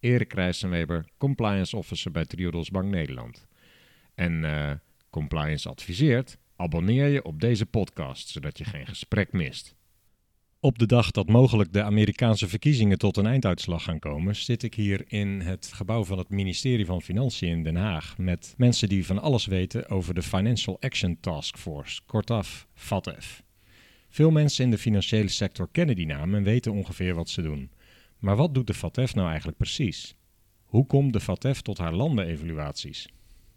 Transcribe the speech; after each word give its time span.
Erik 0.00 0.32
Rijssenweber, 0.32 1.04
compliance 1.18 1.76
officer 1.76 2.10
bij 2.10 2.24
Triodos 2.24 2.70
Bank 2.70 2.90
Nederland. 2.90 3.46
En 4.14 4.44
eh, 4.44 4.70
compliance 5.10 5.68
adviseert, 5.68 6.38
abonneer 6.56 7.08
je 7.08 7.24
op 7.24 7.40
deze 7.40 7.66
podcast, 7.66 8.28
zodat 8.28 8.58
je 8.58 8.64
geen 8.64 8.86
gesprek 8.86 9.32
mist. 9.32 9.74
Op 10.60 10.78
de 10.78 10.86
dag 10.86 11.10
dat 11.10 11.28
mogelijk 11.28 11.72
de 11.72 11.82
Amerikaanse 11.82 12.48
verkiezingen 12.48 12.98
tot 12.98 13.16
een 13.16 13.26
einduitslag 13.26 13.82
gaan 13.82 13.98
komen, 13.98 14.36
zit 14.36 14.62
ik 14.62 14.74
hier 14.74 15.04
in 15.06 15.40
het 15.40 15.70
gebouw 15.74 16.04
van 16.04 16.18
het 16.18 16.28
ministerie 16.28 16.86
van 16.86 17.02
Financiën 17.02 17.48
in 17.48 17.62
Den 17.62 17.76
Haag 17.76 18.18
met 18.18 18.54
mensen 18.56 18.88
die 18.88 19.06
van 19.06 19.18
alles 19.18 19.46
weten 19.46 19.88
over 19.88 20.14
de 20.14 20.22
Financial 20.22 20.80
Action 20.80 21.20
Task 21.20 21.56
Force, 21.56 22.00
kortaf 22.06 22.66
FATF. 22.74 23.42
Veel 24.08 24.30
mensen 24.30 24.64
in 24.64 24.70
de 24.70 24.78
financiële 24.78 25.28
sector 25.28 25.68
kennen 25.72 25.96
die 25.96 26.06
naam 26.06 26.34
en 26.34 26.42
weten 26.42 26.72
ongeveer 26.72 27.14
wat 27.14 27.28
ze 27.28 27.42
doen. 27.42 27.70
Maar 28.20 28.36
wat 28.36 28.54
doet 28.54 28.66
de 28.66 28.74
FATF 28.74 29.14
nou 29.14 29.28
eigenlijk 29.28 29.58
precies? 29.58 30.16
Hoe 30.64 30.86
komt 30.86 31.12
de 31.12 31.20
FATF 31.20 31.60
tot 31.60 31.78
haar 31.78 31.94
landenevaluaties? 31.94 33.08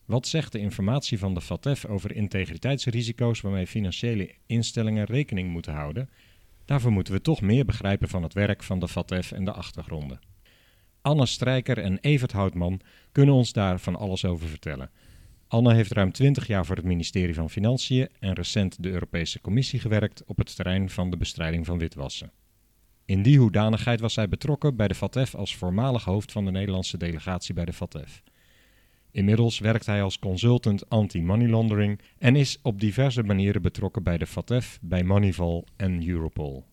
Wat 0.06 0.28
zegt 0.28 0.52
de 0.52 0.60
informatie 0.60 1.20
van 1.20 1.34
de 1.34 1.42
FATF 1.42 1.86
over 1.86 2.16
integriteitsrisico's 2.16 3.42
waarmee 3.42 3.68
financiële 3.68 4.36
instellingen 4.46 5.06
rekening 5.06 5.50
moeten 5.50 5.74
houden? 5.74 6.10
Daarvoor 6.66 6.92
moeten 6.92 7.14
we 7.14 7.22
toch 7.22 7.42
meer 7.42 7.66
begrijpen 7.66 8.10
van 8.10 8.24
het 8.24 8.34
werk 8.34 8.64
van 8.64 8.80
de 8.80 8.88
FATF 8.88 9.32
en 9.32 9.46
de 9.46 9.52
achtergronden. 9.52 10.20
Anne 11.02 11.26
Strijker 11.26 11.78
en 11.78 11.98
Evert 12.00 12.32
Houtman 12.32 12.82
kunnen 13.12 13.36
ons 13.36 13.54
daar 13.54 13.80
van 13.80 13.96
alles 13.96 14.26
over 14.26 14.48
vertellen. 14.48 14.90
Anne 15.48 15.74
heeft 15.74 15.92
ruim 15.92 16.12
20 16.12 16.48
jaar 16.48 16.66
voor 16.66 16.76
het 16.76 16.86
ministerie 16.86 17.34
van 17.34 17.50
Financiën 17.50 18.10
en 18.20 18.34
recent 18.34 18.84
de 18.84 18.90
Europese 18.90 19.42
Commissie 19.42 19.80
gewerkt 19.80 20.24
op 20.26 20.38
het 20.38 20.56
terrein 20.56 20.90
van 20.90 21.10
de 21.10 21.18
bestrijding 21.18 21.66
van 21.66 21.78
witwassen. 21.78 22.32
In 23.06 23.22
die 23.22 23.40
hoedanigheid 23.40 24.00
was 24.00 24.14
zij 24.14 24.30
betrokken 24.30 24.76
bij 24.76 24.88
de 24.88 24.96
FATF 24.96 25.36
als 25.36 25.56
voormalig 25.56 26.04
hoofd 26.04 26.32
van 26.32 26.46
de 26.46 26.52
Nederlandse 26.52 26.98
delegatie 26.98 27.54
bij 27.54 27.66
de 27.66 27.74
FATF. 27.74 28.24
Inmiddels 29.12 29.60
werkt 29.60 29.86
hij 29.86 30.02
als 30.04 30.20
consultant 30.20 30.90
anti-money 30.90 31.48
laundering 31.48 32.00
en 32.18 32.36
is 32.36 32.60
op 32.62 32.80
diverse 32.80 33.24
manieren 33.24 33.62
betrokken 33.62 34.04
bij 34.04 34.18
de 34.18 34.28
FATF, 34.28 34.80
bij 34.82 35.04
Moneyval 35.04 35.66
en 35.76 36.08
Europol. 36.08 36.66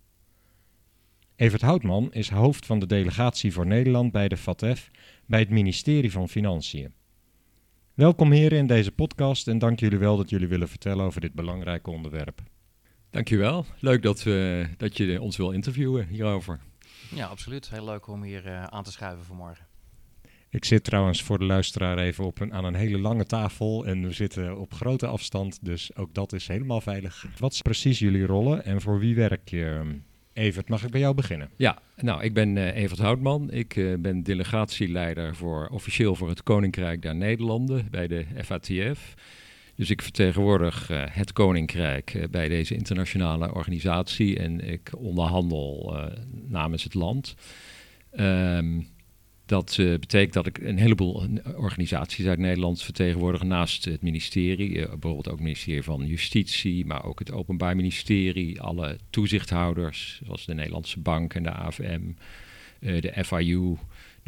Evert 1.37 1.63
Houtman 1.63 2.13
is 2.13 2.31
hoofd 2.31 2.67
van 2.67 2.79
de 2.79 2.87
delegatie 2.87 3.53
voor 3.53 3.67
Nederland 3.67 4.13
bij 4.13 4.29
de 4.29 4.37
FATF 4.37 4.91
bij 5.27 5.41
het 5.41 5.51
ministerie 5.51 6.13
van 6.13 6.29
Financiën. 6.29 6.93
Welkom 7.95 8.33
heren 8.33 8.59
in 8.59 8.67
deze 8.67 8.93
podcast 8.93 9.49
en 9.49 9.59
dank 9.59 9.81
jullie 9.81 9.99
wel 9.99 10.17
dat 10.17 10.31
jullie 10.31 10.49
willen 10.49 10.69
vertellen 10.69 11.05
over 11.05 11.21
dit 11.21 11.33
belangrijke 11.33 11.91
onderwerp. 11.91 12.43
Dankjewel. 13.11 13.67
Leuk 13.79 14.03
dat, 14.03 14.23
we, 14.23 14.67
dat 14.77 14.97
je 14.97 15.21
ons 15.21 15.37
wil 15.37 15.51
interviewen 15.51 16.07
hierover. 16.09 16.61
Ja, 17.15 17.27
absoluut. 17.27 17.71
Heel 17.71 17.85
leuk 17.85 18.07
om 18.07 18.23
hier 18.23 18.47
uh, 18.47 18.65
aan 18.65 18.85
te 18.85 18.93
schuiven 18.93 19.25
vanmorgen. 19.25 19.67
Ik 20.51 20.65
zit 20.65 20.85
trouwens 20.85 21.23
voor 21.23 21.39
de 21.39 21.45
luisteraar 21.45 21.99
even 21.99 22.25
op 22.25 22.41
een, 22.41 22.53
aan 22.55 22.65
een 22.65 22.75
hele 22.75 22.99
lange 22.99 23.25
tafel 23.25 23.87
en 23.87 24.03
we 24.03 24.13
zitten 24.13 24.59
op 24.59 24.75
grote 24.75 25.07
afstand, 25.07 25.59
dus 25.65 25.97
ook 25.97 26.15
dat 26.15 26.33
is 26.33 26.47
helemaal 26.47 26.81
veilig. 26.81 27.27
Wat 27.39 27.53
is 27.53 27.63
precies 27.63 27.99
jullie 27.99 28.27
rollen 28.27 28.65
en 28.65 28.81
voor 28.81 28.99
wie 28.99 29.15
werk 29.15 29.49
je? 29.49 29.99
Evert, 30.33 30.69
mag 30.69 30.85
ik 30.85 30.91
bij 30.91 31.01
jou 31.01 31.15
beginnen? 31.15 31.51
Ja, 31.57 31.79
nou, 31.97 32.23
ik 32.23 32.35
ben 32.35 32.57
uh, 32.57 32.77
Evert 32.77 32.99
Houtman. 32.99 33.51
Ik 33.51 33.77
uh, 33.77 33.99
ben 33.99 34.23
delegatieleider 34.23 35.37
voor 35.37 35.69
officieel 35.69 36.15
voor 36.15 36.29
het 36.29 36.43
Koninkrijk 36.43 37.03
der 37.03 37.15
Nederlanden 37.15 37.89
bij 37.91 38.07
de 38.07 38.27
FATF. 38.45 39.15
Dus 39.81 39.91
ik 39.91 40.03
vertegenwoordig 40.03 40.91
uh, 40.91 41.03
het 41.07 41.33
Koninkrijk 41.33 42.15
uh, 42.15 42.25
bij 42.31 42.49
deze 42.49 42.75
internationale 42.75 43.55
organisatie 43.55 44.39
en 44.39 44.71
ik 44.71 44.91
onderhandel 44.97 45.93
uh, 45.97 46.05
namens 46.49 46.85
het 46.85 46.95
land. 46.95 47.35
Um, 48.13 48.89
dat 49.47 49.75
betekent 49.77 50.33
dat 50.33 50.47
ik 50.47 50.59
een 50.59 50.79
heleboel 50.79 51.27
organisaties 51.57 52.27
uit 52.27 52.39
Nederland 52.39 52.83
vertegenwoordig 52.83 53.43
naast 53.43 53.85
het 53.85 54.03
ministerie. 54.03 54.73
bijvoorbeeld 54.73 55.29
ook 55.29 55.35
het 55.35 55.43
ministerie 55.43 55.83
van 55.83 56.07
Justitie, 56.07 56.87
maar 56.87 57.05
ook 57.05 57.19
het 57.19 57.33
Openbaar 57.33 57.77
Ministerie. 57.77 58.61
Alle 58.61 58.99
toezichthouders, 59.11 60.21
zoals 60.25 60.47
de 60.47 60.55
Nederlandse 60.55 61.01
Bank 61.01 61.35
en 61.35 61.43
de 61.43 61.51
AFM, 61.51 62.01
de 62.81 63.13
FIU. 63.25 63.77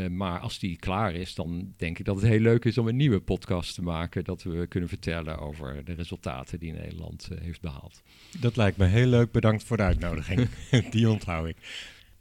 Maar 0.10 0.40
als 0.40 0.60
die 0.60 0.78
klaar 0.78 1.14
is, 1.14 1.36
dan 1.36 1.74
denk 1.78 2.00
ik 2.00 2.06
dat 2.06 2.16
het 2.16 2.26
heel 2.26 2.40
leuk 2.40 2.66
is 2.66 2.78
om 2.78 2.88
een 2.88 2.96
nieuwe 2.96 3.20
podcast 3.20 3.76
te 3.76 3.82
maken. 3.82 4.24
Dat 4.24 4.44
we 4.44 4.68
kunnen 4.68 4.90
vertellen 4.90 5.40
over 5.40 5.86
de 5.86 5.94
resultaten 5.94 6.60
die 6.60 6.72
Nederland 6.72 7.30
heeft 7.42 7.62
behaald. 7.62 8.02
Dat 8.40 8.56
lijkt 8.56 8.78
me 8.78 8.86
heel 8.86 9.08
leuk. 9.08 9.32
Bedankt 9.32 9.64
voor 9.64 9.78
de 9.78 9.84
uitnodiging. 9.84 10.50
die 10.92 11.10
onthoud 11.10 11.48
ik. 11.48 11.58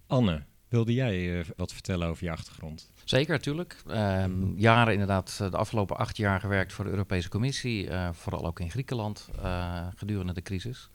Anne, 0.06 0.42
Wilde 0.72 0.94
jij 0.94 1.18
uh, 1.18 1.44
wat 1.56 1.72
vertellen 1.72 2.08
over 2.08 2.24
je 2.24 2.30
achtergrond? 2.30 2.90
Zeker, 3.04 3.32
natuurlijk. 3.32 3.76
Um, 3.88 4.54
jaren 4.56 4.92
inderdaad, 4.92 5.36
de 5.36 5.56
afgelopen 5.56 5.96
acht 5.96 6.16
jaar 6.16 6.40
gewerkt 6.40 6.72
voor 6.72 6.84
de 6.84 6.90
Europese 6.90 7.28
Commissie, 7.28 7.88
uh, 7.88 8.08
vooral 8.12 8.46
ook 8.46 8.60
in 8.60 8.70
Griekenland 8.70 9.28
uh, 9.42 9.86
gedurende 9.94 10.32
de 10.32 10.42
crisis. 10.42 10.88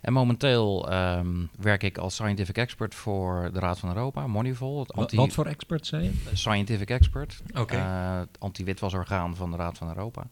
En 0.00 0.12
momenteel 0.12 0.92
um, 0.92 1.50
werk 1.58 1.82
ik 1.82 1.98
als 1.98 2.14
scientific 2.14 2.58
expert 2.58 2.94
voor 2.94 3.50
de 3.52 3.58
Raad 3.58 3.78
van 3.78 3.88
Europa. 3.88 4.22
Het 4.22 4.92
anti 4.92 5.16
wat 5.16 5.32
voor 5.32 5.46
expert 5.46 5.86
zei 5.86 6.02
je? 6.04 6.12
Scientific 6.32 6.90
expert. 6.90 7.42
Oké. 7.48 7.60
Okay. 7.60 8.18
het 8.18 8.38
anti-witwasorgaan 8.38 9.36
van 9.36 9.50
de 9.50 9.56
Raad 9.56 9.78
van 9.78 9.88
Europa. 9.88 10.28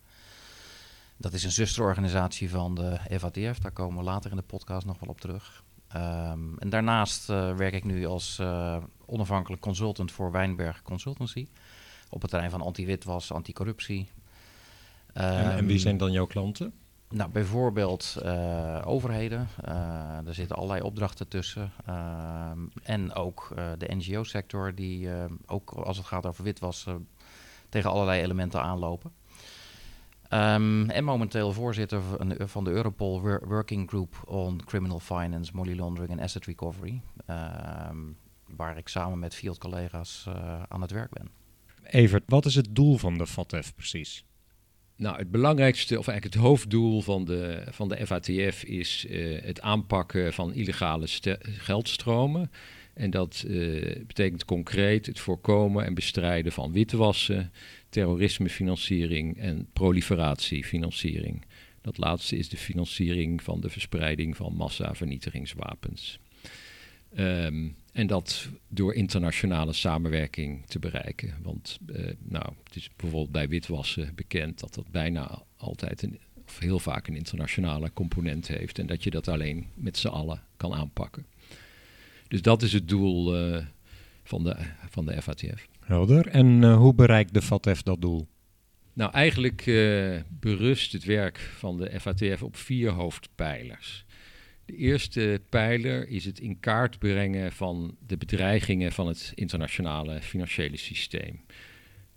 Dat 1.17 1.33
is 1.33 1.45
een 1.45 1.53
zusterorganisatie 1.53 2.51
van 2.51 2.75
de 2.75 2.99
FATF, 3.19 3.59
daar 3.59 3.73
komen 3.73 3.99
we 3.99 4.05
later 4.05 4.31
in 4.31 4.37
de 4.37 4.43
podcast 4.43 4.87
nog 4.87 5.01
wel 5.01 5.09
op 5.09 5.21
terug. 5.21 5.64
Um, 5.97 6.59
en 6.59 6.69
daarnaast 6.69 7.31
uh, 7.31 7.57
werk 7.57 7.75
ik 7.75 7.85
nu 7.85 8.07
als 8.07 8.39
uh, 8.41 8.77
onafhankelijk 9.07 9.63
consultant 9.63 10.13
voor 10.13 10.33
Wijnberg 10.33 10.83
Consultancy. 10.83 11.47
Op 12.11 12.21
het 12.21 12.31
terrein 12.31 12.51
van 12.51 12.61
anti-witwas, 12.61 13.33
anti-corruptie. 13.33 13.99
Um, 13.99 15.23
en, 15.23 15.51
en, 15.51 15.65
wie 15.65 15.75
ehm, 15.75 15.83
zijn 15.83 15.97
dan 15.97 16.13
jouw 16.13 16.27
klanten? 16.27 16.73
Nou, 17.09 17.31
bijvoorbeeld 17.31 18.17
uh, 18.25 18.83
overheden. 18.85 19.49
Uh, 19.69 20.27
er 20.27 20.35
zitten 20.35 20.57
allerlei 20.57 20.81
opdrachten 20.81 21.29
tussen. 21.29 21.73
Uh, 21.89 22.51
en 22.83 23.15
ook 23.15 23.49
de 23.79 23.95
NGO-sector, 23.95 24.75
die 24.75 25.09
ook 25.47 25.71
als 25.71 25.97
het 25.97 26.07
gaat 26.07 26.27
over 26.27 26.45
witwassen 26.45 27.09
tegen 27.69 27.91
allerlei 27.91 28.23
elementen 28.23 28.63
aanlopen. 28.63 29.13
Um, 30.35 30.91
en 30.91 31.05
momenteel 31.05 31.53
voorzitter 31.53 32.01
van 32.39 32.65
de 32.65 32.71
Europol 32.71 33.21
Working 33.21 33.89
Group 33.89 34.23
on 34.25 34.61
Criminal 34.65 35.01
Finance, 35.01 35.51
Money 35.55 35.75
Laundering 35.75 36.11
en 36.13 36.21
Asset 36.21 36.45
Recovery. 36.45 37.01
Um, 37.91 38.17
waar 38.57 38.77
ik 38.77 38.89
samen 38.89 39.19
met 39.19 39.35
vier 39.35 39.59
collega's 39.59 40.29
aan 40.69 40.81
het 40.81 40.91
werk 40.91 41.11
ben. 41.11 41.31
Evert, 41.83 42.23
wat 42.27 42.45
is 42.45 42.55
het 42.55 42.75
doel 42.75 42.97
van 42.97 43.19
de 43.19 43.27
FATF 43.27 43.75
precies? 43.75 44.25
Nou, 44.97 45.17
het 45.17 45.31
belangrijkste, 45.31 45.99
of 45.99 46.09
eigenlijk 46.09 46.37
het 46.37 46.45
hoofddoel 46.45 47.01
van 47.01 47.25
de, 47.25 47.65
van 47.71 47.89
de 47.89 48.07
FATF 48.07 48.65
is 48.65 49.07
uh, 49.09 49.43
het 49.43 49.61
aanpakken 49.61 50.33
van 50.33 50.53
illegale 50.53 51.07
geldstromen. 51.43 52.51
En 52.95 53.11
dat 53.11 53.45
uh, 53.47 54.07
betekent 54.07 54.45
concreet 54.45 55.07
het 55.07 55.21
voorkomen 55.21 55.85
en 55.85 55.95
bestrijden 55.95 56.53
van 56.53 56.73
witwassen, 56.73 57.53
terrorismefinanciering 57.95 59.39
en 59.39 59.69
proliferatiefinanciering. 59.73 61.45
Dat 61.81 61.99
laatste 61.99 62.37
is 62.37 62.49
de 62.49 62.57
financiering 62.57 63.43
van 63.43 63.61
de 63.61 63.71
verspreiding 63.71 64.37
van 64.37 64.55
massavernietigingswapens. 64.55 66.19
Um, 67.19 67.77
en 67.93 68.07
dat 68.07 68.49
door 68.69 68.95
internationale 68.95 69.73
samenwerking 69.73 70.67
te 70.67 70.79
bereiken. 70.79 71.35
Want 71.43 71.79
uh, 71.87 72.11
nou, 72.19 72.53
het 72.65 72.77
is 72.77 72.91
bijvoorbeeld 72.97 73.33
bij 73.33 73.49
witwassen 73.49 74.13
bekend 74.15 74.61
dat 74.61 74.75
dat 74.75 74.91
bijna 74.91 75.43
altijd 75.57 76.03
een, 76.03 76.19
of 76.47 76.59
heel 76.59 76.79
vaak 76.79 77.07
een 77.07 77.17
internationale 77.17 77.93
component 77.93 78.49
heeft. 78.49 78.79
En 78.79 78.87
dat 78.87 79.05
je 79.05 79.11
dat 79.11 79.29
alleen 79.29 79.67
met 79.75 79.97
z'n 79.97 80.09
allen 80.09 80.43
kan 80.57 80.75
aanpakken. 80.75 81.27
Dus 82.29 82.43
dat 82.43 82.63
is 82.63 82.73
het 82.73 82.89
doel 82.89 83.49
uh, 83.55 83.65
van, 84.25 84.45
de, 84.45 84.57
van 84.91 85.07
de 85.07 85.23
FATF. 85.23 85.69
Helder. 85.81 86.27
En 86.27 86.63
uh, 86.63 86.77
hoe 86.77 86.95
bereikt 86.95 87.35
de 87.35 87.43
FATF 87.43 87.83
dat 87.83 88.01
doel? 88.01 88.29
Nou, 88.93 89.13
eigenlijk 89.13 89.63
berust 90.29 90.93
het 90.93 91.05
werk 91.05 91.39
van 91.39 91.79
de 91.79 92.01
FATF 92.01 92.43
op 92.43 92.57
vier 92.57 92.91
hoofdpijlers. 92.91 94.05
De 94.65 94.77
eerste 94.77 95.41
pijler 95.49 96.09
is 96.09 96.25
het 96.25 96.41
in 96.41 96.61
kaart 96.61 96.99
brengen 96.99 97.53
van 97.53 97.97
de 98.07 98.17
bedreigingen 98.17 98.93
van 98.93 99.07
het 99.07 99.33
internationale 99.35 100.23
financiële 100.23 100.77
systeem. 100.77 101.41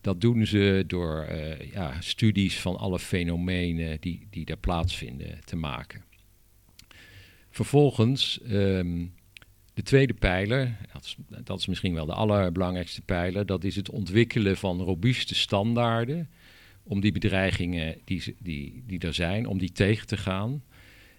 Dat 0.02 0.22
doen 0.22 0.46
ze 0.46 0.84
door 0.88 1.28
uh, 1.32 1.72
ja, 1.72 2.02
studies 2.02 2.60
van 2.60 2.78
alle 2.78 3.00
fenomenen 3.00 4.02
die, 4.02 4.28
die 4.30 4.46
daar 4.46 4.58
plaatsvinden 4.58 5.40
te 5.46 5.56
maken. 5.56 6.04
Vervolgens, 7.50 8.40
um, 8.52 9.14
de 9.78 9.84
tweede 9.84 10.14
pijler, 10.14 10.78
dat 11.44 11.60
is, 11.60 11.66
misschien 11.66 11.94
wel 11.94 12.06
de 12.06 12.14
allerbelangrijkste 12.14 13.02
pijler, 13.02 13.46
dat 13.46 13.64
is 13.64 13.76
het 13.76 13.90
ontwikkelen 13.90 14.58
van 14.58 14.82
robuuste 14.82 15.36
standaarden 15.36 16.30
om 16.84 17.00
die 17.00 17.12
bedreigingen 17.12 17.98
die, 18.04 18.36
die, 18.40 18.84
die 18.88 19.00
er 19.00 19.14
zijn, 19.14 19.48
om 19.48 19.58
die 19.58 19.72
tegen 19.72 20.08
te 20.08 20.18
gaan. 20.18 20.64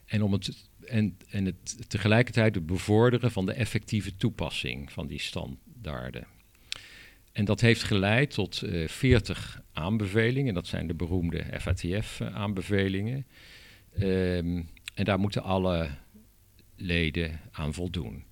En 0.04 0.22
om 0.22 0.32
het 0.32 0.68
en, 0.84 1.16
en 1.30 1.44
het 1.44 1.90
tegelijkertijd 1.90 2.54
het 2.54 2.66
bevorderen 2.66 3.30
van 3.30 3.46
de 3.46 3.52
effectieve 3.52 4.16
toepassing 4.16 4.92
van 4.92 5.06
die 5.06 5.20
standaarden. 5.20 6.26
En 7.32 7.44
dat 7.44 7.60
heeft 7.60 7.82
geleid 7.82 8.30
tot 8.30 8.62
uh, 8.64 8.82
eh, 8.82 8.88
40 8.88 9.62
aanbevelingen. 9.72 10.54
Dat 10.54 10.66
zijn 10.66 10.86
de 10.86 10.94
beroemde 10.94 11.44
FATF-aanbevelingen. 11.60 13.26
Ehm, 13.92 14.62
en 14.94 15.04
daar 15.04 15.18
moeten 15.18 15.42
alle 15.42 15.90
leden 16.76 17.40
aan 17.52 17.74
voldoen. 17.74 18.26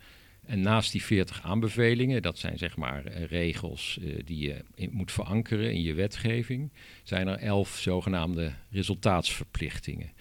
En 0.47 0.61
naast 0.61 0.93
die 0.93 1.03
40 1.03 1.43
aanbevelingen, 1.43 2.23
dat 2.23 2.39
zijn 2.39 2.59
zeg 2.59 2.77
maar 2.77 3.07
uh, 3.07 3.25
regels 3.25 3.99
uh, 4.01 4.19
die 4.25 4.39
je 4.39 4.65
in, 4.75 4.91
moet 4.93 5.13
verankeren 5.13 5.73
in 5.73 5.83
je 5.83 5.95
wetgeving, 5.95 6.73
zijn 7.03 7.29
er 7.29 7.39
11 7.39 7.79
zogenaamde 7.79 8.53
resultaatsverplichtingen. 8.71 10.13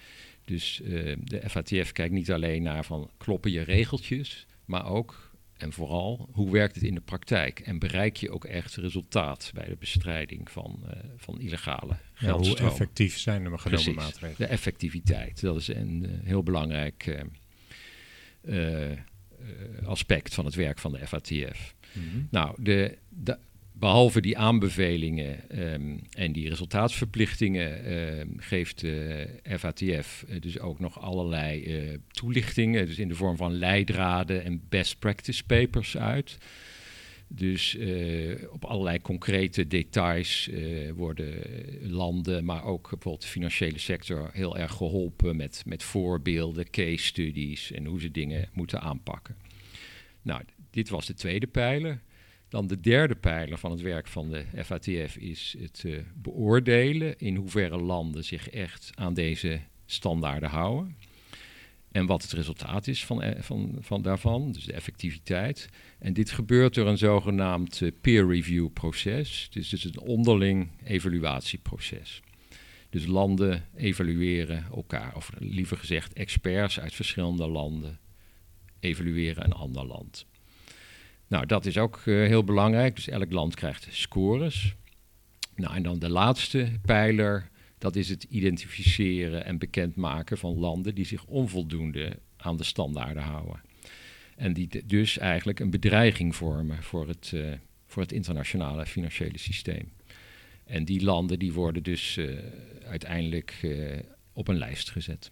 Dus 0.44 0.80
uh, 0.84 1.16
de 1.24 1.42
FATF 1.48 1.92
kijkt 1.92 2.14
niet 2.14 2.32
alleen 2.32 2.62
naar 2.62 2.84
van 2.84 3.10
kloppen 3.16 3.50
je 3.50 3.62
regeltjes, 3.62 4.46
maar 4.64 4.86
ook 4.86 5.34
en 5.56 5.72
vooral 5.72 6.28
hoe 6.32 6.50
werkt 6.50 6.74
het 6.74 6.84
in 6.84 6.94
de 6.94 7.00
praktijk 7.00 7.60
en 7.60 7.78
bereik 7.78 8.16
je 8.16 8.30
ook 8.30 8.44
echt 8.44 8.76
resultaat 8.76 9.50
bij 9.54 9.66
de 9.66 9.76
bestrijding 9.76 10.50
van, 10.50 10.82
uh, 10.84 10.90
van 11.16 11.40
illegale 11.40 11.96
ja, 12.18 12.32
Hoe 12.32 12.56
effectief 12.56 13.18
zijn 13.18 13.38
de 13.38 13.44
genomen 13.44 13.62
Precies, 13.62 13.94
maatregelen? 13.94 14.36
De 14.36 14.46
effectiviteit, 14.46 15.40
dat 15.40 15.56
is 15.56 15.68
een 15.68 16.04
uh, 16.04 16.10
heel 16.24 16.42
belangrijk 16.42 17.26
aspect 19.84 20.34
van 20.34 20.44
het 20.44 20.54
werk 20.54 20.78
van 20.78 20.92
de 20.92 21.06
FATF. 21.06 21.74
Mm 21.92 22.02
-hmm. 22.10 22.28
Nou, 22.30 22.62
de, 22.62 22.98
de, 23.08 23.38
behalve 23.78 24.20
die 24.20 24.38
aanbevelingen 24.38 25.62
um, 25.72 26.00
en 26.10 26.32
die 26.32 26.48
resultaatsverplichtingen 26.48 27.92
um, 27.92 28.34
geeft 28.36 28.80
de 28.80 29.26
uh, 29.42 29.54
FATF 29.58 30.24
uh, 30.28 30.40
dus 30.40 30.58
ook 30.58 30.78
nog 30.78 31.00
allerlei 31.00 31.64
uh, 31.64 31.98
toelichtingen, 32.10 32.86
dus 32.86 32.98
in 32.98 33.08
de 33.08 33.14
vorm 33.14 33.36
van 33.36 33.52
leidraden 33.52 34.44
en 34.44 34.62
best 34.68 34.98
practice 34.98 35.44
papers 35.44 35.96
uit. 35.96 36.38
Dus 37.28 37.78
op 38.50 38.64
allerlei 38.64 39.00
concrete 39.00 39.66
details 39.66 40.50
worden 40.94 41.34
landen, 41.80 42.44
maar 42.44 42.64
ook 42.64 42.82
bijvoorbeeld 42.82 43.22
de 43.22 43.28
financiële 43.28 43.78
sector 43.78 44.30
heel 44.32 44.56
erg 44.56 44.72
geholpen 44.72 45.36
met, 45.36 45.62
met 45.66 45.82
voorbeelden, 45.82 46.70
case 46.70 47.04
studies 47.04 47.72
en 47.72 47.84
hoe 47.84 48.00
ze 48.00 48.10
dingen 48.10 48.48
moeten 48.52 48.80
aanpakken. 48.80 49.36
Nou, 50.22 50.42
dit 50.70 50.88
was 50.88 51.06
de 51.06 51.14
tweede 51.14 51.46
pijler. 51.46 52.02
Dan 52.48 52.66
de 52.66 52.80
derde 52.80 53.14
pijler 53.14 53.58
van 53.58 53.70
het 53.70 53.80
werk 53.80 54.06
van 54.06 54.30
de 54.30 54.44
FATF 54.64 55.16
is 55.16 55.56
het 55.58 55.82
uh, 55.86 55.98
beoordelen 56.14 57.18
in 57.18 57.36
hoeverre 57.36 57.78
landen 57.78 58.24
zich 58.24 58.50
echt 58.50 58.90
aan 58.94 59.14
deze 59.14 59.60
standaarden 59.86 60.48
houden. 60.48 60.96
En 61.96 62.06
wat 62.06 62.22
het 62.22 62.32
resultaat 62.32 62.86
is 62.86 63.04
van, 63.04 63.22
eh, 63.22 63.42
van, 63.42 63.76
van 63.80 64.02
daarvan, 64.02 64.52
dus 64.52 64.64
de 64.64 64.72
effectiviteit. 64.72 65.68
En 65.98 66.12
dit 66.12 66.30
gebeurt 66.30 66.74
door 66.74 66.86
een 66.86 66.98
zogenaamd 66.98 67.80
uh, 67.80 67.90
peer 68.00 68.26
review 68.28 68.72
proces. 68.72 69.48
Dus 69.50 69.70
het 69.70 69.84
is 69.84 69.84
een 69.84 70.00
onderling 70.00 70.68
evaluatieproces. 70.84 72.22
Dus 72.90 73.06
landen 73.06 73.64
evalueren 73.76 74.64
elkaar, 74.74 75.14
of 75.14 75.30
liever 75.38 75.76
gezegd 75.76 76.12
experts 76.12 76.80
uit 76.80 76.94
verschillende 76.94 77.46
landen 77.48 77.98
evalueren 78.80 79.44
een 79.44 79.52
ander 79.52 79.86
land. 79.86 80.26
Nou, 81.26 81.46
dat 81.46 81.66
is 81.66 81.78
ook 81.78 82.02
uh, 82.04 82.26
heel 82.26 82.44
belangrijk. 82.44 82.94
Dus 82.94 83.08
elk 83.08 83.32
land 83.32 83.54
krijgt 83.54 83.88
scores. 83.90 84.74
Nou, 85.54 85.74
en 85.74 85.82
dan 85.82 85.98
de 85.98 86.10
laatste 86.10 86.72
pijler, 86.82 87.48
dat 87.78 87.96
is 87.96 88.08
het 88.08 88.24
identificeren 88.24 89.44
en 89.44 89.58
bekendmaken 89.58 90.38
van 90.38 90.58
landen 90.58 90.94
die 90.94 91.06
zich 91.06 91.24
onvoldoende 91.24 92.18
aan 92.36 92.56
de 92.56 92.64
standaarden 92.64 93.22
houden. 93.22 93.60
En 94.36 94.52
die 94.52 94.86
dus 94.86 95.18
eigenlijk 95.18 95.60
een 95.60 95.70
bedreiging 95.70 96.36
vormen 96.36 96.82
voor 96.82 97.08
het, 97.08 97.30
uh, 97.34 97.52
voor 97.86 98.02
het 98.02 98.12
internationale 98.12 98.86
financiële 98.86 99.38
systeem. 99.38 99.92
En 100.64 100.84
die 100.84 101.04
landen 101.04 101.38
die 101.38 101.52
worden 101.52 101.82
dus 101.82 102.16
uh, 102.16 102.38
uiteindelijk 102.84 103.66
op 104.32 104.48
een 104.48 104.58
lijst 104.58 104.90
gezet. 104.90 105.30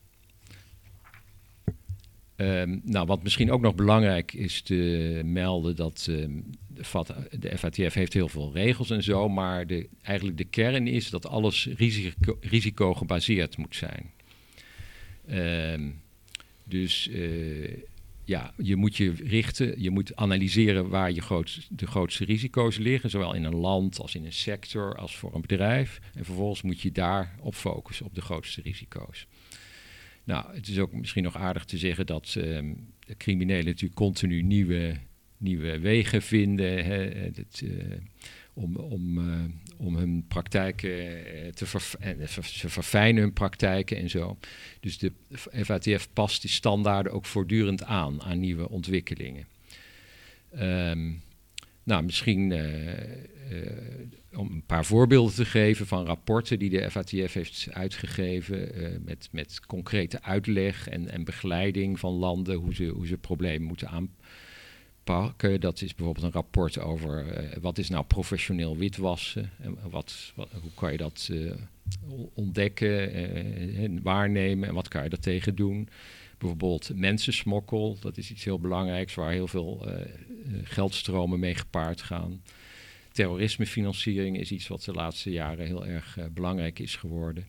Um, 2.36 2.80
nou, 2.84 3.06
wat 3.06 3.22
misschien 3.22 3.50
ook 3.50 3.60
nog 3.60 3.74
belangrijk 3.74 4.32
is 4.32 4.62
te 4.62 5.20
melden, 5.24 5.76
dat 5.76 6.06
um, 6.10 6.44
de, 6.66 6.84
FAT, 6.84 7.14
de, 7.38 7.58
FATF 7.58 7.94
heeft 7.94 8.12
heel 8.12 8.28
veel 8.28 8.52
regels 8.52 8.90
en 8.90 9.02
zo, 9.02 9.28
maar 9.28 9.66
de, 9.66 9.88
eigenlijk 10.02 10.38
de 10.38 10.44
kern 10.44 10.86
is 10.86 11.10
dat 11.10 11.26
alles 11.26 11.68
risico, 12.40 12.94
gebaseerd 12.94 13.56
moet 13.56 13.76
zijn. 13.76 14.10
Um, 15.72 16.02
dus 16.64 17.08
uh, 17.08 17.76
ja, 18.24 18.54
je 18.56 18.76
moet 18.76 18.96
je 18.96 19.12
richten, 19.12 19.82
je 19.82 19.90
moet 19.90 20.16
analyseren 20.16 20.88
waar 20.88 21.12
je 21.12 21.44
de 21.68 21.86
grootste 21.86 22.24
risico's 22.24 22.76
liggen, 22.76 23.10
zowel 23.10 23.34
in 23.34 23.44
een 23.44 23.56
land 23.56 23.98
als 23.98 24.14
in 24.14 24.24
een 24.24 24.32
sector 24.32 24.96
als 24.96 25.16
voor 25.16 25.34
een 25.34 25.40
bedrijf. 25.40 26.00
En 26.14 26.24
vervolgens 26.24 26.62
moet 26.62 26.80
je 26.80 26.92
daar 26.92 27.36
op 27.40 27.54
focussen, 27.54 28.06
op 28.06 28.14
de 28.14 28.20
grootste 28.20 28.62
risico's. 28.62 29.26
Nou, 30.24 30.54
het 30.54 30.68
is 30.68 30.78
ook 30.78 30.92
misschien 30.92 31.22
nog 31.22 31.36
aardig 31.36 31.64
te 31.64 31.78
zeggen 31.78 32.06
dat 32.06 32.34
um, 32.38 32.92
de 33.06 33.16
criminelen 33.16 33.64
natuurlijk 33.64 33.94
continu 33.94 34.42
nieuwe, 34.42 34.96
nieuwe 35.36 35.78
wegen 35.78 36.22
vinden. 36.22 36.84
Hè, 36.84 36.96
het, 37.34 37.60
uh, 37.64 37.94
om, 38.52 38.76
om, 38.76 39.18
uh, 39.18 39.44
om 39.76 39.96
hun 39.96 40.24
praktijken 40.28 40.90
te 41.54 41.66
verfijnen, 41.66 42.28
ze 42.28 42.68
verfijnen 42.68 43.22
hun 43.22 43.32
praktijken 43.32 43.96
en 43.96 44.10
zo. 44.10 44.38
Dus 44.80 44.98
de 44.98 45.12
FATF 45.30 46.08
past 46.12 46.42
die 46.42 46.50
standaarden 46.50 47.12
ook 47.12 47.26
voortdurend 47.26 47.82
aan, 47.82 48.22
aan 48.22 48.40
nieuwe 48.40 48.68
ontwikkelingen. 48.68 49.46
Um, 50.60 51.22
nou, 51.82 52.04
misschien 52.04 52.52
om 54.36 54.50
een 54.50 54.66
paar 54.66 54.84
voorbeelden 54.84 55.34
te 55.34 55.44
geven 55.44 55.86
van 55.86 56.06
rapporten 56.06 56.58
die 56.58 56.70
de 56.70 56.90
FATF 56.90 57.32
heeft 57.32 57.68
uitgegeven 57.70 58.70
met, 59.04 59.28
met 59.32 59.60
concrete 59.66 60.22
uitleg 60.22 60.88
en, 60.88 61.08
en 61.08 61.24
begeleiding 61.24 61.98
van 61.98 62.12
landen, 62.12 62.56
hoe 62.56 62.74
ze, 62.74 62.84
hoe 62.84 63.06
ze 63.06 63.16
problemen 63.16 63.68
moeten 63.68 63.88
aanpakken. 63.88 65.60
Dat 65.60 65.82
is 65.82 65.94
bijvoorbeeld 65.94 66.26
een 66.26 66.32
rapport 66.32 66.78
over 66.78 67.26
wat 67.60 67.78
is 67.78 67.88
nou 67.88 68.04
professioneel 68.04 68.76
witwassen 68.76 69.50
en 69.60 69.78
wat, 69.90 70.32
wat 70.34 70.48
hoe 70.62 70.70
kan 70.74 70.92
je 70.92 70.98
dat 70.98 71.30
ontdekken 72.34 73.12
en 73.76 74.02
waarnemen 74.02 74.68
en 74.68 74.74
wat 74.74 74.88
kan 74.88 75.02
je 75.02 75.08
daartegen 75.08 75.54
doen. 75.54 75.88
Bijvoorbeeld 76.38 76.90
mensensmokkel, 76.94 77.96
dat 78.00 78.16
is 78.16 78.30
iets 78.30 78.44
heel 78.44 78.58
belangrijks 78.58 79.14
waar 79.14 79.32
heel 79.32 79.48
veel 79.48 79.86
geldstromen 80.62 81.38
mee 81.38 81.54
gepaard 81.54 82.02
gaan. 82.02 82.42
Terrorismefinanciering 83.14 84.38
is 84.38 84.52
iets 84.52 84.68
wat 84.68 84.84
de 84.84 84.92
laatste 84.92 85.30
jaren 85.30 85.66
heel 85.66 85.86
erg 85.86 86.16
uh, 86.18 86.24
belangrijk 86.32 86.78
is 86.78 86.96
geworden. 86.96 87.46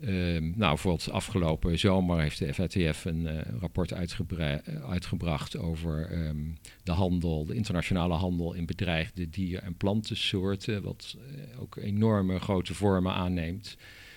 Um, 0.00 0.42
nou, 0.42 0.56
bijvoorbeeld 0.56 1.10
afgelopen 1.10 1.78
zomer 1.78 2.20
heeft 2.20 2.38
de 2.38 2.54
FATF 2.54 3.04
een 3.04 3.20
uh, 3.20 3.40
rapport 3.60 3.92
uitgebracht 4.84 5.56
over 5.56 6.26
um, 6.26 6.58
de 6.82 6.92
handel, 6.92 7.44
de 7.44 7.54
internationale 7.54 8.14
handel 8.14 8.52
in 8.52 8.66
bedreigde 8.66 9.28
dier- 9.28 9.62
en 9.62 9.76
plantensoorten, 9.76 10.82
wat 10.82 11.16
ook 11.58 11.76
enorme 11.76 12.38
grote 12.38 12.74
vormen 12.74 13.12
aanneemt. 13.12 13.76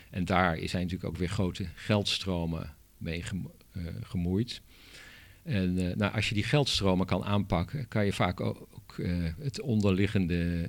En 0.09 0.25
daar 0.25 0.57
zijn 0.57 0.83
natuurlijk 0.83 1.09
ook 1.09 1.17
weer 1.17 1.29
grote 1.29 1.67
geldstromen 1.75 2.75
mee 2.97 3.23
gemoeid. 4.01 4.61
En 5.43 5.79
uh, 5.79 5.95
nou, 5.95 6.13
als 6.13 6.29
je 6.29 6.35
die 6.35 6.43
geldstromen 6.43 7.05
kan 7.05 7.23
aanpakken, 7.23 7.87
kan 7.87 8.05
je 8.05 8.13
vaak 8.13 8.41
ook 8.41 8.95
uh, 8.97 9.25
het 9.39 9.61
onderliggende 9.61 10.65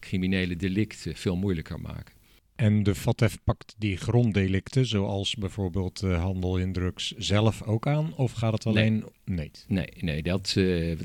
criminele 0.00 0.56
delict 0.56 1.06
veel 1.12 1.36
moeilijker 1.36 1.80
maken. 1.80 2.14
En 2.54 2.82
de 2.82 2.94
FATF 2.94 3.38
pakt 3.44 3.74
die 3.78 3.96
gronddelicten, 3.96 4.86
zoals 4.86 5.34
bijvoorbeeld 5.34 6.00
handel 6.00 6.58
in 6.58 6.72
drugs, 6.72 7.10
zelf 7.16 7.62
ook 7.62 7.86
aan? 7.86 8.14
Of 8.16 8.32
gaat 8.32 8.52
het 8.52 8.66
alleen... 8.66 9.04
Nee, 9.24 9.50
nee, 9.68 9.88
nee 10.00 10.22
dat, 10.22 10.54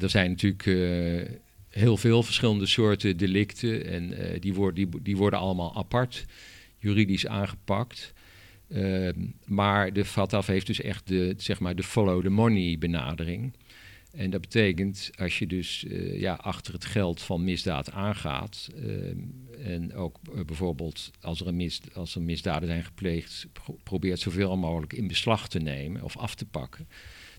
er 0.01 0.09
zijn 0.09 0.29
natuurlijk 0.29 0.63
heel 1.69 1.97
veel 1.97 2.23
verschillende 2.23 2.65
soorten 2.65 3.17
delicten. 3.17 3.85
En 3.85 4.13
die, 4.39 4.53
worden, 4.53 4.75
die, 4.75 5.01
die 5.01 5.17
worden 5.17 5.39
allemaal 5.39 5.75
apart 5.75 6.25
juridisch 6.77 7.27
aangepakt. 7.27 8.13
Uh, 8.69 9.09
maar 9.45 9.93
de 9.93 10.05
FATF 10.05 10.47
heeft 10.47 10.67
dus 10.67 10.81
echt 10.81 11.07
de, 11.07 11.33
zeg 11.37 11.59
maar, 11.59 11.75
de 11.75 11.83
follow 11.83 12.23
the 12.23 12.29
money 12.29 12.77
benadering. 12.77 13.53
En 14.11 14.29
dat 14.29 14.41
betekent, 14.41 15.11
als 15.15 15.39
je 15.39 15.47
dus 15.47 15.83
uh, 15.83 16.19
ja, 16.19 16.33
achter 16.33 16.73
het 16.73 16.85
geld 16.85 17.21
van 17.21 17.43
misdaad 17.43 17.91
aangaat, 17.91 18.69
uh, 18.75 19.13
en 19.65 19.93
ook 19.93 20.19
uh, 20.35 20.45
bijvoorbeeld 20.45 21.11
als 21.21 21.41
er, 21.41 21.47
een 21.47 21.55
mis, 21.55 21.81
als 21.93 22.15
er 22.15 22.21
misdaden 22.21 22.67
zijn 22.67 22.83
gepleegd, 22.83 23.47
pro 23.53 23.77
probeert 23.83 24.19
zoveel 24.19 24.57
mogelijk 24.57 24.93
in 24.93 25.07
beslag 25.07 25.49
te 25.49 25.59
nemen 25.59 26.01
of 26.01 26.17
af 26.17 26.35
te 26.35 26.45
pakken, 26.45 26.87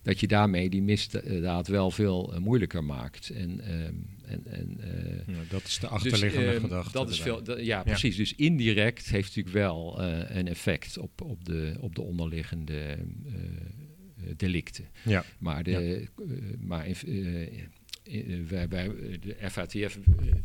dat 0.03 0.21
je 0.21 0.27
daarmee 0.27 0.71
die 0.71 0.83
misdaad 0.83 1.69
wel 1.69 1.91
veel 1.91 2.35
uh, 2.35 2.39
moeilijker 2.39 2.85
maakt. 2.85 3.31
En, 3.31 3.61
uh, 3.61 3.85
en, 3.85 4.43
en, 4.45 4.81
uh, 4.81 5.37
ja, 5.37 5.43
dat 5.49 5.65
is 5.65 5.79
de 5.79 5.87
achterliggende 5.87 6.51
dus, 6.51 6.61
gedachte. 6.61 6.93
Dat 6.93 7.11
is 7.11 7.21
veel, 7.21 7.61
ja, 7.61 7.83
precies. 7.83 8.17
Dus 8.17 8.35
indirect 8.35 9.09
heeft 9.09 9.29
natuurlijk 9.37 9.55
wel 9.55 10.03
een 10.03 10.49
effect 10.49 10.99
op, 10.99 11.23
op, 11.23 11.45
de, 11.45 11.75
op 11.81 11.95
de 11.95 12.03
onderliggende 12.03 12.99
delicten. 14.37 14.85
Ja. 15.03 15.25
Maar, 15.39 15.63
de, 15.63 15.71
ja. 15.71 16.25
maar 16.59 16.87
wij, 18.49 18.69
wij, 18.69 18.89
de 19.21 19.37
FATF 19.51 19.99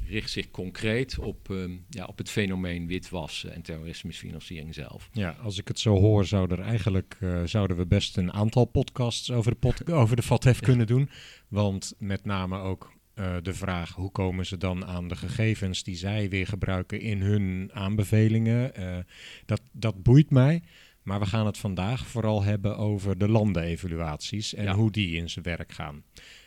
richt 0.08 0.32
zich 0.32 0.52
concreet 0.52 1.20
op, 1.20 1.50
um, 1.50 1.86
ja, 1.90 2.06
op 2.06 2.18
het 2.18 2.30
fenomeen 2.30 2.88
witwassen 2.88 3.54
en 3.54 3.62
terrorismefinanciering 3.62 4.74
zelf. 4.74 5.10
Ja, 5.12 5.30
als 5.30 5.58
ik 5.58 5.68
het 5.68 5.80
zo 5.80 6.00
hoor, 6.00 6.26
zou 6.26 6.52
er 6.52 6.60
eigenlijk, 6.60 7.18
uh, 7.20 7.44
zouden 7.46 7.78
we 7.78 7.86
best 7.86 8.18
een 8.18 8.34
aantal 8.34 8.66
podcasts 8.66 9.32
over 9.32 9.52
de, 9.52 9.58
pod 9.58 9.92
over 10.02 10.16
de 10.16 10.22
FATF 10.22 10.60
kunnen 10.60 10.88
doen. 10.88 11.10
Want 11.48 11.94
met 11.98 12.26
name 12.26 12.58
ook 12.58 12.94
uh, 13.16 13.36
de 13.42 13.54
vraag 13.54 13.92
hoe 13.92 14.12
komen 14.12 14.46
ze 14.46 14.58
dan 14.58 14.86
aan 14.86 15.08
de 15.08 15.16
gegevens 15.16 15.84
die 15.84 15.96
zij 15.96 16.30
weer 16.30 16.48
gebruiken 16.48 17.00
in 17.00 17.22
hun 17.22 17.70
aanbevelingen. 17.74 18.72
Uh, 18.80 18.98
dat, 19.46 19.62
dat 19.72 20.04
boeit 20.04 20.30
mij. 20.30 20.62
Maar 21.04 21.20
we 21.20 21.26
gaan 21.26 21.46
het 21.46 21.58
vandaag 21.58 22.08
vooral 22.08 22.44
hebben 22.44 22.78
over 22.78 23.18
de 23.18 23.28
landenevaluaties 23.28 24.54
en 24.54 24.64
ja. 24.64 24.74
hoe 24.74 24.92
die 24.92 25.16
in 25.16 25.30
zijn 25.30 25.46
werk 25.46 25.72
gaan. 25.72 26.04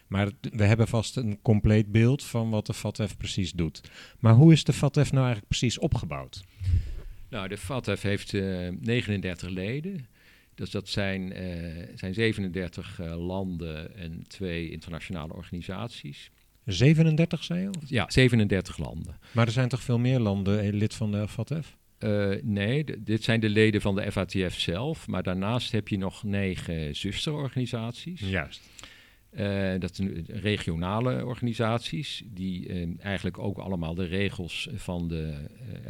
Maar 0.07 0.31
we 0.41 0.65
hebben 0.65 0.89
vast 0.89 1.17
een 1.17 1.39
compleet 1.43 1.93
beeld 1.93 2.25
van 2.25 2.51
wat 2.51 2.67
de 2.67 2.75
FATF 2.75 3.17
precies 3.17 3.53
doet. 3.53 3.81
Maar 4.19 4.35
hoe 4.35 4.53
is 4.53 4.65
de 4.65 4.73
FATF 4.73 5.13
nou 5.13 5.25
eigenlijk 5.25 5.47
precies 5.49 5.79
opgebouwd? 5.79 6.45
Nou, 7.29 7.49
de 7.49 7.57
FATF 7.57 8.03
heeft 8.03 8.33
uh, 8.33 8.69
39 8.81 9.49
leden. 9.49 10.07
Dus 10.55 10.71
dat 10.71 10.89
zijn, 10.89 11.43
uh, 11.43 11.87
zijn 11.95 12.15
37 12.15 13.01
uh, 13.01 13.27
landen 13.27 13.97
en 13.97 14.25
twee 14.29 14.71
internationale 14.71 15.35
organisaties. 15.35 16.31
37 16.65 17.45
zei 17.45 17.61
je? 17.61 17.71
Ja, 17.87 18.05
37 18.09 18.79
landen. 18.79 19.19
Maar 19.33 19.47
er 19.47 19.53
zijn 19.53 19.69
toch 19.69 19.83
veel 19.83 19.99
meer 19.99 20.19
landen 20.19 20.61
eh, 20.61 20.73
lid 20.73 20.95
van 20.95 21.11
de 21.11 21.29
FATF? 21.29 21.77
Uh, 21.99 22.35
nee, 22.43 22.85
dit 22.99 23.23
zijn 23.23 23.41
de 23.41 23.49
leden 23.49 23.81
van 23.81 23.95
de 23.95 24.13
FATF 24.13 24.59
zelf. 24.59 25.07
Maar 25.07 25.23
daarnaast 25.23 25.73
heb 25.73 25.89
je 25.89 25.99
nog 25.99 26.23
negen 26.23 26.97
zusterorganisaties. 26.97 28.21
Juist. 28.21 28.61
Uh, 29.37 29.75
dat 29.78 29.97
zijn 29.97 30.25
regionale 30.26 31.25
organisaties 31.25 32.23
die 32.26 32.69
uh, 32.69 32.88
eigenlijk 32.99 33.38
ook 33.38 33.59
allemaal 33.59 33.95
de 33.95 34.05
regels 34.05 34.69
van 34.75 35.09
de 35.09 35.35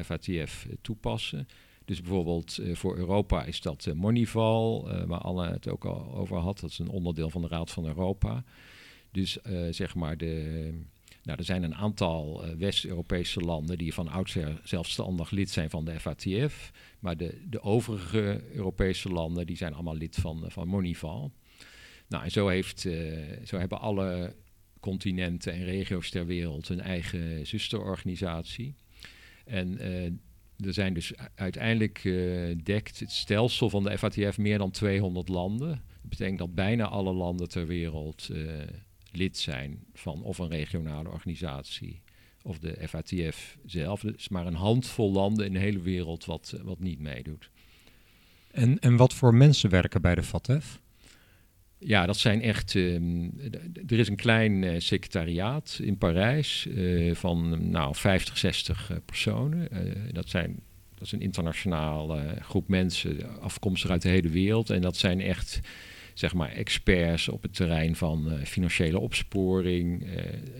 FATF 0.05 0.67
toepassen. 0.81 1.49
Dus 1.85 2.01
bijvoorbeeld 2.01 2.61
voor 2.73 2.97
Europa 2.97 3.45
is 3.45 3.61
dat 3.61 3.89
Moneyval, 3.95 4.89
waar 5.07 5.21
Anne 5.21 5.51
het 5.51 5.69
ook 5.69 5.85
al 5.85 6.15
over 6.15 6.37
had. 6.37 6.61
Dat 6.61 6.71
is 6.71 6.79
een 6.79 6.89
onderdeel 6.89 7.31
van 7.31 7.43
de 7.43 7.49
Raad 7.49 7.71
van 7.71 7.87
Europa. 7.87 8.45
Dus 9.11 9.39
zeg 9.71 9.95
maar 9.95 10.17
de... 10.17 10.71
Nou, 11.23 11.39
er 11.39 11.45
zijn 11.45 11.63
een 11.63 11.75
aantal 11.75 12.45
West-Europese 12.59 13.41
landen 13.41 13.79
die 13.79 13.95
van 13.95 14.09
oudsher 14.09 14.61
zelfstandig 14.65 15.31
lid 15.31 15.51
zijn 15.51 15.71
van 15.71 15.85
de 15.85 16.01
FATF. 16.01 16.73
Maar 16.99 17.17
de, 17.17 17.43
de 17.49 17.63
overige 17.63 18.43
Europese 18.53 19.09
landen 19.09 19.47
die 19.47 19.57
zijn 19.57 19.75
allemaal 19.75 19.97
lid 19.97 20.17
van, 20.17 20.45
van 20.47 20.69
Moneyval. 20.69 21.33
Nou, 22.09 22.25
en 22.25 22.31
zo, 22.31 22.51
uh, 22.51 22.65
zo 23.45 23.59
hebben 23.59 23.81
alle 23.81 24.35
continenten 24.81 25.53
en 25.53 25.65
regio's 25.65 26.11
ter 26.11 26.27
wereld 26.27 26.69
een 26.69 26.81
eigen 26.81 27.47
zusterorganisatie. 27.47 28.75
En 29.45 29.73
uh, 29.81 30.05
er 30.67 30.73
zijn 30.73 30.95
dus 30.95 31.13
uiteindelijk 31.35 32.05
uh, 32.05 32.57
dekt 32.63 33.01
het 33.01 33.13
stelsel 33.13 33.71
van 33.71 33.83
de 33.83 33.99
FATF 33.99 34.39
meer 34.39 34.59
dan 34.59 34.71
200 34.71 35.29
landen. 35.29 35.69
Dat 35.69 36.11
betekent 36.11 36.39
dat 36.39 36.55
bijna 36.55 36.85
alle 36.85 37.13
landen 37.13 37.49
ter 37.49 37.67
wereld 37.67 38.31
lid 39.13 39.39
zijn 39.39 39.85
van 39.93 40.23
of 40.23 40.39
een 40.39 40.49
regionale 40.49 41.09
organisatie 41.09 42.03
of 42.43 42.59
de 42.59 42.89
FATF 42.89 43.59
zelf. 43.67 44.05
Is 44.05 44.29
maar 44.29 44.47
een 44.47 44.55
handvol 44.55 45.13
landen 45.13 45.47
in 45.47 45.53
de 45.53 45.59
hele 45.59 45.81
wereld 45.81 46.25
wat, 46.25 46.55
wat 46.63 46.81
niet 46.81 47.01
meedoet. 47.01 47.51
En, 48.51 48.79
en 48.79 48.97
wat 48.97 49.15
voor 49.15 49.35
mensen 49.35 49.71
werken 49.71 50.03
bij 50.03 50.15
de 50.15 50.23
FATF? 50.23 50.81
Ja, 51.79 52.07
dat 52.07 52.17
zijn 52.17 52.43
echt. 52.43 52.75
Um, 52.75 53.33
er 53.87 53.99
is 53.99 54.09
een 54.09 54.17
klein 54.17 54.63
uh, 54.63 54.75
secretariaat 54.79 55.79
in 55.83 55.99
Parijs 55.99 56.67
uh, 56.69 57.15
van 57.15 57.71
nou, 57.71 57.95
50, 57.95 58.39
60 58.39 58.91
uh, 58.91 58.97
personen. 59.05 59.69
dat, 60.13 60.29
zijn, 60.29 60.61
dat 60.95 61.07
is 61.07 61.13
een 61.13 61.21
internationale 61.21 62.37
groep 62.41 62.69
mensen 62.69 63.41
afkomstig 63.41 63.91
uit 63.91 64.03
de 64.03 64.09
hele 64.09 64.29
wereld. 64.29 64.71
En 64.71 64.81
dat 64.81 64.97
zijn 64.97 65.21
echt 65.21 65.61
zeg 66.15 66.35
maar, 66.35 66.51
experts 66.51 67.29
op 67.29 67.43
het 67.43 67.55
terrein 67.55 67.97
van 67.97 68.41
financiële 68.45 68.99
opsporing, 68.99 70.07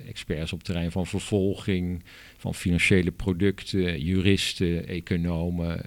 experts 0.09 0.53
op 0.53 0.59
het 0.59 0.67
terrein 0.67 0.91
van 0.91 1.07
vervolging, 1.07 2.05
van 2.37 2.55
financiële 2.55 3.13
producten, 3.13 4.01
juristen, 4.01 4.87
economen, 4.87 5.81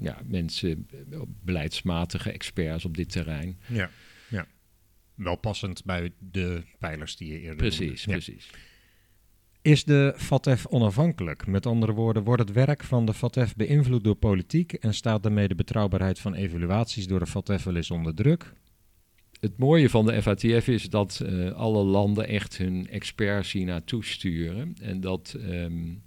ja, 0.00 0.18
mensen, 0.26 0.88
beleidsmatige 1.44 2.30
experts 2.30 2.84
op 2.84 2.96
dit 2.96 3.10
terrein. 3.10 3.58
Ja 3.66 3.90
wel 5.16 5.36
passend 5.36 5.84
bij 5.84 6.12
de 6.18 6.62
pijlers 6.78 7.16
die 7.16 7.32
je 7.32 7.40
eerder 7.40 7.56
Precies, 7.56 8.04
ja. 8.04 8.10
precies. 8.10 8.50
Is 9.62 9.84
de 9.84 10.14
FATF 10.16 10.66
onafhankelijk? 10.66 11.46
Met 11.46 11.66
andere 11.66 11.92
woorden, 11.92 12.24
wordt 12.24 12.42
het 12.42 12.52
werk 12.52 12.84
van 12.84 13.06
de 13.06 13.14
FATF 13.14 13.56
beïnvloed 13.56 14.04
door 14.04 14.14
politiek 14.14 14.72
en 14.72 14.94
staat 14.94 15.22
daarmee 15.22 15.48
de 15.48 15.54
betrouwbaarheid 15.54 16.18
van 16.18 16.34
evaluaties 16.34 17.06
door 17.06 17.18
de 17.18 17.26
FATF 17.26 17.64
wel 17.64 17.76
eens 17.76 17.90
onder 17.90 18.14
druk? 18.14 18.52
Het 19.40 19.58
mooie 19.58 19.90
van 19.90 20.06
de 20.06 20.22
FATF 20.22 20.68
is 20.68 20.90
dat 20.90 21.22
uh, 21.22 21.52
alle 21.52 21.82
landen 21.84 22.28
echt 22.28 22.56
hun 22.56 22.88
experts 22.88 23.52
hier 23.52 23.64
naartoe 23.64 24.04
sturen. 24.04 24.74
En 24.80 25.00
dat. 25.00 25.36
Um, 25.38 26.02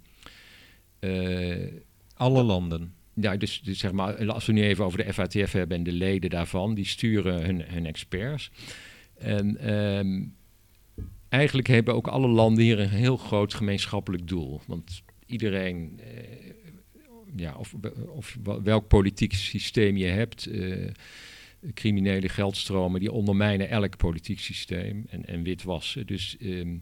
uh, 1.00 1.66
alle 2.14 2.42
landen? 2.42 2.94
Ja, 3.14 3.36
dus, 3.36 3.60
dus, 3.60 3.78
zeg 3.78 3.92
maar, 3.92 4.32
als 4.32 4.46
we 4.46 4.52
nu 4.52 4.62
even 4.62 4.84
over 4.84 5.04
de 5.04 5.12
FATF 5.12 5.52
hebben 5.52 5.76
en 5.76 5.82
de 5.82 5.92
leden 5.92 6.30
daarvan, 6.30 6.74
die 6.74 6.86
sturen 6.86 7.42
hun, 7.42 7.62
hun 7.66 7.86
experts. 7.86 8.50
En 9.20 9.74
um, 9.74 10.34
eigenlijk 11.28 11.68
hebben 11.68 11.94
ook 11.94 12.06
alle 12.06 12.28
landen 12.28 12.64
hier 12.64 12.78
een 12.78 12.88
heel 12.88 13.16
groot 13.16 13.54
gemeenschappelijk 13.54 14.28
doel. 14.28 14.60
Want 14.66 15.02
iedereen, 15.26 16.00
eh, 16.00 16.52
ja, 17.36 17.56
of, 18.08 18.36
welk 18.62 18.88
politiek 18.88 19.32
systeem 19.32 19.96
je 19.96 20.06
hebt, 20.06 20.46
eh, 20.46 20.86
criminele 21.74 22.28
geldstromen, 22.28 23.00
die 23.00 23.12
ondermijnen 23.12 23.68
elk 23.68 23.96
politiek 23.96 24.38
systeem 24.38 25.06
en, 25.08 25.26
en 25.26 25.42
witwassen. 25.42 26.06
Dus 26.06 26.36
ehm, 26.40 26.76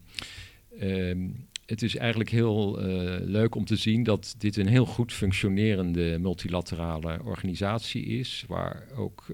ehm, 0.78 1.28
het 1.66 1.82
is 1.82 1.96
eigenlijk 1.96 2.30
heel 2.30 2.80
eh, 2.80 3.16
leuk 3.20 3.54
om 3.54 3.64
te 3.64 3.76
zien 3.76 4.02
dat 4.02 4.34
dit 4.38 4.56
een 4.56 4.66
heel 4.66 4.86
goed 4.86 5.12
functionerende 5.12 6.18
multilaterale 6.20 7.20
organisatie 7.24 8.04
is, 8.04 8.44
waar 8.46 8.86
ook 8.96 9.26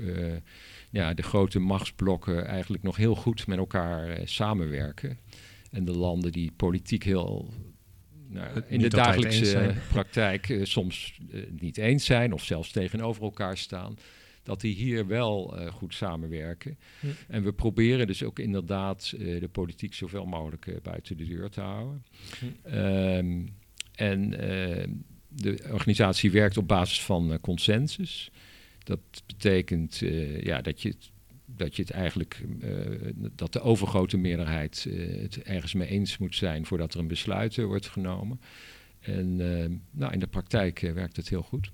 ja, 0.94 1.14
de 1.14 1.22
grote 1.22 1.58
machtsblokken 1.58 2.46
eigenlijk 2.46 2.82
nog 2.82 2.96
heel 2.96 3.14
goed 3.14 3.46
met 3.46 3.58
elkaar 3.58 4.08
uh, 4.08 4.26
samenwerken. 4.26 5.18
En 5.70 5.84
de 5.84 5.96
landen 5.96 6.32
die 6.32 6.52
politiek 6.56 7.02
heel 7.02 7.52
nou, 8.28 8.62
in 8.68 8.78
de 8.78 8.88
dagelijkse 8.88 9.74
praktijk 9.92 10.58
soms 10.62 11.18
niet 11.58 11.78
eens 11.78 12.04
zijn 12.04 12.32
of 12.32 12.44
zelfs 12.44 12.70
tegenover 12.70 13.22
elkaar 13.22 13.56
staan 13.56 13.96
dat 14.42 14.60
die 14.60 14.74
hier 14.74 15.06
wel 15.06 15.60
uh, 15.60 15.72
goed 15.72 15.94
samenwerken. 15.94 16.78
Hm. 17.00 17.06
En 17.28 17.42
we 17.42 17.52
proberen 17.52 18.06
dus 18.06 18.22
ook 18.22 18.38
inderdaad 18.38 19.14
de 19.18 19.48
politiek 19.52 19.94
zoveel 19.94 20.24
mogelijk 20.24 20.82
buiten 20.82 21.16
de 21.16 21.24
deur 21.24 21.50
te 21.50 21.60
houden. 21.60 22.04
Hm. 22.38 22.76
Um, 22.76 23.54
en 23.94 24.40
ehm, 24.40 24.90
de 25.28 25.68
organisatie 25.70 26.30
werkt 26.30 26.56
op 26.56 26.68
basis 26.68 27.02
van 27.02 27.38
consensus. 27.40 28.30
Dat 28.84 29.00
betekent 29.26 29.98
ja, 30.40 30.60
dat 30.60 30.82
je 30.82 30.94
dat 31.46 31.76
je 31.76 31.82
het 31.82 31.90
eigenlijk 31.90 32.44
dat 33.32 33.52
de 33.52 33.60
overgrote 33.60 34.16
meerderheid 34.16 34.86
het 35.20 35.42
ergens 35.42 35.74
mee 35.74 35.88
eens 35.88 36.18
moet 36.18 36.34
zijn 36.34 36.66
voordat 36.66 36.94
er 36.94 37.00
een 37.00 37.08
besluit 37.08 37.56
wordt 37.56 37.88
genomen. 37.88 38.40
En 39.00 39.36
nou, 39.90 40.12
in 40.12 40.18
de 40.18 40.26
praktijk 40.26 40.80
werkt 40.80 41.16
het 41.16 41.28
heel 41.28 41.42
goed. 41.42 41.70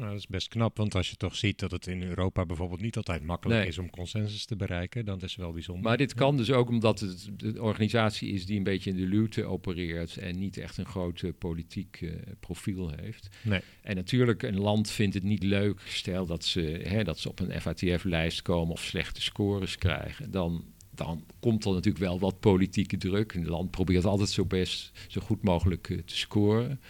Nou, 0.00 0.12
dat 0.12 0.20
is 0.20 0.26
best 0.26 0.48
knap, 0.48 0.76
want 0.76 0.94
als 0.94 1.10
je 1.10 1.16
toch 1.16 1.36
ziet 1.36 1.58
dat 1.58 1.70
het 1.70 1.86
in 1.86 2.02
Europa 2.02 2.46
bijvoorbeeld 2.46 2.80
niet 2.80 2.96
altijd 2.96 3.22
makkelijk 3.22 3.66
is 3.66 3.78
om 3.78 3.90
consensus 3.90 4.44
te 4.44 4.56
bereiken, 4.56 5.04
dan 5.04 5.20
is 5.20 5.22
het 5.22 5.40
wel 5.40 5.52
bijzonder. 5.52 5.84
Maar 5.84 5.96
dit 5.96 6.14
kan 6.14 6.36
dus 6.36 6.50
ook 6.50 6.68
omdat 6.68 7.00
het 7.00 7.28
de 7.36 7.62
organisatie 7.62 8.32
is 8.32 8.46
die 8.46 8.56
een 8.56 8.62
beetje 8.62 8.90
in 8.90 8.96
de 8.96 9.06
luwte 9.06 9.44
opereert 9.44 10.16
en 10.16 10.38
niet 10.38 10.56
echt 10.56 10.78
een 10.78 10.86
groot 10.86 11.24
politiek 11.38 12.00
uh, 12.00 12.12
profiel 12.40 12.92
heeft. 12.96 13.28
Nee. 13.42 13.60
En 13.82 13.96
natuurlijk, 13.96 14.42
een 14.42 14.60
land 14.60 14.90
vindt 14.90 15.14
het 15.14 15.24
niet 15.24 15.42
leuk, 15.42 15.80
stel 15.80 16.26
dat 16.26 16.44
ze, 16.44 16.60
hè, 16.84 17.04
dat 17.04 17.18
ze 17.18 17.28
op 17.28 17.40
een 17.40 17.60
FATF-lijst 17.60 18.42
komen 18.42 18.72
of 18.72 18.82
slechte 18.82 19.22
scores 19.22 19.76
krijgen, 19.76 20.30
dan 20.30 20.64
dan 20.94 21.24
komt 21.40 21.64
er 21.64 21.72
natuurlijk 21.72 22.04
wel 22.04 22.18
wat 22.18 22.40
politieke 22.40 22.96
druk. 22.96 23.34
Een 23.34 23.48
land 23.48 23.70
probeert 23.70 24.04
altijd 24.04 24.28
zo 24.28 24.44
best 24.44 24.92
zo 25.08 25.20
goed 25.20 25.42
mogelijk 25.42 25.88
uh, 25.88 25.98
te 25.98 26.16
scoren. 26.16 26.80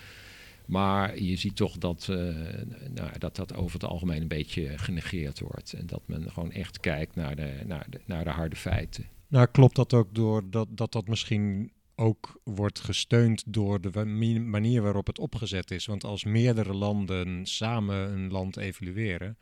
Maar 0.71 1.23
je 1.23 1.37
ziet 1.37 1.57
toch 1.57 1.79
dat, 1.79 2.07
uh, 2.11 2.17
nou, 2.95 3.19
dat 3.19 3.37
dat 3.37 3.55
over 3.55 3.73
het 3.73 3.85
algemeen 3.85 4.23
een 4.23 4.29
beetje 4.29 4.79
genegeerd 4.79 5.41
wordt. 5.41 5.73
En 5.73 5.87
dat 5.87 6.03
men 6.07 6.31
gewoon 6.33 6.53
echt 6.53 6.81
kijkt 6.81 7.15
naar 7.15 7.37
de, 7.37 7.61
naar 7.67 7.87
de, 7.89 8.01
naar 8.05 8.25
de 8.25 8.31
harde 8.31 8.57
feiten. 8.57 9.09
Nou, 9.29 9.47
klopt 9.47 9.77
dat 9.77 9.95
ook 9.95 10.15
door 10.15 10.51
dat 10.51 10.69
dat, 10.71 10.93
dat 10.93 11.09
misschien 11.09 11.73
ook 11.95 12.41
wordt 12.45 12.81
gesteund 12.81 13.43
door 13.47 13.81
de 13.81 14.05
manier 14.41 14.83
waarop 14.83 15.07
het 15.07 15.19
opgezet 15.19 15.71
is. 15.71 15.87
Want 15.87 16.05
als 16.05 16.25
meerdere 16.25 16.75
landen 16.75 17.47
samen 17.47 18.13
een 18.13 18.31
land 18.31 18.57
evalueren 18.57 19.39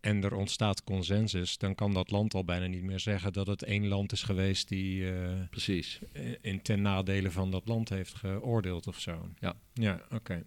en 0.00 0.24
er 0.24 0.34
ontstaat 0.34 0.84
consensus, 0.84 1.58
dan 1.58 1.74
kan 1.74 1.94
dat 1.94 2.10
land 2.10 2.34
al 2.34 2.44
bijna 2.44 2.66
niet 2.66 2.82
meer 2.82 3.00
zeggen 3.00 3.32
dat 3.32 3.46
het 3.46 3.62
één 3.62 3.88
land 3.88 4.12
is 4.12 4.22
geweest 4.22 4.68
die 4.68 5.02
uh, 5.02 5.30
Precies. 5.50 6.00
in 6.40 6.62
ten 6.62 6.82
nadele 6.82 7.30
van 7.30 7.50
dat 7.50 7.68
land 7.68 7.88
heeft 7.88 8.14
geoordeeld 8.14 8.86
of 8.86 9.00
zo. 9.00 9.28
Ja, 9.38 9.54
ja 9.72 10.00
oké. 10.10 10.44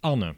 Anne, 0.00 0.34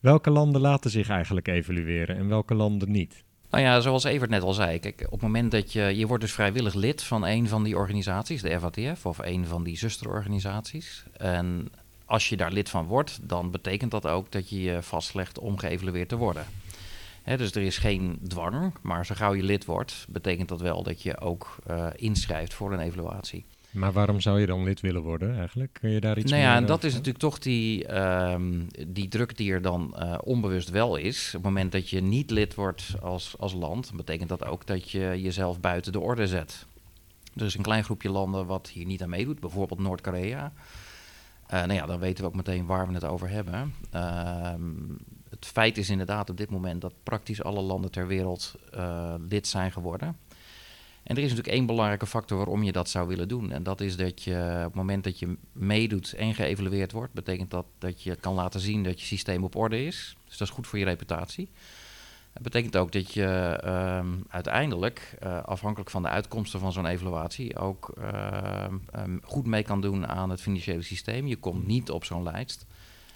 welke 0.00 0.30
landen 0.30 0.60
laten 0.60 0.90
zich 0.90 1.08
eigenlijk 1.08 1.48
evalueren 1.48 2.16
en 2.16 2.28
welke 2.28 2.54
landen 2.54 2.90
niet? 2.90 3.24
Nou 3.50 3.62
ja, 3.62 3.80
zoals 3.80 4.04
Evert 4.04 4.30
net 4.30 4.42
al 4.42 4.52
zei, 4.52 4.78
kijk, 4.78 5.00
op 5.04 5.10
het 5.10 5.20
moment 5.20 5.50
dat 5.50 5.72
je, 5.72 5.80
je 5.80 6.06
wordt 6.06 6.22
dus 6.22 6.32
vrijwillig 6.32 6.74
lid 6.74 7.02
van 7.02 7.26
een 7.26 7.48
van 7.48 7.62
die 7.62 7.76
organisaties, 7.76 8.42
de 8.42 8.60
FATF 8.60 9.06
of 9.06 9.18
een 9.18 9.46
van 9.46 9.64
die 9.64 9.76
zusterorganisaties. 9.76 11.04
En 11.12 11.68
als 12.04 12.28
je 12.28 12.36
daar 12.36 12.52
lid 12.52 12.68
van 12.68 12.86
wordt, 12.86 13.18
dan 13.22 13.50
betekent 13.50 13.90
dat 13.90 14.06
ook 14.06 14.32
dat 14.32 14.48
je 14.48 14.60
je 14.60 14.82
vastlegt 14.82 15.38
om 15.38 15.58
geëvalueerd 15.58 16.08
te 16.08 16.16
worden. 16.16 16.46
Dus 17.36 17.52
er 17.52 17.62
is 17.62 17.78
geen 17.78 18.18
dwang, 18.26 18.72
maar 18.82 19.06
zo 19.06 19.14
gauw 19.14 19.34
je 19.34 19.42
lid 19.42 19.64
wordt, 19.64 20.06
betekent 20.08 20.48
dat 20.48 20.60
wel 20.60 20.82
dat 20.82 21.02
je 21.02 21.20
ook 21.20 21.56
uh, 21.70 21.86
inschrijft 21.96 22.54
voor 22.54 22.72
een 22.72 22.80
evaluatie. 22.80 23.44
Maar 23.70 23.92
waarom 23.92 24.20
zou 24.20 24.40
je 24.40 24.46
dan 24.46 24.64
lid 24.64 24.80
willen 24.80 25.02
worden 25.02 25.36
eigenlijk? 25.36 25.78
Kun 25.80 25.90
je 25.90 26.00
daar 26.00 26.18
iets 26.18 26.30
nou 26.30 26.42
ja, 26.42 26.56
en 26.56 26.66
dat 26.66 26.84
is 26.84 26.92
natuurlijk 26.92 27.18
toch 27.18 27.38
die, 27.38 27.96
um, 28.30 28.66
die 28.88 29.08
druk 29.08 29.36
die 29.36 29.52
er 29.52 29.62
dan 29.62 29.94
uh, 29.98 30.14
onbewust 30.24 30.70
wel 30.70 30.96
is. 30.96 31.26
Op 31.26 31.32
het 31.32 31.42
moment 31.42 31.72
dat 31.72 31.90
je 31.90 32.00
niet 32.00 32.30
lid 32.30 32.54
wordt 32.54 32.94
als, 33.00 33.34
als 33.38 33.52
land, 33.52 33.92
betekent 33.94 34.28
dat 34.28 34.44
ook 34.44 34.66
dat 34.66 34.90
je 34.90 35.20
jezelf 35.22 35.60
buiten 35.60 35.92
de 35.92 36.00
orde 36.00 36.26
zet. 36.26 36.66
Er 37.36 37.44
is 37.44 37.54
een 37.54 37.62
klein 37.62 37.84
groepje 37.84 38.10
landen 38.10 38.46
wat 38.46 38.68
hier 38.68 38.86
niet 38.86 39.02
aan 39.02 39.08
meedoet, 39.08 39.40
bijvoorbeeld 39.40 39.80
Noord-Korea. 39.80 40.52
Uh, 41.44 41.50
nou 41.50 41.72
ja, 41.72 41.86
dan 41.86 41.98
weten 41.98 42.24
we 42.24 42.30
ook 42.30 42.36
meteen 42.36 42.66
waar 42.66 42.88
we 42.88 42.94
het 42.94 43.04
over 43.04 43.28
hebben. 43.28 43.74
Uh, 43.94 44.52
het 45.38 45.48
feit 45.48 45.78
is 45.78 45.90
inderdaad 45.90 46.30
op 46.30 46.36
dit 46.36 46.50
moment 46.50 46.80
dat 46.80 46.92
praktisch 47.02 47.42
alle 47.42 47.60
landen 47.60 47.90
ter 47.90 48.06
wereld 48.06 48.54
uh, 48.74 49.14
lid 49.28 49.46
zijn 49.46 49.72
geworden. 49.72 50.16
En 51.02 51.16
er 51.16 51.22
is 51.22 51.28
natuurlijk 51.28 51.56
één 51.56 51.66
belangrijke 51.66 52.06
factor 52.06 52.36
waarom 52.36 52.62
je 52.62 52.72
dat 52.72 52.88
zou 52.88 53.08
willen 53.08 53.28
doen. 53.28 53.52
En 53.52 53.62
dat 53.62 53.80
is 53.80 53.96
dat 53.96 54.22
je 54.22 54.54
op 54.58 54.64
het 54.64 54.74
moment 54.74 55.04
dat 55.04 55.18
je 55.18 55.36
meedoet 55.52 56.12
en 56.12 56.34
geëvalueerd 56.34 56.92
wordt, 56.92 57.12
betekent 57.12 57.50
dat 57.50 57.66
dat 57.78 58.02
je 58.02 58.16
kan 58.16 58.34
laten 58.34 58.60
zien 58.60 58.82
dat 58.82 59.00
je 59.00 59.06
systeem 59.06 59.44
op 59.44 59.56
orde 59.56 59.84
is. 59.84 60.16
Dus 60.24 60.36
dat 60.36 60.48
is 60.48 60.54
goed 60.54 60.66
voor 60.66 60.78
je 60.78 60.84
reputatie. 60.84 61.50
Het 62.32 62.42
betekent 62.42 62.76
ook 62.76 62.92
dat 62.92 63.12
je 63.12 63.60
um, 64.00 64.24
uiteindelijk, 64.28 65.16
uh, 65.22 65.42
afhankelijk 65.42 65.90
van 65.90 66.02
de 66.02 66.08
uitkomsten 66.08 66.60
van 66.60 66.72
zo'n 66.72 66.86
evaluatie, 66.86 67.58
ook 67.58 67.94
uh, 67.98 68.64
um, 68.96 69.20
goed 69.24 69.46
mee 69.46 69.62
kan 69.62 69.80
doen 69.80 70.06
aan 70.06 70.30
het 70.30 70.40
financiële 70.40 70.82
systeem. 70.82 71.26
Je 71.26 71.36
komt 71.36 71.66
niet 71.66 71.90
op 71.90 72.04
zo'n 72.04 72.22
lijst. 72.22 72.66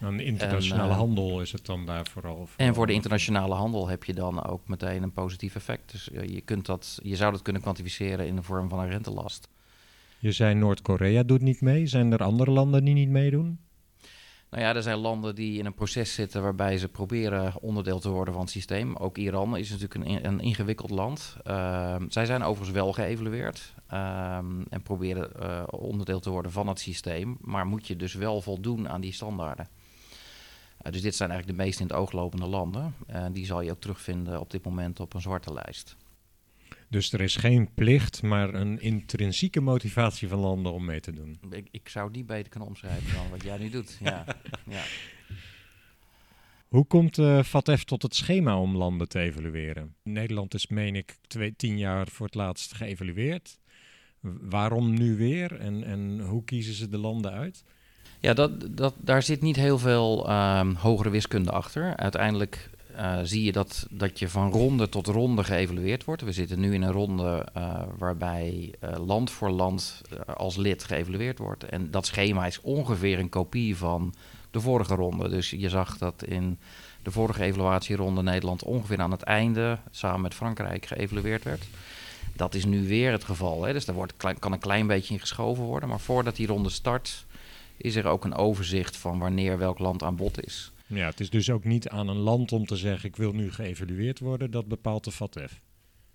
Aan 0.03 0.21
internationale 0.21 0.83
en, 0.83 0.88
uh, 0.88 0.97
handel 0.97 1.41
is 1.41 1.53
het 1.53 1.67
dan 1.67 1.87
daar 1.87 2.07
vooral. 2.07 2.47
vooral. 2.47 2.67
En 2.67 2.75
voor 2.75 2.87
de 2.87 2.93
internationale 2.93 3.55
handel 3.55 3.88
heb 3.88 4.05
je 4.05 4.15
dan 4.15 4.47
ook 4.47 4.69
meteen 4.69 5.03
een 5.03 5.12
positief 5.12 5.55
effect. 5.55 5.93
Dus 5.93 6.09
uh, 6.09 6.25
je, 6.25 6.41
kunt 6.41 6.67
dat, 6.67 6.99
je 7.03 7.17
zou 7.17 7.33
dat 7.33 7.43
kunnen 7.43 7.62
kwantificeren 7.62 8.27
in 8.27 8.37
de 8.37 8.43
vorm 8.43 8.69
van 8.69 8.79
een 8.79 8.88
rentelast. 8.88 9.49
Je 10.19 10.33
zei 10.33 10.55
Noord-Korea 10.55 11.23
doet 11.23 11.41
niet 11.41 11.61
mee. 11.61 11.87
Zijn 11.87 12.12
er 12.12 12.23
andere 12.23 12.51
landen 12.51 12.85
die 12.85 12.95
niet 12.95 13.09
meedoen? 13.09 13.59
Nou 14.51 14.65
ja, 14.65 14.75
er 14.75 14.83
zijn 14.83 14.99
landen 14.99 15.35
die 15.35 15.59
in 15.59 15.67
een 15.67 15.75
proces 15.75 16.15
zitten 16.15 16.43
waarbij 16.43 16.79
ze 16.79 16.88
proberen 16.88 17.61
onderdeel 17.61 17.99
te 17.99 18.09
worden 18.09 18.35
van 18.35 18.43
het 18.43 18.51
systeem. 18.51 18.97
Ook 18.97 19.19
Iran 19.19 19.57
is 19.57 19.71
natuurlijk 19.71 19.95
een, 19.95 20.27
een 20.27 20.41
ingewikkeld 20.41 20.91
land. 20.91 21.37
Uh, 21.47 21.97
zij 22.09 22.27
zijn 22.27 22.43
overigens 22.43 22.77
wel 22.77 22.93
geëvalueerd 22.93 23.75
um, 23.93 24.65
en 24.69 24.83
proberen 24.83 25.31
uh, 25.43 25.62
onderdeel 25.71 26.21
te 26.21 26.31
worden 26.31 26.53
van 26.53 26.69
het 26.69 26.79
systeem. 26.79 27.37
Maar 27.41 27.67
moet 27.67 27.87
je 27.87 27.97
dus 27.97 28.15
wel 28.15 28.41
voldoen 28.41 28.88
aan 28.88 29.01
die 29.01 29.12
standaarden. 29.12 29.69
Uh, 30.87 30.92
dus 30.92 31.03
dit 31.03 31.14
zijn 31.14 31.31
eigenlijk 31.31 31.59
de 31.59 31.64
meest 31.64 31.81
in 31.81 31.87
het 31.87 31.97
oog 31.97 32.12
lopende 32.12 32.47
landen. 32.47 32.95
Uh, 33.11 33.27
die 33.33 33.47
zal 33.47 33.61
je 33.61 33.71
ook 33.71 33.81
terugvinden 33.81 34.40
op 34.40 34.51
dit 34.51 34.64
moment 34.64 35.01
op 35.01 35.14
een 35.14 35.21
zwarte 35.21 35.53
lijst. 35.53 35.97
Dus 36.88 37.12
er 37.12 37.21
is 37.21 37.37
geen 37.37 37.75
plicht, 37.75 38.23
maar 38.23 38.55
een 38.55 38.81
intrinsieke 38.81 39.61
motivatie 39.61 40.29
van 40.29 40.38
landen 40.38 40.73
om 40.73 40.85
mee 40.85 41.01
te 41.01 41.12
doen. 41.12 41.38
Ik, 41.51 41.68
ik 41.71 41.88
zou 41.88 42.11
die 42.11 42.25
beter 42.25 42.49
kunnen 42.49 42.68
omschrijven 42.68 43.14
dan 43.14 43.31
wat 43.31 43.42
jij 43.42 43.59
nu 43.59 43.71
doet. 43.71 43.99
Ja. 44.01 44.25
ja. 44.68 44.83
Hoe 46.68 46.85
komt 46.87 47.18
uh, 47.18 47.42
FATF 47.42 47.85
tot 47.85 48.03
het 48.03 48.14
schema 48.14 48.59
om 48.59 48.77
landen 48.77 49.09
te 49.09 49.18
evalueren? 49.18 49.95
Nederland 50.03 50.55
is, 50.55 50.66
meen 50.66 50.97
ik, 50.97 51.16
twee, 51.27 51.57
tien 51.57 51.79
jaar 51.79 52.09
voor 52.09 52.27
het 52.27 52.35
laatst 52.35 52.75
geëvalueerd. 52.75 53.59
Waarom 54.21 54.95
nu 54.95 55.16
weer 55.16 55.57
en, 55.57 55.85
en 55.85 56.21
hoe 56.21 56.45
kiezen 56.45 56.75
ze 56.75 56.88
de 56.88 56.99
landen 56.99 57.33
uit? 57.33 57.64
Ja, 58.22 58.35
dat, 58.35 58.50
dat, 58.76 58.94
daar 58.96 59.22
zit 59.22 59.40
niet 59.40 59.56
heel 59.56 59.78
veel 59.78 60.30
um, 60.30 60.74
hogere 60.74 61.11
wiskunde 61.11 61.50
achter. 61.50 61.96
Uiteindelijk 61.96 62.70
uh, 62.96 63.18
zie 63.22 63.44
je 63.44 63.52
dat, 63.52 63.87
dat 63.90 64.18
je 64.18 64.28
van 64.28 64.50
ronde 64.50 64.88
tot 64.88 65.06
ronde 65.06 65.44
geëvalueerd 65.44 66.04
wordt. 66.04 66.22
We 66.22 66.32
zitten 66.32 66.61
nu 66.61 66.74
in 66.74 66.82
een 66.82 66.92
ronde 66.92 67.46
uh, 67.56 67.80
waarbij 67.98 68.74
uh, 68.85 69.06
land 69.06 69.30
voor 69.30 69.50
land 69.50 70.02
als 70.37 70.56
lid 70.56 70.85
geëvalueerd 70.85 71.38
wordt. 71.38 71.64
En 71.64 71.90
dat 71.90 72.06
schema 72.06 72.46
is 72.46 72.61
ongeveer 72.61 73.18
een 73.18 73.28
kopie 73.28 73.76
van 73.76 74.14
de 74.50 74.61
vorige 74.61 74.94
ronde. 74.94 75.28
Dus 75.28 75.50
je 75.50 75.68
zag 75.68 75.98
dat 75.98 76.24
in 76.24 76.58
de 77.02 77.11
vorige 77.11 77.42
evaluatieronde 77.42 78.22
Nederland 78.22 78.62
ongeveer 78.62 79.00
aan 79.00 79.11
het 79.11 79.22
einde 79.22 79.78
samen 79.90 80.20
met 80.20 80.35
Frankrijk 80.35 80.87
geëvalueerd 80.87 81.44
werd. 81.44 81.64
Dat 82.37 82.54
is 82.54 82.64
nu 82.64 82.87
weer 82.88 83.12
het 83.12 83.24
geval. 83.24 83.64
Hè? 83.64 83.72
Dus 83.72 83.85
daar 83.85 83.94
wordt, 83.94 84.16
kan 84.38 84.52
een 84.52 84.58
klein 84.58 84.87
beetje 84.87 85.14
in 85.14 85.20
geschoven 85.20 85.64
worden. 85.64 85.88
Maar 85.88 86.00
voordat 86.00 86.37
die 86.37 86.46
ronde 86.46 86.70
start, 86.70 87.24
is 87.83 87.97
er 87.97 88.07
ook 88.07 88.25
een 88.25 88.35
overzicht 88.35 88.97
van 88.97 89.18
wanneer 89.18 89.59
welk 89.59 89.79
land 89.79 90.03
aan 90.03 90.16
bod 90.16 90.45
is. 90.45 90.73
Ja, 90.87 91.07
het 91.07 91.21
is 91.21 91.31
dus 91.31 91.51
ook 91.51 91.64
niet 91.64 91.88
aan 91.88 92.09
een 92.09 92.16
land 92.16 92.53
om 92.53 92.66
te 92.66 92.77
zeggen: 92.77 93.09
ik 93.09 93.16
wil 93.16 93.33
nu 93.33 93.53
geëvalueerd 93.53 94.18
worden. 94.18 94.51
Dat 94.51 94.68
bepaalt 94.68 95.05
de 95.05 95.12
FATF. 95.12 95.61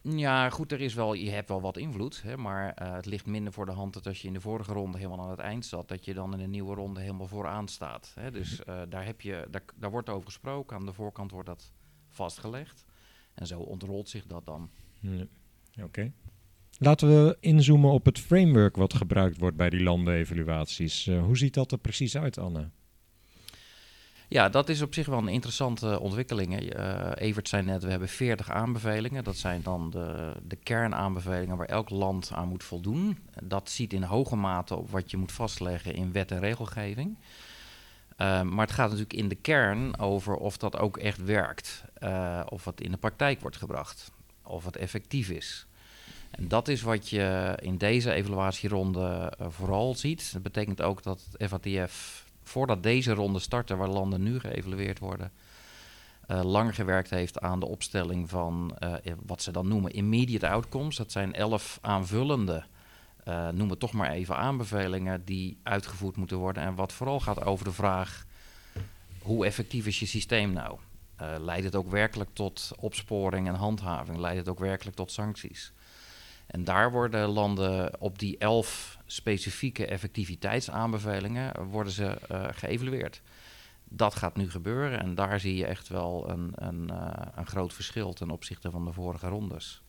Ja, 0.01 0.49
goed, 0.49 0.71
er 0.71 0.81
is 0.81 0.93
wel, 0.93 1.13
je 1.13 1.29
hebt 1.29 1.49
wel 1.49 1.61
wat 1.61 1.77
invloed. 1.77 2.21
Hè, 2.21 2.37
maar 2.37 2.81
uh, 2.81 2.93
het 2.93 3.05
ligt 3.05 3.25
minder 3.25 3.53
voor 3.53 3.65
de 3.65 3.71
hand 3.71 3.93
dat 3.93 4.07
als 4.07 4.21
je 4.21 4.27
in 4.27 4.33
de 4.33 4.41
vorige 4.41 4.73
ronde 4.73 4.97
helemaal 4.97 5.21
aan 5.21 5.29
het 5.29 5.39
eind 5.39 5.65
zat, 5.65 5.87
dat 5.87 6.05
je 6.05 6.13
dan 6.13 6.33
in 6.33 6.39
de 6.39 6.47
nieuwe 6.47 6.75
ronde 6.75 6.99
helemaal 6.99 7.27
vooraan 7.27 7.67
staat. 7.67 8.11
Hè. 8.15 8.31
Dus 8.31 8.61
uh, 8.69 8.81
daar, 8.89 9.05
heb 9.05 9.21
je, 9.21 9.47
daar, 9.49 9.63
daar 9.75 9.91
wordt 9.91 10.09
over 10.09 10.25
gesproken. 10.25 10.77
Aan 10.77 10.85
de 10.85 10.93
voorkant 10.93 11.31
wordt 11.31 11.47
dat 11.47 11.71
vastgelegd. 12.07 12.85
En 13.33 13.47
zo 13.47 13.59
ontrolt 13.59 14.09
zich 14.09 14.25
dat 14.25 14.45
dan. 14.45 14.69
Ja. 14.99 15.25
Oké. 15.83 16.11
Laten 16.79 17.07
we 17.07 17.37
inzoomen 17.39 17.91
op 17.91 18.05
het 18.05 18.19
framework 18.19 18.75
wat 18.75 18.93
gebruikt 18.93 19.37
wordt 19.37 19.57
bij 19.57 19.69
die 19.69 19.83
landenevaluaties. 19.83 21.07
Uh, 21.07 21.23
hoe 21.23 21.37
ziet 21.37 21.53
dat 21.53 21.71
er 21.71 21.77
precies 21.77 22.17
uit, 22.17 22.37
Anne? 22.37 22.69
Ja, 24.29 24.49
dat 24.49 24.69
is 24.69 24.81
op 24.81 24.93
zich 24.93 25.05
wel 25.05 25.17
een 25.17 25.27
interessante 25.27 25.99
ontwikkeling. 25.99 26.75
Uh, 26.75 27.11
Evert 27.15 27.49
zei 27.49 27.63
net, 27.63 27.83
we 27.83 27.89
hebben 27.89 28.09
40 28.09 28.49
aanbevelingen. 28.49 29.23
Dat 29.23 29.37
zijn 29.37 29.61
dan 29.61 29.89
de, 29.89 30.33
de 30.43 30.55
kernaanbevelingen 30.55 31.57
waar 31.57 31.67
elk 31.67 31.89
land 31.89 32.31
aan 32.33 32.47
moet 32.47 32.63
voldoen. 32.63 33.17
Dat 33.43 33.69
ziet 33.69 33.93
in 33.93 34.03
hoge 34.03 34.35
mate 34.35 34.75
op 34.75 34.89
wat 34.89 35.11
je 35.11 35.17
moet 35.17 35.31
vastleggen 35.31 35.93
in 35.93 36.11
wet 36.11 36.31
en 36.31 36.39
regelgeving. 36.39 37.17
Uh, 37.17 38.41
maar 38.41 38.65
het 38.65 38.75
gaat 38.75 38.89
natuurlijk 38.89 39.19
in 39.19 39.27
de 39.27 39.35
kern 39.35 39.99
over 39.99 40.35
of 40.35 40.57
dat 40.57 40.77
ook 40.77 40.97
echt 40.97 41.23
werkt. 41.23 41.83
Of 42.49 42.65
het 42.65 42.81
in 42.81 42.91
de 42.91 42.97
praktijk 42.97 43.41
wordt 43.41 43.57
gebracht. 43.57 44.11
Of 44.43 44.65
het 44.65 44.75
effectief 44.75 45.29
is. 45.29 45.66
En 46.37 46.47
dat 46.47 46.67
is 46.67 46.81
wat 46.81 47.09
je 47.09 47.57
in 47.61 47.77
deze 47.77 48.11
evaluatieronde 48.11 49.33
vooral 49.39 49.95
ziet. 49.95 50.33
Dat 50.33 50.41
betekent 50.41 50.81
ook 50.81 51.03
dat 51.03 51.27
het 51.31 51.49
FATF 51.49 52.25
voordat 52.43 52.83
deze 52.83 53.13
ronde 53.13 53.39
startte, 53.39 53.75
waar 53.75 53.87
landen 53.87 54.23
nu 54.23 54.39
geëvalueerd 54.39 54.99
worden, 54.99 55.31
uh, 56.27 56.43
lang 56.43 56.75
gewerkt 56.75 57.09
heeft 57.09 57.39
aan 57.39 57.59
de 57.59 57.65
opstelling 57.65 58.29
van 58.29 58.77
uh, 58.83 58.93
wat 59.25 59.41
ze 59.41 59.51
dan 59.51 59.67
noemen 59.67 59.91
immediate 59.91 60.49
outcomes. 60.49 60.95
Dat 60.95 61.11
zijn 61.11 61.33
elf 61.33 61.79
aanvullende, 61.81 62.63
noem 63.53 63.69
het 63.69 63.79
toch 63.79 63.93
maar 63.93 64.09
even, 64.09 64.37
aanbevelingen 64.37 65.25
die 65.25 65.57
uitgevoerd 65.63 66.15
moeten 66.15 66.37
worden. 66.37 66.63
En 66.63 66.75
wat 66.75 66.93
vooral 66.93 67.19
gaat 67.19 67.45
over 67.45 67.65
de 67.65 67.71
vraag, 67.71 68.25
hoe 69.21 69.45
effectief 69.45 69.87
is 69.87 69.99
je 69.99 70.05
systeem 70.05 70.53
nou? 70.53 70.77
leidt 71.39 71.63
het 71.63 71.75
ook 71.75 71.91
werkelijk 71.91 72.29
tot 72.33 72.71
opsporing 72.79 73.47
en 73.47 73.55
handhaving? 73.55 74.17
Leidt 74.17 74.37
het 74.37 74.49
ook 74.49 74.59
werkelijk 74.59 74.95
tot 74.95 75.11
sancties? 75.11 75.73
En 76.47 76.63
daar 76.63 76.91
worden 76.91 77.29
landen 77.29 78.01
op 78.01 78.19
die 78.19 78.37
elf 78.37 78.97
specifieke 79.05 79.85
effectiviteitsaanbevelingen 79.85 81.65
worden 81.65 81.93
ze 81.93 82.17
uh, 82.31 82.45
geëvalueerd. 82.51 83.21
Dat 83.89 84.15
gaat 84.15 84.35
nu 84.35 84.49
gebeuren 84.49 84.99
en 84.99 85.15
daar 85.15 85.39
zie 85.39 85.55
je 85.55 85.65
echt 85.65 85.87
wel 85.87 86.29
een, 86.29 86.51
een, 86.55 86.89
uh, 86.91 87.09
een 87.35 87.47
groot 87.47 87.73
verschil 87.73 88.13
ten 88.13 88.29
opzichte 88.29 88.71
van 88.71 88.85
de 88.85 88.93
vorige 88.93 89.27
rondes. 89.27 89.81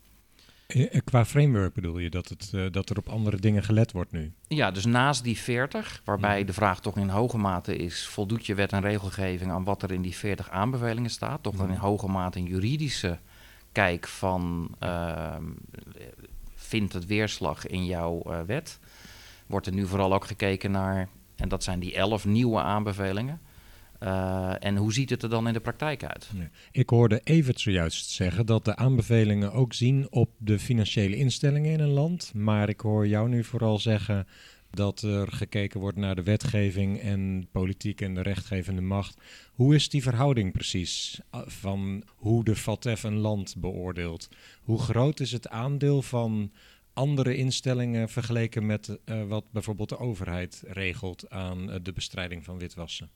Eh, 0.69 1.01
qua 1.05 1.25
framework 1.25 1.75
bedoel 1.75 1.99
je 1.99 2.11
dat, 2.11 2.29
het, 2.29 2.51
uh, 2.55 2.71
dat 2.71 2.91
er 2.91 2.99
op 2.99 3.09
andere 3.09 3.37
dingen 3.37 3.63
gelet 3.63 3.93
wordt 3.93 4.13
nu? 4.13 4.33
Ja, 4.49 4.71
dus 4.71 4.85
naast 4.85 5.25
die 5.25 5.39
40, 5.39 6.03
waarbij 6.05 6.45
de 6.45 6.53
vraag 6.53 6.81
toch 6.81 6.97
in 6.97 7.09
hoge 7.09 7.39
mate 7.39 7.77
is: 7.77 8.07
voldoet 8.07 8.47
je 8.47 8.55
wet 8.55 8.73
en 8.73 8.81
regelgeving 8.81 9.51
aan 9.51 9.65
wat 9.65 9.83
er 9.83 9.93
in 9.93 10.03
die 10.03 10.17
40 10.17 10.51
aanbevelingen 10.51 11.11
staat? 11.11 11.43
Toch 11.43 11.57
dan 11.57 11.71
in 11.71 11.77
hoge 11.77 12.09
mate 12.09 12.39
een 12.39 12.45
juridische 12.45 13.19
kijk 13.73 14.09
van 14.09 14.75
uh, 14.83 15.37
vindt 16.69 16.93
het 16.93 17.07
weerslag 17.07 17.67
in 17.67 17.85
jouw 17.85 18.23
uh, 18.27 18.41
wet? 18.47 18.79
Wordt 19.47 19.67
er 19.67 19.73
nu 19.73 19.87
vooral 19.87 20.15
ook 20.15 20.25
gekeken 20.25 20.71
naar, 20.71 21.09
en 21.37 21.49
dat 21.49 21.65
zijn 21.65 21.81
die 21.81 21.95
elf 21.95 22.25
nieuwe 22.25 22.61
aanbevelingen. 22.61 23.41
Uh, 24.03 24.65
en 24.65 24.77
hoe 24.77 24.93
ziet 24.93 25.11
het 25.11 25.23
er 25.23 25.29
dan 25.29 25.47
in 25.47 25.53
de 25.53 25.61
praktijk 25.61 26.05
uit? 26.05 26.31
Ik 26.71 26.89
hoorde 26.89 27.21
Evert 27.25 27.61
zojuist 27.61 28.11
zeggen 28.11 28.47
dat 28.47 28.65
de 28.65 28.77
aanbevelingen 28.77 29.53
ook 29.53 29.73
zien 29.75 30.07
op 30.11 30.31
de 30.37 30.59
financiële 30.59 31.17
instellingen 31.17 31.73
in 31.73 31.81
een 31.81 31.89
land. 31.89 32.35
Maar 32.35 32.69
ik 32.69 32.81
hoor 32.81 33.07
jou 33.07 33.29
nu 33.29 33.45
vooral 33.45 33.79
zeggen 33.79 34.27
dat 34.71 35.03
er 35.03 35.33
gekeken 35.33 35.81
wordt 35.81 35.99
naar 35.99 36.15
de 36.15 36.23
wetgeving 36.23 37.01
en 37.01 37.49
politiek 37.53 38.01
en 38.01 38.15
de 38.15 38.23
rechtgevende 38.23 38.81
macht. 38.81 39.21
Hoe 39.53 39.75
is 39.75 39.89
die 39.89 40.03
verhouding 40.03 40.53
precies 40.53 41.21
van 41.47 42.03
hoe 42.17 42.45
de 42.45 42.57
FATF 42.57 43.03
een 43.03 43.17
land 43.19 43.55
beoordeelt? 43.59 44.29
Hoe 44.63 44.79
groot 44.79 45.21
is 45.21 45.33
het 45.33 45.49
aandeel 45.49 46.03
van 46.03 46.53
andere 46.93 47.37
instellingen 47.37 48.09
vergeleken 48.09 48.67
met 48.67 48.99
uh, 49.05 49.25
wat 49.25 49.53
bijvoorbeeld 49.53 49.89
de 49.89 49.99
overheid 49.99 50.63
regelt 50.67 51.31
aan 51.31 51.71
uh, 51.71 51.77
de 51.83 51.93
bestrijding 51.93 52.45
van 52.45 52.59
witwassen? 52.59 53.11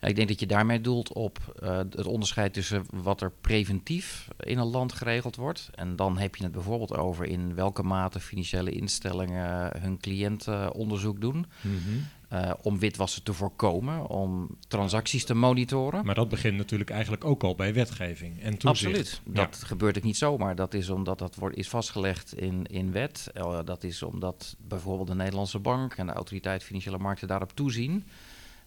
Nou, 0.00 0.10
ik 0.10 0.16
denk 0.16 0.28
dat 0.28 0.40
je 0.40 0.46
daarmee 0.46 0.80
doelt 0.80 1.12
op 1.12 1.58
uh, 1.62 1.76
het 1.76 2.06
onderscheid 2.06 2.52
tussen 2.52 2.84
wat 2.90 3.20
er 3.20 3.32
preventief 3.40 4.28
in 4.38 4.58
een 4.58 4.66
land 4.66 4.92
geregeld 4.92 5.36
wordt. 5.36 5.70
En 5.74 5.96
dan 5.96 6.18
heb 6.18 6.36
je 6.36 6.42
het 6.42 6.52
bijvoorbeeld 6.52 6.96
over 6.96 7.26
in 7.26 7.54
welke 7.54 7.82
mate 7.82 8.20
financiële 8.20 8.70
instellingen 8.70 9.80
hun 9.80 9.98
cliëntenonderzoek 9.98 11.20
doen. 11.20 11.46
Mm 11.60 11.78
-hmm. 11.84 12.08
uh, 12.32 12.50
om 12.62 12.78
witwassen 12.78 13.22
te 13.22 13.32
voorkomen, 13.32 14.06
om 14.06 14.56
transacties 14.68 15.24
te 15.24 15.34
monitoren. 15.34 16.04
Maar 16.04 16.14
dat 16.14 16.28
begint 16.28 16.56
natuurlijk 16.56 16.90
eigenlijk 16.90 17.24
ook 17.24 17.42
al 17.42 17.54
bij 17.54 17.74
wetgeving 17.74 18.42
en 18.42 18.58
toezicht. 18.58 18.96
Absoluut. 18.96 19.20
Dat 19.24 19.58
ja. 19.60 19.66
gebeurt 19.66 19.96
ook 19.96 20.02
niet 20.04 20.16
zomaar. 20.16 20.54
Dat 20.54 20.74
is 20.74 20.90
omdat 20.90 21.18
dat 21.18 21.34
wordt, 21.34 21.56
is 21.56 21.68
vastgelegd 21.68 22.34
in, 22.34 22.64
in 22.64 22.92
wet. 22.92 23.30
Uh, 23.36 23.58
dat 23.64 23.84
is 23.84 24.02
omdat 24.02 24.56
bijvoorbeeld 24.58 25.08
de 25.08 25.14
Nederlandse 25.14 25.58
Bank 25.58 25.94
en 25.94 26.06
de 26.06 26.12
Autoriteit 26.12 26.62
Financiële 26.62 26.98
Markten 26.98 27.28
daarop 27.28 27.52
toezien. 27.54 28.04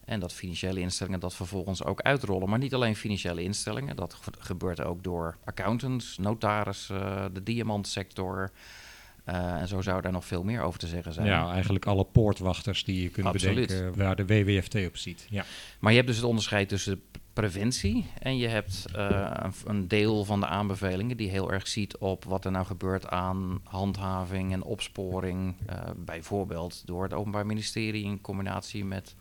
En 0.09 0.19
dat 0.19 0.33
financiële 0.33 0.79
instellingen 0.79 1.19
dat 1.19 1.35
vervolgens 1.35 1.83
ook 1.83 2.01
uitrollen. 2.01 2.49
Maar 2.49 2.59
niet 2.59 2.73
alleen 2.73 2.95
financiële 2.95 3.43
instellingen. 3.43 3.95
Dat 3.95 4.19
gebeurt 4.39 4.83
ook 4.83 5.03
door 5.03 5.37
accountants, 5.45 6.17
notarissen, 6.17 7.01
uh, 7.01 7.25
de 7.33 7.43
diamantsector. 7.43 8.51
Uh, 9.25 9.35
en 9.35 9.67
zo 9.67 9.81
zou 9.81 10.01
daar 10.01 10.11
nog 10.11 10.25
veel 10.25 10.43
meer 10.43 10.61
over 10.61 10.79
te 10.79 10.87
zeggen 10.87 11.13
zijn. 11.13 11.27
Ja, 11.27 11.51
eigenlijk 11.51 11.85
alle 11.85 12.03
poortwachters 12.03 12.83
die 12.83 13.01
je 13.01 13.09
kunt 13.09 13.27
Absoluut. 13.27 13.67
bedenken 13.67 13.97
waar 13.97 14.15
de 14.15 14.25
WWFT 14.25 14.75
op 14.75 14.97
ziet. 14.97 15.27
Ja. 15.29 15.45
Maar 15.79 15.91
je 15.91 15.97
hebt 15.97 16.09
dus 16.09 16.17
het 16.17 16.27
onderscheid 16.27 16.69
tussen 16.69 17.01
preventie 17.33 18.05
en 18.19 18.37
je 18.37 18.47
hebt 18.47 18.85
uh, 18.95 19.31
een, 19.33 19.53
een, 19.65 19.87
deel 19.87 20.25
van 20.25 20.39
de 20.39 20.45
aanbevelingen 20.45 21.17
die 21.17 21.29
heel 21.29 21.51
erg 21.51 21.67
ziet 21.67 21.97
op 21.97 22.23
wat 22.23 22.45
er 22.45 22.51
nou 22.51 22.65
gebeurt 22.65 23.07
aan 23.07 23.59
handhaving 23.63 24.53
en 24.53 24.63
opsporing. 24.63 25.55
Uh, 25.69 25.75
bijvoorbeeld 25.97 26.81
door 26.85 27.03
het 27.03 27.13
Openbaar 27.13 27.45
Ministerie 27.45 28.03
in 28.03 28.21
combinatie 28.21 28.85
met 28.85 29.15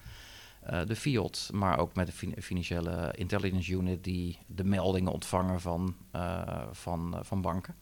uh, 0.71 0.81
de 0.87 0.97
FIOD, 0.97 1.51
maar 1.53 1.79
ook 1.79 1.95
met 1.95 2.07
de 2.07 2.13
fin 2.13 2.35
financiële 2.43 3.13
intelligence 3.17 3.73
unit 3.73 4.05
die 4.05 4.39
de 4.47 4.65
meldingen 4.65 5.13
ontvangen 5.13 5.61
van, 5.61 5.95
uh, 6.15 6.67
van, 6.73 7.15
uh, 7.15 7.21
van 7.23 7.41
banken. 7.41 7.77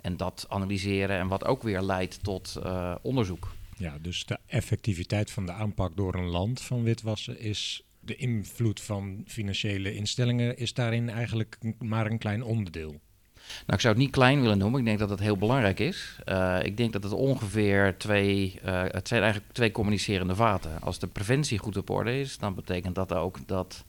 En 0.00 0.16
dat 0.16 0.46
analyseren 0.48 1.18
en 1.18 1.28
wat 1.28 1.44
ook 1.44 1.62
weer 1.62 1.82
leidt 1.82 2.22
tot 2.22 2.58
onderzoek. 3.02 3.54
Ja, 3.76 3.98
dus 3.98 4.26
de 4.26 4.38
effectiviteit 4.46 5.30
van 5.30 5.46
de 5.46 5.52
aanpak 5.52 5.96
door 5.96 6.14
een 6.14 6.28
land 6.28 6.60
van 6.60 6.82
witwassen 6.82 7.38
is 7.38 7.86
de 8.00 8.16
invloed 8.16 8.80
van 8.80 9.22
financiële 9.26 9.94
instellingen 9.94 10.56
is 10.56 10.74
daarin 10.74 11.08
eigenlijk 11.08 11.58
maar 11.78 12.06
een 12.06 12.18
klein 12.18 12.42
onderdeel. 12.42 13.00
Nou, 13.48 13.72
ik 13.72 13.80
zou 13.80 13.94
het 13.94 14.02
niet 14.02 14.12
klein 14.12 14.40
willen 14.40 14.58
noemen. 14.58 14.80
Ik 14.80 14.86
denk 14.86 14.98
dat 14.98 15.10
het 15.10 15.20
heel 15.20 15.36
belangrijk 15.36 15.80
is. 15.80 16.18
Uh, 16.28 16.58
ik 16.62 16.76
denk 16.76 16.92
dat 16.92 17.02
het 17.02 17.12
ongeveer 17.12 17.94
twee, 17.98 18.60
uh, 18.64 18.82
het 18.86 19.08
zijn 19.08 19.22
eigenlijk 19.22 19.52
twee 19.52 19.70
communicerende 19.70 20.34
vaten. 20.34 20.80
Als 20.80 20.98
de 20.98 21.06
preventie 21.06 21.58
goed 21.58 21.76
op 21.76 21.90
orde 21.90 22.20
is, 22.20 22.38
dan 22.38 22.54
betekent 22.54 22.94
dat 22.94 23.12
ook 23.12 23.38
dat, 23.46 23.84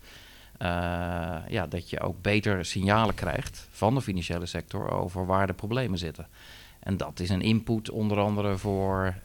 uh, 0.62 0.68
ja, 1.48 1.68
dat 1.70 1.90
je 1.90 2.00
ook 2.00 2.22
beter 2.22 2.66
signalen 2.66 3.16
krijgt 3.16 3.68
van 3.72 3.94
de 3.94 4.02
financiële 4.02 4.46
sector 4.46 4.92
over 4.92 5.26
waar 5.26 5.48
de 5.48 5.54
problemen 5.54 5.98
zitten. 5.98 6.28
En 6.80 6.98
dat 6.98 7.20
is 7.20 7.30
een 7.30 7.42
input 7.42 7.90
onder 7.90 8.20
andere 8.20 8.58
voor 8.58 9.16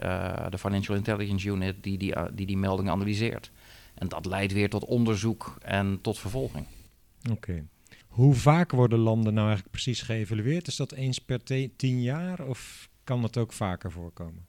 de 0.49 0.59
Financial 0.59 0.97
Intelligence 0.97 1.49
Unit 1.49 1.83
die 1.83 1.99
die, 1.99 2.15
die 2.33 2.47
die 2.47 2.57
meldingen 2.57 2.93
analyseert. 2.93 3.51
En 3.95 4.09
dat 4.09 4.27
leidt 4.27 4.53
weer 4.53 4.71
tot 4.71 4.85
onderzoek 4.85 5.57
en 5.63 5.99
tot 6.01 6.19
vervolging. 6.19 6.67
Oké. 7.31 7.65
Hoe 8.13 8.35
vaak 8.35 8.71
worden 8.71 8.99
landen 8.99 9.35
nou 9.35 9.47
eigenlijk 9.47 9.75
precies 9.75 10.03
geëvalueerd? 10.03 10.67
Is 10.67 10.77
dat 10.77 10.93
eens 10.93 11.19
per 11.19 11.43
tien 11.77 12.03
jaar 12.03 12.47
of 12.47 12.89
kan 13.05 13.23
dat 13.23 13.37
ook 13.37 13.53
vaker 13.53 13.93
voorkomen? 13.93 14.47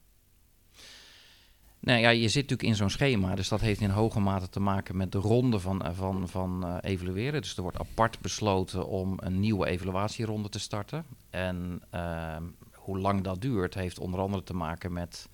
Nou 1.80 2.00
ja, 2.00 2.08
je 2.08 2.28
zit 2.28 2.42
natuurlijk 2.42 2.68
in 2.68 2.74
zo'n 2.74 2.90
schema, 2.90 3.34
dus 3.34 3.48
dat 3.48 3.60
heeft 3.60 3.80
in 3.80 3.90
hoge 3.90 4.20
mate 4.20 4.48
te 4.48 4.60
maken 4.60 4.96
met 4.96 5.12
de 5.12 5.18
ronde 5.18 5.60
van, 5.60 5.94
van, 5.94 6.28
van 6.28 6.66
uh, 6.66 6.76
evalueren. 6.80 7.40
Dus 7.40 7.56
er 7.56 7.62
wordt 7.62 7.78
apart 7.78 8.20
besloten 8.20 8.86
om 8.86 9.14
een 9.16 9.40
nieuwe 9.40 9.66
evaluatieronde 9.66 10.48
te 10.48 10.58
starten. 10.58 11.04
En 11.30 11.82
uh, 11.94 12.36
hoe 12.72 12.98
lang 12.98 13.22
dat 13.22 13.40
duurt, 13.40 13.74
heeft 13.74 13.98
onder 13.98 14.20
andere 14.20 14.42
te 14.42 14.54
maken 14.54 14.92
met 14.92 15.28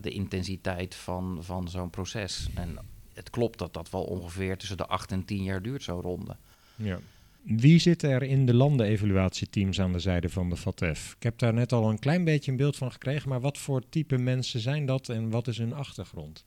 de 0.00 0.10
intensiteit 0.10 0.94
van, 0.94 1.38
van 1.40 1.68
zo'n 1.68 1.90
proces. 1.90 2.48
En 2.54 2.78
het 3.14 3.30
klopt 3.30 3.58
dat 3.58 3.74
dat 3.74 3.90
wel 3.90 4.04
ongeveer 4.04 4.56
tussen 4.58 4.76
de 4.76 4.86
acht 4.86 5.12
en 5.12 5.24
tien 5.24 5.42
jaar 5.42 5.62
duurt, 5.62 5.82
zo'n 5.82 6.00
ronde. 6.00 6.36
Ja. 6.82 6.98
Wie 7.42 7.78
zit 7.78 8.02
er 8.02 8.22
in 8.22 8.46
de 8.46 8.54
landenevaluatieteams 8.54 9.80
aan 9.80 9.92
de 9.92 9.98
zijde 9.98 10.28
van 10.28 10.50
de 10.50 10.56
FATF? 10.56 11.14
Ik 11.16 11.22
heb 11.22 11.38
daar 11.38 11.54
net 11.54 11.72
al 11.72 11.90
een 11.90 11.98
klein 11.98 12.24
beetje 12.24 12.50
een 12.50 12.56
beeld 12.56 12.76
van 12.76 12.92
gekregen, 12.92 13.28
maar 13.28 13.40
wat 13.40 13.58
voor 13.58 13.82
type 13.88 14.18
mensen 14.18 14.60
zijn 14.60 14.86
dat 14.86 15.08
en 15.08 15.30
wat 15.30 15.46
is 15.46 15.58
hun 15.58 15.74
achtergrond? 15.74 16.44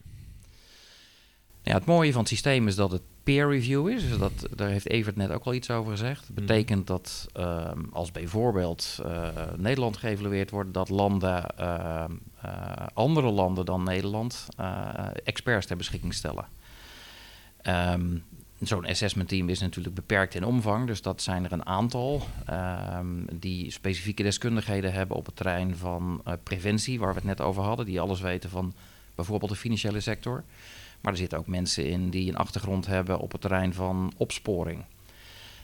Ja, 1.64 1.74
het 1.74 1.86
mooie 1.86 2.12
van 2.12 2.20
het 2.20 2.30
systeem 2.30 2.68
is 2.68 2.76
dat 2.76 2.92
het 2.92 3.02
peer 3.24 3.50
review 3.50 3.90
is. 3.90 4.10
Dus 4.10 4.18
dat, 4.18 4.48
daar 4.56 4.70
heeft 4.70 4.90
Evert 4.90 5.16
net 5.16 5.30
ook 5.30 5.44
al 5.44 5.54
iets 5.54 5.70
over 5.70 5.92
gezegd. 5.92 6.28
Dat 6.28 6.36
betekent 6.36 6.88
dat 6.88 7.28
ehm, 7.34 7.80
als 7.92 8.12
bijvoorbeeld 8.12 9.00
uh, 9.06 9.28
Nederland 9.58 9.98
geëvalueerd 9.98 10.50
wordt, 10.50 10.74
dat 10.74 10.90
landen, 10.90 11.46
uh, 11.60 12.06
andere 12.94 13.32
landen 13.32 13.66
dan 13.66 13.84
Nederland, 13.84 14.48
experts 15.24 15.66
ter 15.66 15.78
beschikking 15.78 16.14
stellen. 16.14 16.46
Um, 17.68 18.24
Zo'n 18.64 18.86
assessment 18.86 19.30
team 19.30 19.50
is 19.50 19.60
natuurlijk 19.60 19.96
beperkt 19.96 20.36
in 20.36 20.44
omvang, 20.44 20.88
dus 20.88 21.02
dat 21.02 21.22
zijn 21.22 21.46
er 21.46 21.52
een 21.52 21.66
aantal 21.66 22.22
um, 22.50 23.26
die 23.32 23.72
specifieke 23.72 24.24
deskundigheden 24.24 24.94
hebben 24.94 25.18
op 25.18 25.26
het 25.26 25.36
terrein 25.36 25.76
van 25.76 26.24
preventie, 26.44 27.00
waar 27.00 27.10
we 27.10 27.16
het 27.16 27.24
net 27.24 27.42
over 27.42 27.64
hadden, 27.64 27.86
die 27.86 28.02
alles 28.02 28.22
weten 28.22 28.50
van 28.50 28.74
bijvoorbeeld 29.16 29.52
de 29.52 29.58
financiële 29.58 30.00
sector. 30.00 30.44
Maar 31.02 31.12
er 31.12 31.18
zitten 31.18 31.38
ook 31.38 31.48
mensen 31.48 31.86
in 31.86 32.10
die 32.10 32.30
een 32.30 32.38
achtergrond 32.38 32.86
hebben 32.86 33.20
op 33.20 33.32
het 33.32 33.42
terrein 33.42 33.74
van 33.74 34.14
opsporing. 34.18 34.84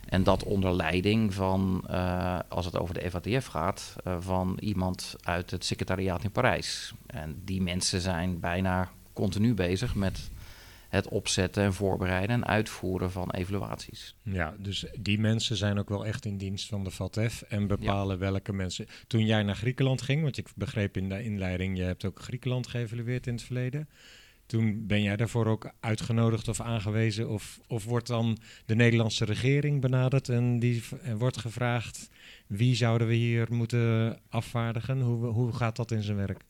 En 0.05 0.23
dat 0.23 0.43
onder 0.43 0.75
leiding 0.75 1.33
van, 1.33 1.83
uh, 1.89 2.39
als 2.47 2.65
het 2.65 2.79
over 2.79 2.93
de 2.93 3.09
FATF 3.12 3.45
gaat, 3.45 3.95
uh, 4.07 4.15
van 4.19 4.57
iemand 4.59 5.15
uit 5.21 5.51
het 5.51 5.65
secretariaat 5.65 6.23
in 6.23 6.31
Parijs. 6.31 6.93
En 7.05 7.41
die 7.45 7.62
mensen 7.62 8.01
zijn 8.01 8.39
bijna 8.39 8.89
continu 9.13 9.53
bezig 9.53 9.95
met 9.95 10.29
het 10.89 11.08
opzetten 11.08 11.63
en 11.63 11.73
voorbereiden 11.73 12.36
en 12.36 12.45
uitvoeren 12.45 13.12
van 13.12 13.32
evaluaties. 13.32 14.15
Ja, 14.23 14.56
dus 14.60 14.86
die 14.99 15.19
mensen 15.19 15.56
zijn 15.56 15.80
ook 15.80 15.89
wel 15.89 16.06
echt 16.06 16.25
in 16.25 16.38
dienst 16.38 16.67
van 16.67 16.84
de 16.84 16.91
FATF 16.91 17.41
en 17.41 17.67
bepalen 17.67 18.19
ja. 18.19 18.32
welke 18.32 18.54
mensen. 18.54 18.86
Toen 19.08 19.25
jij 19.25 19.43
naar 19.43 19.56
Griekenland 19.56 20.02
ging, 20.02 20.21
want 20.21 20.38
ik 20.38 20.47
begreep 20.56 20.97
in 20.97 21.10
de 21.10 21.23
inleiding, 21.23 21.78
je 21.78 21.84
hebt 21.84 22.06
ook 22.06 22.19
Griekenland 22.19 22.67
geëvalueerd 22.67 23.28
in 23.28 23.34
het 23.34 23.43
verleden. 23.43 23.89
Toen 24.45 24.88
ben 24.88 25.02
jij 25.02 25.15
daarvoor 25.15 25.45
ook 25.45 25.71
uitgenodigd 25.80 26.47
of 26.47 26.62
aangewezen? 26.62 27.30
Of, 27.30 27.60
of 27.67 27.86
wordt 27.86 28.08
dan 28.08 28.38
de 28.65 28.75
Nederlandse 28.75 29.25
regering 29.25 29.82
benaderd 29.82 30.30
en 30.30 30.60
die 30.60 30.84
en 31.02 31.17
wordt 31.17 31.38
gevraagd 31.38 32.10
wie 32.47 32.75
zouden 32.75 33.08
we 33.08 33.13
hier 33.13 33.47
moeten 33.49 34.19
afvaardigen? 34.30 35.02
Hoe, 35.02 35.25
hoe 35.25 35.54
gaat 35.54 35.75
dat 35.75 35.91
in 35.91 36.04
zijn 36.04 36.17
werk? 36.17 36.43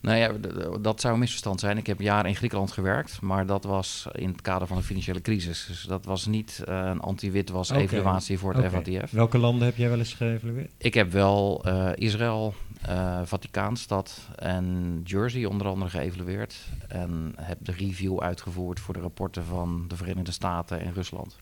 Nou 0.00 0.18
ja, 0.18 0.32
dat 0.80 1.00
zou 1.00 1.14
een 1.14 1.20
misverstand 1.20 1.60
zijn. 1.60 1.76
Ik 1.76 1.86
heb 1.86 2.00
jaren 2.00 2.30
in 2.30 2.36
Griekenland 2.36 2.72
gewerkt, 2.72 3.20
maar 3.20 3.46
dat 3.46 3.64
was 3.64 4.06
in 4.12 4.28
het 4.28 4.42
kader 4.42 4.66
van 4.66 4.76
de 4.76 4.82
financiële 4.82 5.20
crisis. 5.20 5.64
Dus 5.68 5.82
dat 5.82 6.04
was 6.04 6.26
niet 6.26 6.62
uh, 6.68 6.84
een 6.84 7.00
anti-witwas-evaluatie 7.00 8.38
voor 8.38 8.54
het 8.54 8.66
okay. 8.66 8.82
FATF. 8.82 9.10
Welke 9.10 9.38
landen 9.38 9.66
heb 9.66 9.76
jij 9.76 9.88
wel 9.88 9.98
eens 9.98 10.14
geëvalueerd? 10.14 10.70
Ik 10.78 10.94
heb 10.94 11.12
wel 11.12 11.62
uh, 11.66 11.90
Israël, 11.94 12.54
uh, 12.88 13.20
Vaticaanstad 13.24 14.28
en 14.36 15.00
Jersey 15.04 15.44
onder 15.44 15.66
andere 15.66 15.90
geëvalueerd. 15.90 16.56
En 16.88 17.32
heb 17.36 17.58
de 17.60 17.72
review 17.72 18.20
uitgevoerd 18.20 18.80
voor 18.80 18.94
de 18.94 19.00
rapporten 19.00 19.44
van 19.44 19.84
de 19.88 19.96
Verenigde 19.96 20.32
Staten 20.32 20.80
en 20.80 20.92
Rusland. 20.92 21.36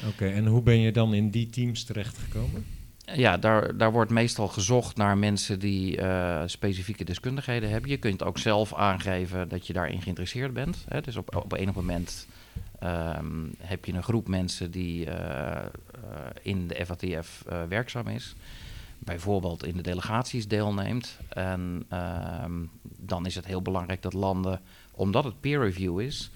Oké, 0.00 0.08
okay, 0.08 0.32
en 0.32 0.46
hoe 0.46 0.62
ben 0.62 0.78
je 0.78 0.92
dan 0.92 1.14
in 1.14 1.30
die 1.30 1.50
teams 1.50 1.84
terechtgekomen? 1.84 2.64
Ja, 3.14 3.36
daar, 3.36 3.76
daar 3.76 3.92
wordt 3.92 4.10
meestal 4.10 4.48
gezocht 4.48 4.96
naar 4.96 5.18
mensen 5.18 5.58
die 5.58 5.98
uh, 5.98 6.42
specifieke 6.46 7.04
deskundigheden 7.04 7.70
hebben. 7.70 7.90
Je 7.90 7.96
kunt 7.96 8.22
ook 8.22 8.38
zelf 8.38 8.74
aangeven 8.74 9.48
dat 9.48 9.66
je 9.66 9.72
daarin 9.72 10.02
geïnteresseerd 10.02 10.52
bent. 10.52 10.84
Hè. 10.88 11.00
Dus 11.00 11.16
op, 11.16 11.36
op 11.36 11.52
enig 11.52 11.74
moment 11.74 12.26
um, 12.82 13.54
heb 13.58 13.84
je 13.84 13.92
een 13.92 14.02
groep 14.02 14.28
mensen 14.28 14.70
die 14.70 15.06
uh, 15.06 15.12
uh, 15.12 15.62
in 16.42 16.68
de 16.68 16.86
FATF 16.86 17.44
werkzaam 17.68 18.08
is. 18.08 18.34
Bijvoorbeeld 18.98 19.64
in 19.66 19.76
de 19.76 19.82
delegaties 19.82 20.48
deelneemt. 20.48 21.18
En 21.28 21.86
um, 22.44 22.70
dan 22.98 23.26
is 23.26 23.34
het 23.34 23.46
heel 23.46 23.62
belangrijk 23.62 24.02
dat 24.02 24.12
landen, 24.12 24.60
omdat 24.90 25.24
het 25.24 25.40
peer 25.40 25.60
review 25.60 26.00
is, 26.00 26.30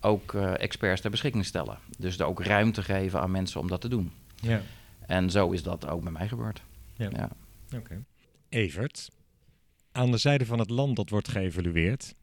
ook 0.00 0.34
experts 0.34 1.00
ter 1.00 1.10
beschikking 1.10 1.44
stellen. 1.44 1.78
Dus 1.98 2.18
er 2.18 2.26
ook 2.26 2.42
ruimte 2.42 2.82
geven 2.82 3.20
aan 3.20 3.30
mensen 3.30 3.60
om 3.60 3.68
dat 3.68 3.80
te 3.80 3.88
doen. 3.88 4.12
Ja. 4.34 4.60
En 5.06 5.30
zo 5.30 5.50
is 5.50 5.62
dat 5.62 5.86
ook 5.86 6.02
bij 6.02 6.12
mij 6.12 6.28
gebeurd. 6.28 6.62
Ja. 6.94 7.10
ja. 7.10 7.30
Oké. 7.66 7.76
Okay. 7.76 8.04
Evert, 8.48 9.08
aan 9.92 10.10
de 10.10 10.16
zijde 10.16 10.46
van 10.46 10.58
het 10.58 10.70
land 10.70 10.96
dat 10.96 11.10
wordt 11.10 11.28
geëvalueerd, 11.28 12.14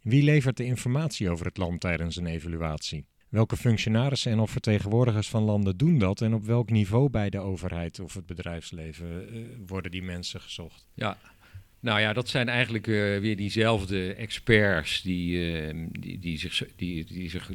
wie 0.00 0.22
levert 0.22 0.56
de 0.56 0.64
informatie 0.64 1.30
over 1.30 1.46
het 1.46 1.56
land 1.56 1.80
tijdens 1.80 2.16
een 2.16 2.26
evaluatie? 2.26 3.06
Welke 3.28 3.56
functionarissen 3.56 4.32
en 4.32 4.38
of 4.38 4.50
vertegenwoordigers 4.50 5.28
van 5.28 5.42
landen 5.42 5.76
doen 5.76 5.98
dat 5.98 6.20
en 6.20 6.34
op 6.34 6.44
welk 6.44 6.70
niveau 6.70 7.10
bij 7.10 7.30
de 7.30 7.38
overheid 7.38 8.00
of 8.00 8.14
het 8.14 8.26
bedrijfsleven 8.26 9.36
uh, 9.36 9.46
worden 9.66 9.90
die 9.90 10.02
mensen 10.02 10.40
gezocht? 10.40 10.86
Ja, 10.94 11.18
nou 11.82 12.00
ja, 12.00 12.12
dat 12.12 12.28
zijn 12.28 12.48
eigenlijk 12.48 12.86
uh, 12.86 13.18
weer 13.18 13.36
diezelfde 13.36 14.14
experts 14.14 15.02
die, 15.02 15.52
uh, 15.52 15.86
die, 15.90 16.18
die, 16.18 16.38
zich, 16.38 16.64
die, 16.76 17.04
die 17.04 17.30
zich 17.30 17.50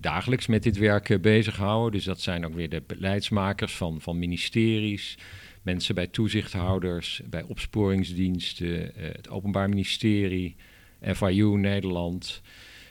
dagelijks 0.00 0.46
met 0.46 0.62
dit 0.62 0.78
werk 0.78 1.08
uh, 1.08 1.20
bezighouden. 1.20 1.92
Dus 1.92 2.04
dat 2.04 2.20
zijn 2.20 2.46
ook 2.46 2.54
weer 2.54 2.68
de 2.68 2.82
beleidsmakers 2.86 3.76
van, 3.76 4.00
van 4.00 4.18
ministeries, 4.18 5.18
mensen 5.62 5.94
bij 5.94 6.06
toezichthouders, 6.06 7.22
bij 7.24 7.42
opsporingsdiensten, 7.42 8.92
het 8.96 9.28
Openbaar 9.28 9.68
Ministerie, 9.68 10.56
FIU 11.14 11.56
Nederland. 11.56 12.42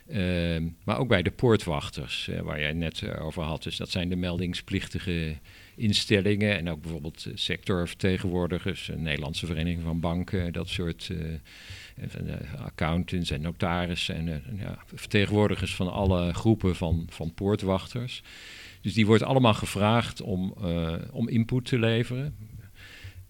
Ehm, 0.07 0.67
maar 0.83 0.97
ook 0.97 1.07
bij 1.07 1.21
de 1.21 1.31
poortwachters, 1.31 2.29
waar 2.41 2.59
jij 2.59 2.73
net 2.73 3.17
over 3.17 3.43
had. 3.43 3.63
Dus 3.63 3.77
dat 3.77 3.89
zijn 3.89 4.09
de 4.09 4.15
meldingsplichtige 4.15 5.35
instellingen 5.75 6.57
en 6.57 6.69
ook 6.69 6.81
bijvoorbeeld 6.81 7.27
sectorvertegenwoordigers, 7.33 8.87
een 8.87 9.01
Nederlandse 9.01 9.45
Vereniging 9.45 9.83
van 9.83 9.99
Banken, 9.99 10.53
dat 10.53 10.67
soort 10.67 11.09
uh, 11.11 11.19
accountants 12.57 13.31
en 13.31 13.41
notarissen 13.41 14.15
en 14.15 14.43
ja, 14.57 14.77
vertegenwoordigers 14.93 15.75
van 15.75 15.91
alle 15.91 16.33
groepen 16.33 16.75
van, 16.75 17.07
van 17.09 17.33
poortwachters. 17.33 18.23
Dus 18.81 18.93
die 18.93 19.05
wordt 19.05 19.23
allemaal 19.23 19.53
gevraagd 19.53 20.21
om, 20.21 20.55
om 21.11 21.29
input 21.29 21.65
te 21.65 21.79
leveren. 21.79 22.35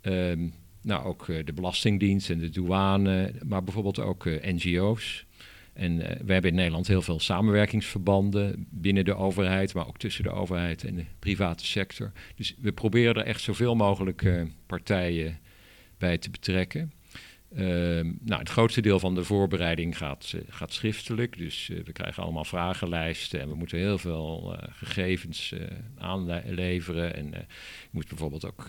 Um, 0.02 0.54
nou, 0.82 1.06
ook 1.06 1.26
de 1.26 1.54
Belastingdienst 1.54 2.30
en 2.30 2.40
de 2.40 2.50
douane, 2.50 3.34
maar 3.46 3.64
bijvoorbeeld 3.64 4.00
ook 4.00 4.26
NGO's. 4.26 5.26
En 5.74 5.92
uh, 5.92 6.06
we 6.26 6.34
hebben 6.34 6.52
in 6.52 6.58
Nederland 6.58 6.88
heel 6.88 7.02
veel 7.02 7.20
samenwerkingsverbanden 7.20 8.68
binnen 8.70 9.06
de 9.06 9.16
overheid, 9.16 9.74
maar 9.74 9.88
ook 9.88 9.98
tussen 9.98 10.24
de 10.24 10.32
overheid 10.32 10.84
en 10.84 10.96
de 10.96 11.06
private 11.20 11.66
sector. 11.66 12.12
Dus 12.36 12.56
we 12.60 12.72
proberen 12.72 13.16
er 13.16 13.26
echt 13.26 13.42
zoveel 13.42 13.76
mogelijk 13.76 14.22
uh, 14.22 14.44
partijen 14.66 15.40
bij 15.98 16.18
te 16.18 16.30
betrekken. 16.30 16.92
Uh, 17.56 17.62
nou, 18.22 18.40
het 18.40 18.50
grootste 18.50 18.82
deel 18.82 19.00
van 19.00 19.16
de 19.16 19.24
voorbereiding 19.24 19.98
gaat, 19.98 20.32
uh, 20.36 20.42
gaat 20.50 20.74
schriftelijk. 20.74 21.38
Dus 21.38 21.70
uh, 21.70 21.84
we 21.84 21.92
krijgen 21.92 22.24
allemaal 22.24 22.46
vragenlijsten 22.46 23.40
en 23.40 23.50
we 23.50 23.56
moeten 23.56 23.78
heel 23.78 23.98
veel 23.98 24.58
gegevens 24.72 25.54
aanleveren. 25.98 27.16
En 27.16 27.26
je 27.26 27.46
moet 27.92 28.08
bijvoorbeeld 28.08 28.46
ook, 28.46 28.68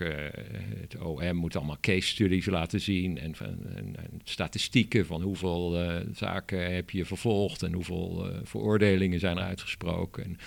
het 0.81 0.97
OM 0.99 1.37
moet 1.37 1.57
allemaal 1.57 1.81
case 1.81 2.09
studies 2.09 2.47
laten 2.47 2.81
zien 2.81 3.19
en, 3.19 3.35
en, 3.39 3.97
en 3.97 4.21
statistieken 4.25 5.07
van 5.07 5.23
hoeveel 5.23 5.79
zaken 6.15 6.75
heb 6.75 6.91
je 6.91 7.05
vervolgd 7.05 7.63
en 7.63 7.73
hoeveel 7.73 8.31
veroordelingen 8.43 9.21
zijn 9.21 9.37
er 9.37 9.45
uitgesproken. 9.45 10.25
En, 10.25 10.39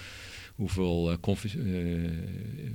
hoeveel 0.57 1.11
uh, 1.11 1.35
uh, 1.55 2.09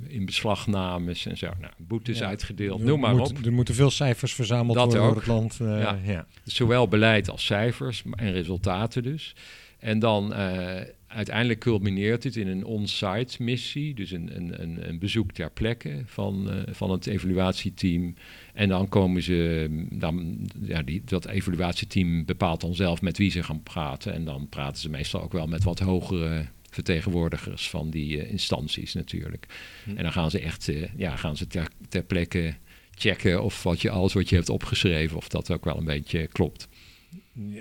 inbeslagnames 0.09 1.27
en 1.27 1.37
zo. 1.37 1.51
Nou, 1.61 1.73
boetes 1.77 2.19
ja. 2.19 2.27
uitgedeeld, 2.27 2.83
noem 2.83 3.01
maar 3.01 3.17
moet, 3.17 3.31
op. 3.31 3.45
Er 3.45 3.53
moeten 3.53 3.75
veel 3.75 3.91
cijfers 3.91 4.35
verzameld 4.35 4.77
dat 4.77 4.87
worden 4.87 5.03
ook. 5.03 5.09
door 5.09 5.23
het 5.23 5.27
land. 5.27 5.59
Uh, 5.63 5.83
ja. 5.83 5.99
ja. 6.05 6.27
Zowel 6.45 6.89
beleid 6.89 7.31
als 7.31 7.45
cijfers 7.45 8.03
en 8.15 8.33
resultaten 8.33 9.03
dus. 9.03 9.35
En 9.79 9.99
dan 9.99 10.35
uiteindelijk 11.07 11.61
culmineert 11.61 12.25
het 12.25 12.37
in 12.37 12.49
een 12.49 12.65
on-site 12.65 13.43
missie, 13.43 13.95
dus 13.95 14.11
een, 14.11 14.37
een, 14.37 14.63
een, 14.63 14.89
een, 14.89 14.99
bezoek 14.99 15.33
ter 15.33 15.51
plekke 15.51 16.03
van, 16.05 16.51
van 16.71 16.91
het 16.91 17.07
evaluatieteam. 17.07 18.15
En 18.55 18.69
dan 18.69 18.89
komen 18.89 19.23
ze, 19.23 19.69
dan, 19.91 20.47
ja, 20.63 20.83
die, 20.83 21.03
dat 21.05 21.27
evaluatieteam 21.27 22.25
bepaalt 22.25 22.61
dan 22.61 22.75
zelf 22.75 23.03
met 23.03 23.19
wie 23.19 23.31
ze 23.31 23.43
gaan 23.43 23.63
praten. 23.63 24.13
En 24.13 24.25
dan 24.25 24.49
praten 24.49 24.81
ze 24.81 24.91
meestal 24.91 25.23
ook 25.23 25.33
wel 25.33 25.47
met 25.47 25.65
wat 25.65 25.79
hogere 25.79 26.47
vertegenwoordigers 26.75 27.69
van 27.71 27.91
die 27.91 28.17
uh, 28.17 28.31
instanties 28.31 28.95
natuurlijk. 28.95 29.47
Hm. 29.85 29.97
En 29.97 30.03
dan 30.03 30.13
gaan 30.13 30.31
ze 30.31 30.41
echt 30.41 30.69
uh, 30.69 30.89
ja, 30.97 31.17
gaan 31.17 31.37
ze 31.37 31.47
ter, 31.47 31.69
ter, 31.89 32.03
plekke 32.03 32.55
checken 32.95 33.43
of 33.43 33.63
wat 33.63 33.81
je, 33.81 33.91
alles 33.91 34.13
wat 34.13 34.29
je 34.29 34.35
hebt 34.35 34.49
opgeschreven, 34.49 35.17
of 35.17 35.29
dat 35.29 35.51
ook 35.51 35.65
wel 35.65 35.77
een 35.77 35.85
beetje 35.85 36.27
klopt. 36.27 36.69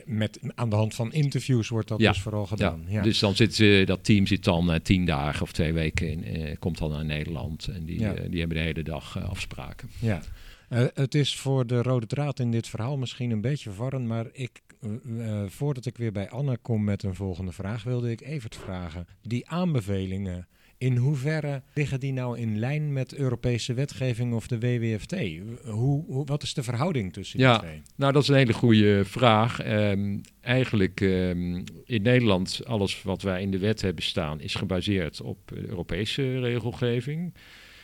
Met, 0.05 0.39
aan 0.55 0.69
de 0.69 0.75
hand 0.75 0.95
van 0.95 1.13
interviews 1.13 1.67
wordt 1.67 1.87
dat 1.87 1.99
ja, 1.99 2.11
dus 2.11 2.21
vooral 2.21 2.45
gedaan. 2.45 2.83
Ja. 2.87 2.93
ja. 2.93 3.01
Dus 3.01 3.19
dan 3.19 3.35
zit 3.35 3.55
ze, 3.55 3.83
dat 3.85 4.03
team 4.03 4.27
zit 4.27 4.43
dan 4.43 4.73
uh, 4.73 4.79
tien 4.79 5.05
dagen 5.05 5.41
of 5.41 5.51
twee 5.51 5.73
weken 5.73 6.23
in, 6.23 6.59
komt 6.59 6.77
dan 6.77 6.91
naar 6.91 7.05
Nederland 7.05 7.67
en 7.67 7.85
die, 7.85 7.99
ja. 7.99 8.13
die 8.13 8.39
hebben 8.39 8.57
de 8.57 8.63
hele 8.63 8.83
dag 8.83 9.29
afspraken. 9.29 9.89
Ja. 9.99 10.21
Uh, 10.69 10.85
het 10.93 11.15
is 11.15 11.35
voor 11.35 11.67
de 11.67 11.81
rode 11.81 12.05
draad 12.05 12.39
in 12.39 12.51
dit 12.51 12.67
verhaal 12.67 12.97
misschien 12.97 13.31
een 13.31 13.41
beetje 13.41 13.69
verwarrend, 13.69 14.07
maar 14.07 14.25
ik, 14.31 14.61
uh, 15.07 15.43
voordat 15.47 15.85
ik 15.85 15.97
weer 15.97 16.11
bij 16.11 16.29
Anne 16.29 16.57
kom 16.57 16.83
met 16.83 17.03
een 17.03 17.15
volgende 17.15 17.51
vraag, 17.51 17.83
wilde 17.83 18.11
ik 18.11 18.21
even 18.21 18.49
vragen. 18.53 19.07
Die 19.21 19.49
aanbevelingen 19.49 20.47
In 20.77 20.95
hoeverre 20.97 21.61
liggen 21.73 21.99
die 21.99 22.13
nou 22.13 22.37
in 22.37 22.59
lijn 22.59 22.93
met 22.93 23.13
Europese 23.15 23.73
wetgeving 23.73 24.33
of 24.33 24.47
de 24.47 24.59
WWFT? 24.59 25.15
Hoe, 25.63 26.03
hoe, 26.05 26.25
wat 26.25 26.43
is 26.43 26.53
de 26.53 26.63
verhouding 26.63 27.13
tussen 27.13 27.37
die 27.37 27.47
Ja. 27.47 27.57
twee? 27.57 27.81
Nou, 27.95 28.13
dat 28.13 28.21
is 28.21 28.27
een 28.27 28.35
hele 28.35 28.53
goede 28.53 29.05
vraag. 29.05 29.59
Ehm, 29.59 30.19
eigenlijk 30.41 31.01
ehm, 31.01 31.63
in 31.85 32.01
Nederland, 32.01 32.61
alles 32.65 33.03
wat 33.03 33.21
wij 33.21 33.41
in 33.41 33.51
de 33.51 33.57
wet 33.59 33.81
hebben 33.81 34.03
staan, 34.03 34.39
is 34.39 34.55
gebaseerd 34.55 35.21
op 35.21 35.51
eh, 35.51 35.63
Europese 35.63 36.39
regelgeving. 36.39 37.33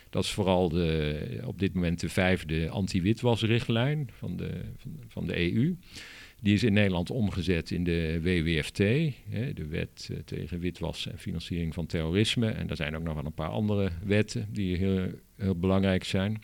Dat 0.10 0.24
is 0.24 0.32
vooral 0.32 0.70
de, 0.70 1.42
op 1.46 1.60
dit 1.60 1.74
moment 1.74 2.00
de 2.00 2.10
vijfde 2.10 2.70
anti-witwasrichtlijn 2.70 4.10
van 4.18 4.38
de, 4.38 4.62
van 5.08 5.28
de 5.28 5.54
EU. 5.54 5.76
Die 6.42 6.54
is 6.54 6.64
in 6.64 6.74
Nederland 6.74 7.10
omgezet 7.12 7.72
in 7.72 7.84
de 7.84 8.20
WWFT, 8.22 8.78
hè, 9.30 9.54
de 9.54 9.68
wet 9.68 10.10
eh, 10.12 10.18
tegen 10.26 10.60
witwassen 10.60 11.12
en 11.12 11.20
financiering 11.20 11.74
van 11.74 11.86
terrorisme. 11.86 12.50
En 12.50 12.70
er 12.70 12.76
zijn 12.76 12.96
ook 12.96 13.04
nog 13.04 13.14
wel 13.14 13.26
een 13.26 13.34
paar 13.34 13.50
andere 13.50 13.92
wetten 14.04 14.48
die 14.52 14.78
heel, 14.78 15.10
heel 15.36 15.56
belangrijk 15.56 16.04
zijn. 16.04 16.42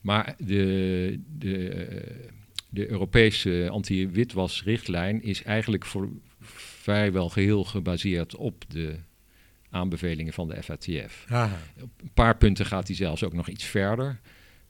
Maar 0.00 0.34
de, 0.38 1.20
de, 1.38 1.68
eh, 1.68 2.28
de 2.68 2.90
Europese 2.90 3.68
anti-witwasrichtlijn 3.70 5.22
is 5.22 5.42
eigenlijk 5.42 5.84
voor 5.84 6.08
vrijwel 6.82 7.28
geheel 7.28 7.64
gebaseerd 7.64 8.36
op 8.36 8.64
de 8.68 8.96
aanbevelingen 9.70 10.32
van 10.32 10.48
de 10.48 10.62
FATF. 10.62 11.24
Op 11.82 11.90
een 12.02 12.12
paar 12.14 12.36
punten 12.36 12.66
gaat 12.66 12.86
hij 12.86 12.96
zelfs 12.96 13.24
ook 13.24 13.32
nog 13.32 13.48
iets 13.48 13.64
verder. 13.64 14.20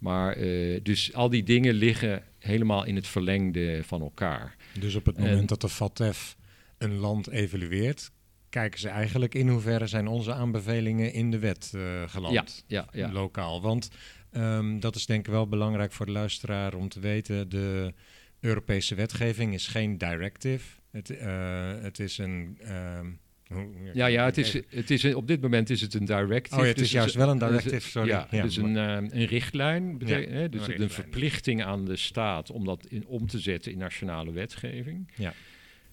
Maar 0.03 0.33
eh, 0.37 0.81
dus 0.83 1.15
al 1.15 1.29
die 1.31 1.43
dingen 1.43 1.75
liggen 1.75 2.23
helemaal 2.39 2.85
in 2.85 2.95
het 2.97 3.07
verlengde 3.07 3.81
van 3.85 4.01
elkaar. 4.01 4.57
Dus 4.79 4.95
op 4.95 5.07
het 5.07 5.17
En- 5.17 5.23
moment 5.23 5.49
dat 5.49 5.61
de 5.61 5.69
FATF 5.69 6.37
een 6.79 6.95
land 6.97 7.29
evalueert, 7.29 8.11
kijken 8.49 8.81
ze 8.81 8.89
eigenlijk 8.89 9.35
in 9.35 9.49
hoeverre 9.49 9.87
zijn 9.87 10.07
onze 10.07 10.33
aanbevelingen 10.33 11.13
in 11.13 11.31
de 11.31 11.39
wet 11.39 11.73
eh, 11.75 12.03
geland. 12.07 12.65
Ja, 12.67 12.87
ja, 12.93 12.99
ja. 13.07 13.13
lokaal. 13.13 13.63
Want 13.63 13.89
ehm, 14.31 14.79
dat 14.81 14.97
is 14.97 15.07
denk 15.07 15.27
ik 15.27 15.33
wel 15.33 15.49
belangrijk 15.49 15.93
voor 15.93 16.07
de 16.07 16.13
luisteraar 16.13 16.75
om 16.75 16.89
te 16.89 17.01
weten. 17.01 17.49
De 17.49 17.95
Europese 18.41 18.95
wetgeving 18.95 19.55
is 19.55 19.67
geen 19.67 19.99
directive. 19.99 20.65
Het, 20.91 21.11
eh, 21.11 21.73
het 21.81 21.99
is 21.99 22.19
een... 22.19 22.59
ehm, 22.61 23.07
Ja, 23.93 24.07
ja 24.07 24.25
het, 24.25 24.39
is, 24.39 24.53
het 24.69 24.91
is, 24.91 25.15
op 25.15 25.27
dit 25.27 25.41
moment 25.41 25.71
is 25.71 25.81
het 25.81 25.95
een 25.95 26.05
directive. 26.05 26.55
Oh 26.57 26.61
ja, 26.63 26.67
het 26.69 26.77
dus 26.77 26.87
is 26.87 26.93
juist 26.93 27.15
wel 27.15 27.29
een 27.29 27.39
directive, 27.39 27.71
dus- 27.75 27.91
sorry. 27.91 28.09
Ja, 28.09 28.27
Ja, 28.31 28.43
dus 28.43 28.57
een, 28.57 28.75
een 28.75 29.25
richtlijn. 29.25 29.99
betekent- 29.99 30.29
Ja, 30.33 30.35
hè, 30.35 30.49
dus 30.49 30.61
een 30.61 30.67
het 30.73 30.81
een 30.81 30.87
richtlijn. 30.87 30.91
verplichting 30.91 31.65
aan 31.65 31.85
de 31.85 31.97
staat 31.97 32.51
om 32.51 32.65
dat 32.65 32.87
in, 32.89 33.07
om 33.07 33.27
te 33.27 33.39
zetten 33.39 33.73
in 33.73 33.79
nationale 33.79 34.33
wetgeving. 34.33 35.13
Ja. 35.17 35.33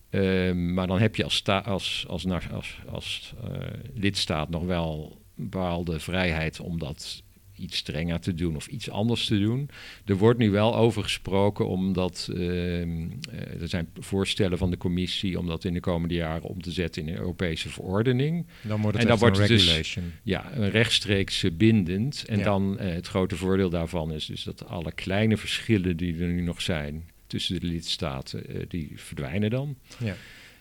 Ehm, 0.10 0.74
maar 0.74 0.88
dan 0.88 1.00
heb 1.00 1.16
je 1.16 1.24
als, 1.24 1.36
sta, 1.36 1.60
als, 1.60 2.06
als, 2.08 2.26
als, 2.52 2.80
als 2.90 3.34
eh, 3.44 3.60
lidstaat 3.94 4.50
nog 4.50 4.64
wel 4.66 5.22
bepaalde 5.36 6.00
vrijheid 6.00 6.60
om 6.60 6.80
dat 6.80 7.24
iets 7.60 7.78
strenger 7.78 8.20
te 8.20 8.34
doen 8.34 8.56
of 8.56 8.68
iets 8.68 8.90
anders 8.90 9.26
te 9.26 9.40
doen. 9.40 9.70
Er 10.06 10.18
wordt 10.18 10.40
nu 10.40 10.50
wel 10.52 10.76
over 10.76 11.04
gesproken 11.04 11.68
omdat 11.68 12.30
ehm, 12.34 12.40
eh, 12.40 13.62
er 13.62 13.68
zijn 13.68 13.88
voorstellen 14.00 14.58
van 14.58 14.70
de 14.70 14.78
commissie 14.78 15.40
om 15.40 15.48
dat 15.48 15.64
in 15.64 15.74
de 15.74 15.80
komende 15.80 16.14
jaren 16.16 16.44
om 16.50 16.62
te 16.62 16.72
zetten 16.72 17.02
in 17.02 17.08
een 17.08 17.20
Europese 17.20 17.70
verordening. 17.70 18.48
Dan 18.62 18.82
wordt 18.82 18.98
het 18.98 19.08
En 19.08 19.12
dan 19.12 19.12
echt 19.12 19.12
een 19.12 19.18
wordt 19.20 19.38
het 19.38 19.48
dus- 19.48 19.66
regulation. 19.68 20.12
Ja, 20.24 20.52
een 20.54 20.70
rechtstreeks 20.70 21.46
bindend. 21.58 22.24
En 22.28 22.38
Ja. 22.38 22.44
dan 22.44 22.80
eh, 22.80 22.94
het 22.94 23.08
grote 23.08 23.36
voordeel 23.36 23.70
daarvan 23.70 24.14
is 24.14 24.26
dus 24.26 24.44
dat 24.44 24.66
alle 24.66 24.92
kleine 24.92 25.38
verschillen 25.38 25.98
die 25.98 26.20
er 26.22 26.28
nu 26.28 26.42
nog 26.42 26.62
zijn 26.62 27.10
tussen 27.28 27.60
de 27.60 27.66
lidstaten, 27.66 28.48
eh, 28.48 28.62
die 28.68 28.92
verdwijnen 28.96 29.50
dan. 29.50 29.76
Ja. 30.04 30.16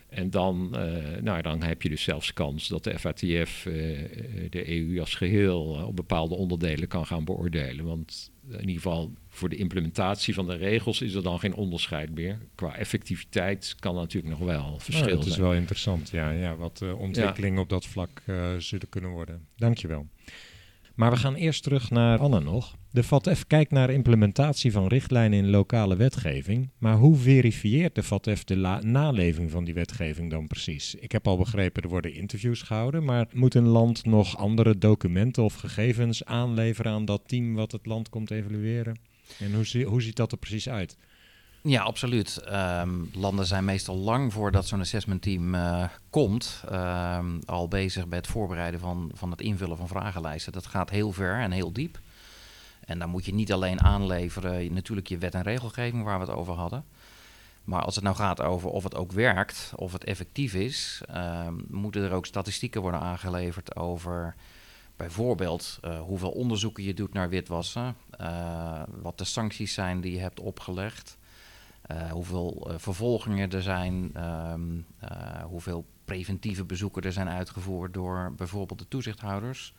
En 0.09 0.31
dan, 0.31 0.77
eh, 0.77 1.23
nou, 1.23 1.43
dan 1.43 1.63
heb 1.63 1.83
je 1.83 1.89
dus 1.89 2.03
zelfs 2.03 2.33
kans 2.33 2.69
dat 2.69 2.85
de 2.85 2.99
FATF 2.99 3.67
eh, 3.67 4.01
eh, 4.01 4.51
de 4.51 4.69
EU 4.69 5.01
als 5.01 5.15
geheel 5.15 5.79
eh, 5.79 5.87
op 5.87 5.97
bepaalde 5.97 6.35
onderdelen 6.35 6.89
kan 6.89 7.07
gaan 7.07 7.25
beoordelen. 7.25 7.85
Want 7.85 8.31
in 8.51 8.59
ieder 8.61 8.75
geval 8.75 9.13
voor 9.29 9.49
de 9.49 9.57
implementatie 9.57 10.35
van 10.35 10.47
de 10.47 10.57
regels 10.57 11.01
is 11.01 11.15
er 11.15 11.23
dan 11.23 11.39
geen 11.39 11.55
onderscheid 11.55 12.15
meer. 12.15 12.39
Qua 12.55 12.77
effectiviteit 12.77 13.75
kan 13.79 13.95
natuurlijk 13.95 14.39
nog 14.39 14.49
wel 14.49 14.79
verschil 14.79 15.07
Oh, 15.07 15.13
dat 15.13 15.27
is 15.27 15.37
wel 15.37 15.55
interessant, 15.55 16.11
ja, 16.11 16.31
ja 16.31 16.57
wat 16.57 16.85
ontwikkelingen 16.97 17.61
op 17.61 17.69
dat 17.69 17.87
vlak 17.87 18.23
zullen 18.59 18.89
kunnen 18.89 19.11
worden. 19.11 19.47
Dankjewel. 19.57 20.07
Maar 20.99 21.11
we 21.11 21.17
gaan 21.17 21.35
eerst 21.35 21.63
terug 21.63 21.91
naar 21.91 22.19
Anne 22.19 22.41
nog. 22.41 22.77
De 22.91 23.03
FATF 23.03 23.47
kijkt 23.47 23.71
naar 23.71 23.91
implementatie 23.91 24.73
van 24.73 24.87
richtlijnen 24.87 25.39
in 25.39 25.51
lokale 25.51 25.97
wetgeving. 25.97 26.71
Maar 26.79 26.97
hoe 26.97 27.17
verifieert 27.17 27.95
de 27.95 28.03
FATF 28.03 28.45
de 28.45 28.55
naleving 28.83 29.51
van 29.51 29.65
die 29.65 29.75
wetgeving 29.75 30.31
dan 30.31 30.47
precies? 30.47 30.95
Ik 30.95 31.13
heb 31.13 31.27
al 31.27 31.37
begrepen, 31.37 31.83
er 31.83 31.89
worden 31.89 32.15
interviews 32.15 32.63
gehouden. 32.63 33.05
Maar 33.05 33.27
moet 33.33 33.55
een 33.55 33.69
land 33.69 34.05
nog 34.05 34.37
andere 34.37 34.79
documenten 34.79 35.43
of 35.43 35.55
gegevens 35.55 36.25
aanleveren 36.25 36.93
aan 36.93 37.05
dat 37.05 37.23
team 37.27 37.55
wat 37.55 37.73
het 37.73 37.87
land 37.87 38.09
komt 38.09 38.31
evalueren? 38.31 38.99
En 39.39 39.55
hoe, 39.55 39.85
hoe 39.85 40.03
ziet 40.03 40.17
dat 40.17 40.33
er 40.33 40.39
precies 40.39 40.69
uit? 40.69 40.97
Ja, 41.63 41.83
absoluut. 41.83 42.37
Ehm, 42.37 42.91
landen 43.13 43.47
zijn 43.47 43.65
meestal 43.65 43.97
lang 43.97 44.33
voordat 44.33 44.67
zo'n 44.67 44.81
assessment 44.81 45.23
team 45.23 45.55
eh, 45.55 45.85
komt, 46.11 46.63
ehm, 46.69 47.39
al 47.47 47.69
bezig 47.69 48.09
bij 48.09 48.19
het 48.19 48.27
voorbereiden 48.27 48.81
van, 48.81 49.11
van 49.15 49.31
het 49.31 49.41
invullen 49.41 49.77
van 49.77 49.89
vragenlijsten. 49.89 50.53
Dat 50.53 50.67
gaat 50.67 50.91
heel 50.91 51.13
ver 51.13 51.41
en 51.41 51.51
heel 51.51 51.73
diep. 51.73 52.01
En 52.81 52.99
dan 52.99 53.09
moet 53.11 53.25
je 53.25 53.35
niet 53.35 53.53
alleen 53.53 53.81
aanleveren, 53.81 54.73
natuurlijk 54.73 55.09
je 55.09 55.19
wet 55.19 55.35
en 55.35 55.43
regelgeving 55.43 56.05
waar 56.05 56.19
we 56.19 56.25
het 56.25 56.35
over 56.35 56.55
hadden. 56.55 56.85
Maar 57.65 57.83
als 57.83 57.95
het 57.95 58.05
nou 58.05 58.17
gaat 58.17 58.41
over 58.41 58.71
of 58.71 58.83
het 58.83 58.95
ook 58.95 59.13
werkt, 59.13 59.73
of 59.77 59.93
het 59.93 60.05
effectief 60.05 60.55
is, 60.55 61.01
ehm, 61.07 61.55
moeten 61.69 62.03
er 62.03 62.13
ook 62.13 62.27
statistieken 62.27 62.81
worden 62.81 63.01
aangeleverd 63.01 63.77
over 63.77 64.35
bijvoorbeeld 64.97 65.79
eh, 65.81 66.01
hoeveel 66.01 66.31
onderzoeken 66.31 66.83
je 66.83 66.95
doet 66.95 67.13
naar 67.13 67.29
witwassen, 67.29 67.97
eh, 68.11 68.83
wat 69.01 69.19
de 69.19 69.25
sancties 69.25 69.75
zijn 69.75 70.01
die 70.01 70.13
je 70.13 70.19
hebt 70.19 70.41
opgelegd. 70.41 71.18
Eh, 71.89 72.11
hoeveel 72.11 72.67
eh, 72.71 72.75
vervolgingen 72.79 73.51
er 73.51 73.63
zijn, 73.63 74.11
ehm, 74.15 74.81
eh, 74.99 75.43
hoeveel 75.43 75.87
preventieve 76.05 76.65
bezoeken 76.65 77.03
er 77.03 77.13
zijn 77.13 77.29
uitgevoerd 77.29 77.95
door 77.95 78.33
bijvoorbeeld 78.37 78.79
de 78.79 78.89
toezichthouders. 78.89 79.75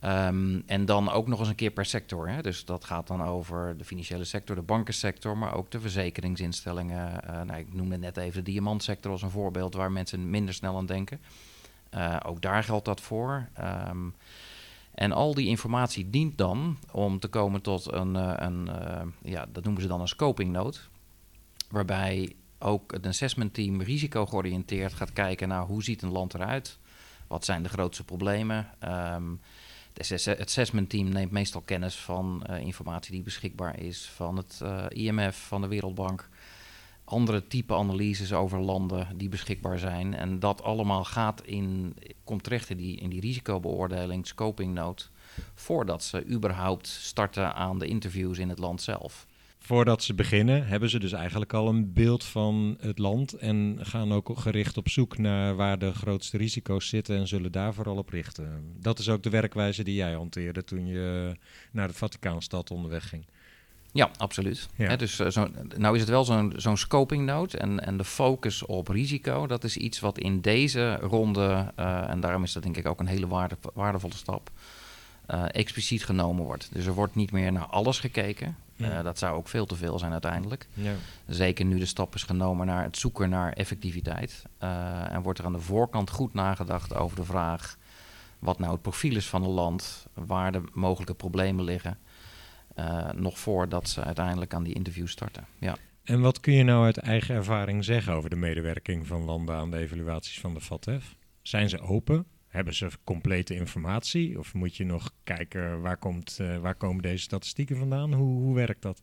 Ehm, 0.00 0.60
en 0.66 0.84
dan 0.84 1.10
ook 1.10 1.26
nog 1.26 1.38
eens 1.38 1.48
een 1.48 1.54
keer 1.54 1.70
per 1.70 1.84
sector. 1.84 2.28
Hè? 2.28 2.42
Dus 2.42 2.64
dat 2.64 2.84
gaat 2.84 3.06
dan 3.06 3.22
over 3.22 3.76
de 3.76 3.84
financiële 3.84 4.24
sector, 4.24 4.56
de 4.56 4.62
bankensector, 4.62 5.38
maar 5.38 5.54
ook 5.54 5.70
de 5.70 5.80
verzekeringsinstellingen. 5.80 7.22
Nou, 7.46 7.58
ik 7.58 7.74
noemde 7.74 7.98
net 7.98 8.16
even 8.16 8.44
de 8.44 8.50
diamantsector 8.50 9.12
als 9.12 9.22
een 9.22 9.30
voorbeeld 9.30 9.74
waar 9.74 9.92
mensen 9.92 10.30
minder 10.30 10.54
snel 10.54 10.76
aan 10.76 10.86
denken. 10.86 11.20
Ook 12.26 12.40
daar 12.40 12.64
geldt 12.64 12.84
dat 12.84 13.00
voor. 13.00 13.48
Ehm, 13.54 14.08
en 15.00 15.12
al 15.12 15.34
die 15.34 15.46
informatie 15.46 16.10
dient 16.10 16.38
dan 16.38 16.78
om 16.92 17.18
te 17.18 17.28
komen 17.28 17.62
tot 17.62 17.92
een, 17.92 18.14
een 18.44 18.68
eh, 18.68 19.02
ja, 19.22 19.46
dat 19.52 19.64
noemen 19.64 19.82
ze 19.82 19.88
dan 19.88 20.00
een 20.00 20.08
scoping 20.08 20.52
note. 20.52 20.80
Waarbij 21.70 22.36
ook 22.58 22.92
het 22.92 23.06
assessment 23.06 23.54
team 23.54 23.82
risico 23.82 24.26
georiënteerd 24.26 24.92
gaat 24.92 25.12
kijken 25.12 25.48
naar 25.48 25.62
hoe 25.62 25.82
ziet 25.82 26.02
een 26.02 26.12
land 26.12 26.34
eruit. 26.34 26.78
Wat 27.26 27.44
zijn 27.44 27.62
de 27.62 27.68
grootste 27.68 28.04
problemen? 28.04 28.68
Ehm, 28.78 29.32
het 29.92 30.40
assessment 30.40 30.90
team 30.90 31.08
neemt 31.08 31.30
meestal 31.30 31.60
kennis 31.60 31.96
van 31.96 32.42
eh, 32.46 32.60
informatie 32.60 33.12
die 33.12 33.22
beschikbaar 33.22 33.78
is 33.78 34.10
van 34.14 34.36
het 34.36 34.60
eh, 34.62 34.84
IMF, 34.88 35.36
van 35.36 35.60
de 35.60 35.68
Wereldbank. 35.68 36.28
Andere 37.04 37.46
type 37.46 37.74
analyses 37.74 38.32
over 38.32 38.60
landen 38.60 39.08
die 39.16 39.28
beschikbaar 39.28 39.78
zijn. 39.78 40.14
En 40.14 40.38
dat 40.38 40.62
allemaal 40.62 41.04
gaat 41.04 41.42
in, 41.42 41.96
komt 42.24 42.42
terecht 42.42 42.70
in 42.70 42.76
die, 42.76 42.96
in 42.96 43.10
die 43.10 43.20
risicobeoordeling, 43.20 44.26
scoping 44.26 44.74
note. 44.74 45.04
Voordat 45.54 46.02
ze 46.02 46.26
überhaupt 46.26 46.86
starten 46.86 47.54
aan 47.54 47.78
de 47.78 47.86
interviews 47.86 48.38
in 48.38 48.48
het 48.48 48.58
land 48.58 48.82
zelf. 48.82 49.26
Voordat 49.62 50.02
ze 50.02 50.14
beginnen, 50.14 50.66
hebben 50.66 50.90
ze 50.90 50.98
dus 50.98 51.12
eigenlijk 51.12 51.52
al 51.52 51.68
een 51.68 51.92
beeld 51.92 52.24
van 52.24 52.76
het 52.80 52.98
land 52.98 53.32
en 53.32 53.78
gaan 53.80 54.12
ook 54.12 54.38
gericht 54.38 54.76
op 54.76 54.88
zoek 54.88 55.18
naar 55.18 55.56
waar 55.56 55.78
de 55.78 55.92
grootste 55.92 56.36
risico's 56.36 56.88
zitten 56.88 57.16
en 57.16 57.28
zullen 57.28 57.52
daar 57.52 57.74
vooral 57.74 57.96
op 57.96 58.08
richten. 58.08 58.74
Dat 58.78 58.98
is 58.98 59.08
ook 59.08 59.22
de 59.22 59.30
werkwijze 59.30 59.84
die 59.84 59.94
jij 59.94 60.12
hanteerde 60.12 60.64
toen 60.64 60.86
je 60.86 61.36
naar 61.72 61.88
de 61.88 61.94
Vaticaanstad 61.94 62.70
onderweg 62.70 63.08
ging. 63.08 63.24
Ja, 63.92 64.10
absoluut. 64.16 64.68
Ja. 64.76 64.96
Dus 64.96 65.18
eh, 65.18 65.28
zo, 65.28 65.48
nou 65.76 65.94
is 65.94 66.00
het 66.00 66.10
wel 66.10 66.24
zo'n 66.24 66.52
zo'n 66.56 66.76
scoping 66.76 67.26
note 67.26 67.58
en, 67.58 67.80
en 67.80 67.96
de 67.96 68.04
focus 68.04 68.62
op 68.62 68.88
risico, 68.88 69.46
dat 69.46 69.64
is 69.64 69.76
iets 69.76 70.00
wat 70.00 70.18
in 70.18 70.40
deze 70.40 70.94
ronde, 70.94 71.72
eh, 71.76 72.08
en 72.08 72.20
daarom 72.20 72.42
is 72.42 72.52
dat 72.52 72.62
denk 72.62 72.76
ik 72.76 72.86
ook 72.86 73.00
een 73.00 73.06
hele 73.06 73.28
waarde, 73.28 73.56
waardevolle 73.74 74.14
stap, 74.14 74.50
eh, 75.26 75.44
expliciet 75.48 76.04
genomen 76.04 76.44
wordt. 76.44 76.68
Dus 76.72 76.86
er 76.86 76.94
wordt 76.94 77.14
niet 77.14 77.32
meer 77.32 77.52
naar 77.52 77.66
alles 77.66 77.98
gekeken. 77.98 78.56
Ja. 78.80 78.98
Eh, 78.98 79.04
dat 79.04 79.18
zou 79.18 79.36
ook 79.36 79.48
veel 79.48 79.66
te 79.66 79.76
veel 79.76 79.98
zijn 79.98 80.12
uiteindelijk. 80.12 80.68
Ja. 80.72 80.92
Zeker 81.26 81.64
nu 81.64 81.78
de 81.78 81.86
stap 81.86 82.14
is 82.14 82.22
genomen 82.22 82.66
naar 82.66 82.82
het 82.82 82.96
zoeken 82.96 83.30
naar 83.30 83.52
effectiviteit. 83.52 84.42
Eh, 84.58 85.12
en 85.12 85.22
wordt 85.22 85.38
er 85.38 85.44
aan 85.44 85.52
de 85.52 85.60
voorkant 85.60 86.10
goed 86.10 86.34
nagedacht 86.34 86.94
over 86.94 87.16
de 87.16 87.24
vraag 87.24 87.76
wat 88.38 88.58
nou 88.58 88.72
het 88.72 88.82
profiel 88.82 89.16
is 89.16 89.28
van 89.28 89.42
een 89.42 89.50
land, 89.50 90.06
waar 90.14 90.52
de 90.52 90.62
mogelijke 90.72 91.14
problemen 91.14 91.64
liggen. 91.64 91.98
eh, 92.74 93.10
nog 93.12 93.38
voordat 93.38 93.88
ze 93.88 94.04
uiteindelijk 94.04 94.54
aan 94.54 94.62
die 94.62 94.74
interview 94.74 95.06
starten. 95.06 95.44
Ja. 95.58 95.76
En 96.04 96.20
wat 96.20 96.40
kun 96.40 96.52
je 96.52 96.62
nou 96.64 96.84
uit 96.84 96.96
eigen 96.96 97.34
ervaring 97.34 97.84
zeggen 97.84 98.12
over 98.12 98.30
de 98.30 98.36
medewerking 98.36 99.06
van 99.06 99.24
landen 99.24 99.54
aan 99.54 99.70
de 99.70 99.76
evaluaties 99.76 100.40
van 100.40 100.54
de 100.54 100.60
FATF? 100.60 101.16
Zijn 101.42 101.68
ze 101.68 101.80
open? 101.80 102.26
Hebben 102.50 102.74
ze 102.74 102.90
complete 103.04 103.54
informatie? 103.54 104.38
Of 104.38 104.54
moet 104.54 104.76
je 104.76 104.84
nog 104.84 105.12
kijken 105.24 105.80
waar, 105.80 105.96
komt, 105.96 106.38
uh, 106.40 106.58
waar 106.58 106.74
komen 106.74 107.02
deze 107.02 107.22
statistieken 107.22 107.76
vandaan? 107.76 108.12
Hoe, 108.12 108.40
hoe 108.40 108.54
werkt 108.54 108.82
dat? 108.82 109.00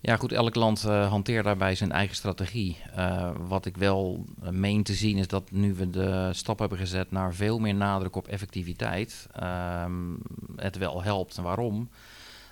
Ja, 0.00 0.16
goed, 0.16 0.32
elk 0.32 0.54
land 0.54 0.84
uh, 0.86 1.08
hanteert 1.08 1.44
daarbij 1.44 1.74
zijn 1.74 1.92
eigen 1.92 2.16
strategie. 2.16 2.76
Uh, 2.96 3.30
wat 3.38 3.66
ik 3.66 3.76
wel 3.76 4.24
meen 4.50 4.82
te 4.82 4.94
zien 4.94 5.16
is 5.16 5.26
dat 5.26 5.50
nu 5.50 5.74
we 5.74 5.90
de 5.90 6.28
stap 6.32 6.58
hebben 6.58 6.78
gezet 6.78 7.10
naar 7.10 7.34
veel 7.34 7.58
meer 7.58 7.74
nadruk 7.74 8.16
op 8.16 8.28
effectiviteit, 8.28 9.26
um, 9.42 10.18
het 10.56 10.76
wel 10.76 11.02
helpt. 11.02 11.36
En 11.36 11.42
waarom? 11.42 11.90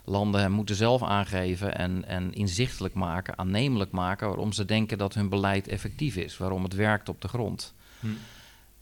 Landen 0.05 0.53
moeten 0.53 0.75
zelf 0.75 1.03
aangeven 1.03 1.77
en, 1.77 2.05
en 2.05 2.33
inzichtelijk 2.33 2.95
maken, 2.95 3.39
aannemelijk 3.39 3.91
maken 3.91 4.29
waarom 4.29 4.53
ze 4.53 4.65
denken 4.65 4.99
dat 4.99 5.15
hun 5.15 5.29
beleid 5.29 5.69
effectief 5.69 6.17
is, 6.17 6.37
waarom 6.37 6.63
het 6.63 6.75
werkt 6.75 7.09
op 7.09 7.21
de 7.21 7.29
grond. 7.29 7.75
Hm. 8.01 8.07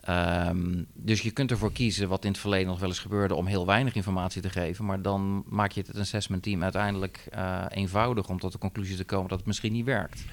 Um, 0.09 0.87
dus 0.95 1.21
je 1.21 1.31
kunt 1.31 1.51
ervoor 1.51 1.73
kiezen, 1.73 2.09
wat 2.09 2.25
in 2.25 2.31
het 2.31 2.41
verleden 2.41 2.67
nog 2.67 2.79
wel 2.79 2.89
eens 2.89 2.99
gebeurde, 2.99 3.35
om 3.35 3.47
heel 3.47 3.67
weinig 3.67 3.95
informatie 3.95 4.43
te 4.43 4.51
geven. 4.51 4.85
Maar 4.85 5.03
dan 5.03 5.45
maak 5.49 5.73
je 5.73 5.83
het 5.87 5.99
assessment 5.99 6.43
team 6.43 6.63
uiteindelijk 6.63 7.29
uh, 7.35 7.65
eenvoudig 7.69 8.29
om 8.29 8.39
tot 8.39 8.53
de 8.53 8.59
conclusie 8.59 8.97
te 8.97 9.05
komen 9.05 9.29
dat 9.29 9.39
het 9.39 9.47
misschien 9.47 9.73
niet 9.73 9.85
werkt. 9.85 10.25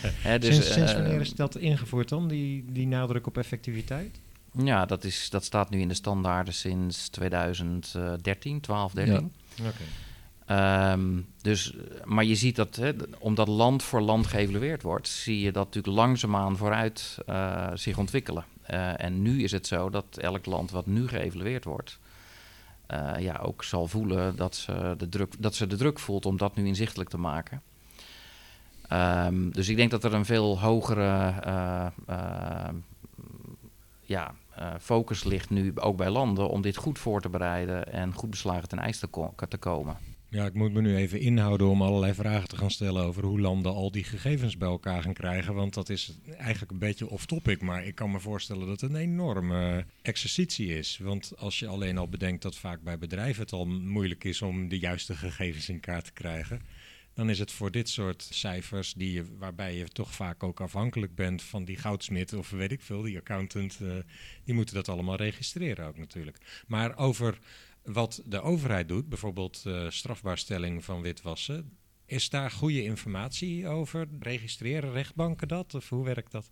He, 0.00 0.38
dus, 0.38 0.54
sinds, 0.54 0.72
sinds, 0.72 0.92
wanneer 0.92 1.20
is 1.20 1.34
dat 1.34 1.56
ingevoerd 1.56 2.08
dan, 2.08 2.28
die, 2.28 2.64
die 2.68 2.86
nadruk 2.86 3.26
op 3.26 3.38
effectiviteit? 3.38 4.20
Ja, 4.52 4.86
dat, 4.86 5.04
is, 5.04 5.30
dat 5.30 5.44
staat 5.44 5.70
nu 5.70 5.80
in 5.80 5.88
de 5.88 5.94
standaarden 5.94 6.54
sinds 6.54 7.08
2013, 7.08 8.60
12, 8.60 8.92
13. 8.92 9.32
Ja. 9.54 9.64
Okay. 9.68 10.92
Um, 10.92 11.26
dus, 11.42 11.74
maar 12.04 12.24
je 12.24 12.34
ziet 12.34 12.56
dat, 12.56 12.76
hè, 12.76 12.92
omdat 13.18 13.48
land 13.48 13.82
voor 13.82 14.00
land 14.00 14.26
geëvalueerd 14.26 14.82
wordt, 14.82 15.08
zie 15.08 15.40
je 15.40 15.52
dat 15.52 15.64
natuurlijk 15.64 15.96
langzaamaan 15.96 16.56
vooruit 16.56 17.18
uh, 17.28 17.70
zich 17.74 17.98
ontwikkelen. 17.98 18.44
Uh, 18.70 19.02
en 19.02 19.22
nu 19.22 19.42
is 19.42 19.52
het 19.52 19.66
zo 19.66 19.90
dat 19.90 20.04
elk 20.16 20.46
land 20.46 20.70
wat 20.70 20.86
nu 20.86 21.08
geëvalueerd 21.08 21.64
wordt, 21.64 21.98
uh, 22.90 23.12
ja, 23.18 23.36
ook 23.36 23.64
zal 23.64 23.86
voelen 23.86 24.36
dat 24.36 24.54
ze, 24.54 24.94
de 24.98 25.08
druk, 25.08 25.34
dat 25.38 25.54
ze 25.54 25.66
de 25.66 25.76
druk 25.76 25.98
voelt 25.98 26.26
om 26.26 26.36
dat 26.36 26.56
nu 26.56 26.66
inzichtelijk 26.66 27.10
te 27.10 27.18
maken. 27.18 27.62
Um, 28.92 29.52
dus 29.52 29.68
ik 29.68 29.76
denk 29.76 29.90
dat 29.90 30.04
er 30.04 30.14
een 30.14 30.24
veel 30.24 30.60
hogere 30.60 31.34
uh, 32.08 32.68
ja, 34.02 34.34
focus 34.80 35.24
ligt 35.24 35.50
nu 35.50 35.72
ook 35.74 35.96
bij 35.96 36.10
landen 36.10 36.48
om 36.48 36.62
dit 36.62 36.76
goed 36.76 36.98
voor 36.98 37.20
te 37.20 37.28
bereiden 37.28 37.92
en 37.92 38.12
goed 38.12 38.30
beslagen 38.30 38.68
ten 38.68 38.78
ijs 38.78 38.98
te 39.48 39.56
komen. 39.58 39.96
Ja, 40.28 40.46
ik 40.46 40.54
moet 40.54 40.72
me 40.72 40.80
nu 40.80 40.96
even 40.96 41.20
inhouden 41.20 41.66
om 41.66 41.82
allerlei 41.82 42.14
vragen 42.14 42.48
te 42.48 42.56
gaan 42.56 42.70
stellen 42.70 43.04
over 43.04 43.24
hoe 43.24 43.40
landen 43.40 43.72
al 43.72 43.90
die 43.90 44.04
gegevens 44.04 44.56
bij 44.56 44.68
elkaar 44.68 45.02
gaan 45.02 45.12
krijgen. 45.12 45.54
Want 45.54 45.74
dat 45.74 45.88
is 45.88 46.18
eigenlijk 46.38 46.72
een 46.72 46.78
beetje 46.78 47.08
off-topic, 47.08 47.62
maar 47.62 47.86
ik 47.86 47.94
kan 47.94 48.10
me 48.10 48.20
voorstellen 48.20 48.66
dat 48.66 48.80
het 48.80 48.90
een 48.90 48.96
enorme 48.96 49.84
exercitie 50.02 50.78
is. 50.78 50.98
Want 51.02 51.32
als 51.36 51.58
je 51.58 51.66
alleen 51.66 51.98
al 51.98 52.08
bedenkt 52.08 52.42
dat 52.42 52.56
vaak 52.56 52.82
bij 52.82 52.98
bedrijven 52.98 53.42
het 53.42 53.52
al 53.52 53.66
moeilijk 53.66 54.24
is 54.24 54.42
om 54.42 54.68
de 54.68 54.78
juiste 54.78 55.16
gegevens 55.16 55.68
in 55.68 55.80
kaart 55.80 56.04
te 56.04 56.12
krijgen. 56.12 56.60
Dan 57.14 57.30
is 57.30 57.38
het 57.38 57.52
voor 57.52 57.70
dit 57.70 57.88
soort 57.88 58.28
cijfers, 58.30 58.92
die 58.92 59.12
je, 59.12 59.24
waarbij 59.38 59.76
je 59.76 59.88
toch 59.88 60.14
vaak 60.14 60.42
ook 60.42 60.60
afhankelijk 60.60 61.14
bent 61.14 61.42
van 61.42 61.64
die 61.64 61.76
goudsmit 61.76 62.32
of 62.32 62.50
weet 62.50 62.72
ik 62.72 62.80
veel, 62.80 63.02
die 63.02 63.16
accountant, 63.16 63.78
uh, 63.82 63.94
die 64.44 64.54
moeten 64.54 64.74
dat 64.74 64.88
allemaal 64.88 65.16
registreren 65.16 65.86
ook 65.86 65.98
natuurlijk. 65.98 66.38
Maar 66.66 66.96
over 66.96 67.38
wat 67.86 68.22
de 68.24 68.40
overheid 68.40 68.88
doet, 68.88 69.08
bijvoorbeeld 69.08 69.62
uh, 69.66 69.90
strafbaarstelling 69.90 70.84
van 70.84 71.02
witwassen, 71.02 71.70
is 72.06 72.30
daar 72.30 72.50
goede 72.50 72.82
informatie 72.82 73.68
over? 73.68 74.08
Registreren 74.20 74.92
rechtbanken 74.92 75.48
dat? 75.48 75.74
Of 75.74 75.88
hoe 75.88 76.04
werkt 76.04 76.32
dat? 76.32 76.50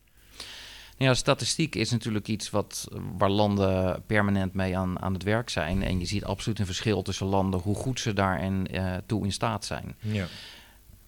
Ja, 0.97 1.15
statistiek 1.15 1.75
is 1.75 1.91
natuurlijk 1.91 2.29
iets 2.29 2.51
wat, 2.51 2.89
waar 3.19 3.31
landen 3.31 4.03
permanent 4.07 4.55
mee 4.55 4.77
aan, 4.77 5.01
aan 5.01 5.13
het 5.13 5.23
werk 5.23 5.51
zijn. 5.51 5.83
En 5.83 5.99
je 5.99 6.07
ziet 6.07 6.25
absoluut 6.25 6.59
een 6.59 6.67
verschil 6.67 7.03
tussen 7.03 7.27
landen, 7.27 7.61
hoe 7.61 7.75
goed 7.75 8.01
ze 8.01 8.13
daarin 8.13 8.67
uh, 8.71 8.97
toe 9.07 9.25
in 9.25 9.33
staat 9.33 9.65
zijn. 9.65 9.97
Ja 10.01 10.27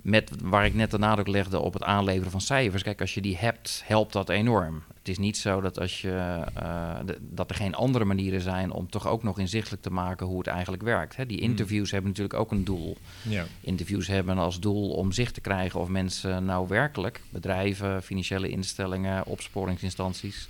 met 0.06 0.30
waar 0.42 0.66
ik 0.66 0.74
net 0.74 0.90
de 0.90 0.98
nadruk 0.98 1.26
legde 1.26 1.58
op 1.58 1.72
het 1.72 1.82
aanleveren 1.82 2.30
van 2.30 2.40
cijfers. 2.40 2.82
Kijk, 2.82 3.00
als 3.00 3.14
je 3.14 3.20
die 3.20 3.36
hebt, 3.36 3.82
helpt 3.84 4.12
dat 4.12 4.28
enorm. 4.28 4.82
Het 5.06 5.14
is 5.14 5.20
niet 5.20 5.36
zo 5.36 5.60
dat, 5.60 5.78
als 5.80 6.00
je, 6.00 6.42
uh, 6.62 6.96
de, 7.04 7.18
dat 7.20 7.50
er 7.50 7.56
geen 7.56 7.74
andere 7.74 8.04
manieren 8.04 8.40
zijn 8.40 8.70
om 8.70 8.90
toch 8.90 9.06
ook 9.06 9.22
nog 9.22 9.38
inzichtelijk 9.38 9.82
te 9.82 9.90
maken 9.90 10.26
hoe 10.26 10.38
het 10.38 10.46
eigenlijk 10.46 10.82
werkt. 10.82 11.16
Hè? 11.16 11.26
Die 11.26 11.38
hmm. 11.38 11.48
interviews 11.48 11.90
hebben 11.90 12.10
natuurlijk 12.10 12.40
ook 12.40 12.50
een 12.50 12.64
doel. 12.64 12.96
Ja. 13.22 13.44
Interviews 13.60 14.06
hebben 14.06 14.38
als 14.38 14.60
doel 14.60 14.90
om 14.90 15.12
zicht 15.12 15.34
te 15.34 15.40
krijgen 15.40 15.80
of 15.80 15.88
mensen 15.88 16.44
nou 16.44 16.68
werkelijk, 16.68 17.20
bedrijven, 17.30 18.02
financiële 18.02 18.48
instellingen, 18.48 19.26
opsporingsinstanties, 19.26 20.48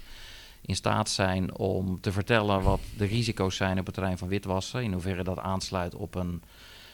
in 0.61 0.77
staat 0.77 1.11
zijn 1.11 1.57
om 1.57 2.01
te 2.01 2.13
vertellen 2.13 2.63
wat 2.63 2.81
de 2.97 3.05
risico's 3.05 3.57
zijn 3.57 3.79
op 3.79 3.87
het 3.87 3.95
terrein 3.95 4.19
van 4.19 4.29
witwassen. 4.29 4.83
In 4.83 4.93
hoeverre 4.93 5.25
dat 5.25 5.39
aansluit 5.39 5.95
op 5.95 6.15
een 6.15 6.43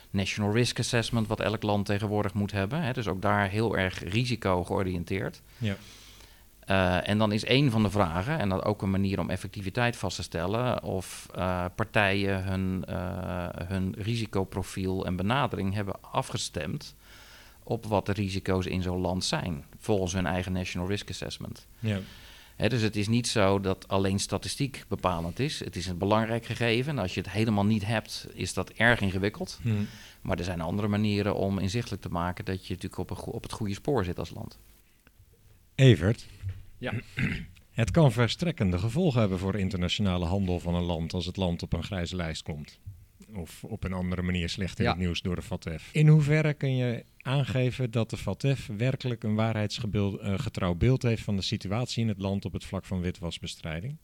National 0.09 0.53
Risk 0.53 0.79
Assessment, 0.79 1.27
wat 1.27 1.39
elk 1.39 1.63
land 1.63 1.85
tegenwoordig 1.85 2.33
moet 2.33 2.51
hebben. 2.51 2.81
Hè, 2.81 2.93
dus 2.93 3.07
ook 3.07 3.21
daar 3.21 3.49
heel 3.49 3.77
erg 3.77 4.03
risico 4.03 4.63
georiënteerd. 4.63 5.41
Ja. 5.57 5.75
Uh, 6.67 7.09
en 7.09 7.17
dan 7.17 7.31
is 7.31 7.47
een 7.47 7.71
van 7.71 7.83
de 7.83 7.89
vragen, 7.89 8.39
en 8.39 8.49
dat 8.49 8.65
ook 8.65 8.81
een 8.81 8.91
manier 8.91 9.19
om 9.19 9.29
effectiviteit 9.29 9.95
vast 9.95 10.15
te 10.15 10.23
stellen, 10.23 10.83
of 10.83 11.27
uh, 11.37 11.65
partijen 11.75 12.43
hun, 12.43 12.83
uh, 12.89 13.47
hun 13.53 13.95
risicoprofiel 13.97 15.05
en 15.05 15.15
benadering 15.15 15.73
hebben 15.73 16.01
afgestemd 16.01 16.95
op 17.63 17.85
wat 17.85 18.05
de 18.05 18.11
risico's 18.11 18.65
in 18.65 18.81
zo'n 18.81 19.01
land 19.01 19.23
zijn, 19.23 19.65
volgens 19.79 20.13
hun 20.13 20.25
eigen 20.25 20.51
National 20.51 20.87
Risk 20.87 21.09
Assessment. 21.09 21.67
Ja 21.79 21.99
dus 22.55 22.81
het 22.81 22.95
is 22.95 23.07
niet 23.07 23.27
zo 23.27 23.59
dat 23.59 23.87
alleen 23.87 24.19
statistiek 24.19 24.83
bepalend 24.87 25.39
is. 25.39 25.59
Het 25.59 25.75
is 25.75 25.87
een 25.87 25.97
belangrijk 25.97 26.45
gegeven. 26.45 26.91
En 26.91 26.99
als 26.99 27.13
je 27.13 27.21
het 27.21 27.29
helemaal 27.29 27.65
niet 27.65 27.85
hebt, 27.85 28.27
is 28.33 28.53
dat 28.53 28.69
erg 28.69 29.01
ingewikkeld. 29.01 29.59
Hmm. 29.61 29.87
Maar 30.21 30.37
er 30.37 30.43
zijn 30.43 30.61
andere 30.61 30.87
manieren 30.87 31.35
om 31.35 31.59
inzichtelijk 31.59 32.01
te 32.01 32.09
maken 32.09 32.45
dat 32.45 32.67
je 32.67 32.73
natuurlijk 32.73 33.11
op, 33.11 33.27
op 33.27 33.43
het 33.43 33.51
goede 33.51 33.73
spoor 33.73 34.03
zit 34.03 34.19
als 34.19 34.29
land. 34.29 34.59
Evert. 35.75 36.25
Ja. 36.83 36.93
Het 37.71 37.91
kan 37.91 38.11
verstrekkende 38.11 38.77
gevolgen 38.77 39.19
hebben 39.19 39.39
voor 39.39 39.55
internationale 39.55 40.25
handel 40.25 40.59
van 40.59 40.75
een 40.75 40.83
land 40.83 41.13
als 41.13 41.25
het 41.25 41.37
land 41.37 41.63
op 41.63 41.73
een 41.73 41.83
grijze 41.83 42.15
lijst 42.15 42.43
komt 42.43 42.79
of 43.35 43.63
op 43.63 43.83
een 43.83 43.93
andere 43.93 44.21
manier 44.21 44.49
slecht 44.49 44.79
in 44.79 44.87
het 44.87 44.97
nieuws 44.97 45.21
door 45.21 45.35
de 45.35 45.41
FATF. 45.41 45.89
In 45.91 46.07
hoeverre 46.07 46.53
kun 46.53 46.75
je 46.75 47.03
aangeven 47.21 47.91
dat 47.91 48.09
de 48.09 48.17
FATF 48.17 48.69
werkelijk 48.77 49.23
een 49.23 49.35
waarheidsgetrouw 49.35 50.71
eh, 50.71 50.77
beeld 50.77 51.03
heeft 51.03 51.23
van 51.23 51.35
de 51.35 51.41
situatie 51.41 52.01
in 52.01 52.07
het 52.07 52.19
land 52.19 52.45
op 52.45 52.53
het 52.53 52.65
vlak 52.65 52.85
van 52.85 53.01
witwasbestrijding? 53.01 53.97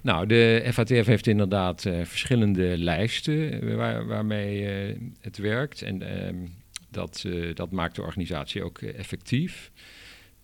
Nou, 0.00 0.26
de 0.26 0.68
FATF 0.72 1.06
heeft 1.06 1.26
inderdaad 1.26 1.84
uh, 1.84 2.04
verschillende 2.04 2.78
lijsten 2.78 3.62
eh, 3.62 3.74
waar, 3.74 4.06
waarmee 4.06 4.88
uh, 4.90 4.98
het 5.20 5.38
werkt. 5.38 5.82
En 5.82 6.02
uh, 6.02 6.48
dat, 6.90 7.24
dat 7.54 7.70
maakt 7.70 7.96
de 7.96 8.02
organisatie 8.02 8.62
ook 8.62 8.78
effectief. 8.78 9.70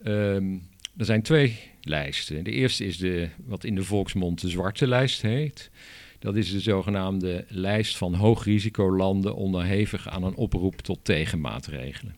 Um, 0.04 0.70
er 0.96 1.04
zijn 1.04 1.22
twee 1.22 1.58
lijsten. 1.80 2.44
De 2.44 2.50
eerste 2.50 2.84
is 2.84 2.98
de, 2.98 3.28
wat 3.44 3.64
in 3.64 3.74
de 3.74 3.84
volksmond 3.84 4.40
de 4.40 4.48
zwarte 4.48 4.86
lijst 4.86 5.22
heet. 5.22 5.70
Dat 6.18 6.36
is 6.36 6.50
de 6.50 6.60
zogenaamde 6.60 7.44
lijst 7.48 7.96
van 7.96 8.14
hoogrisicolanden 8.14 9.34
onderhevig 9.34 10.08
aan 10.08 10.22
een 10.22 10.34
oproep 10.34 10.80
tot 10.80 10.98
tegenmaatregelen. 11.02 12.16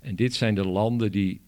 En 0.00 0.16
dit 0.16 0.34
zijn 0.34 0.54
de 0.54 0.66
landen 0.66 1.12
die 1.12 1.40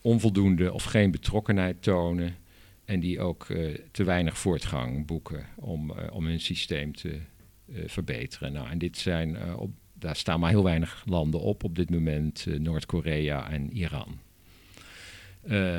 onvoldoende 0.00 0.72
of 0.72 0.84
geen 0.84 1.10
betrokkenheid 1.10 1.82
tonen 1.82 2.36
en 2.84 3.00
die 3.00 3.20
ook 3.20 3.48
uh, 3.48 3.78
te 3.90 4.04
weinig 4.04 4.38
voortgang 4.38 5.06
boeken 5.06 5.46
om, 5.56 5.90
uh, 5.90 5.96
om 6.12 6.26
hun 6.26 6.40
systeem 6.40 6.94
te 6.94 7.18
uh, 7.66 7.82
verbeteren. 7.86 8.52
Nou, 8.52 8.68
en 8.70 8.78
dit 8.78 8.98
zijn, 8.98 9.54
op, 9.54 9.70
daar 9.92 10.16
staan 10.16 10.40
maar 10.40 10.50
heel 10.50 10.64
weinig 10.64 11.04
landen 11.06 11.40
op 11.40 11.64
op 11.64 11.74
dit 11.74 11.90
moment, 11.90 12.46
Noord-Korea 12.58 13.50
en 13.50 13.72
Iran. 13.72 14.18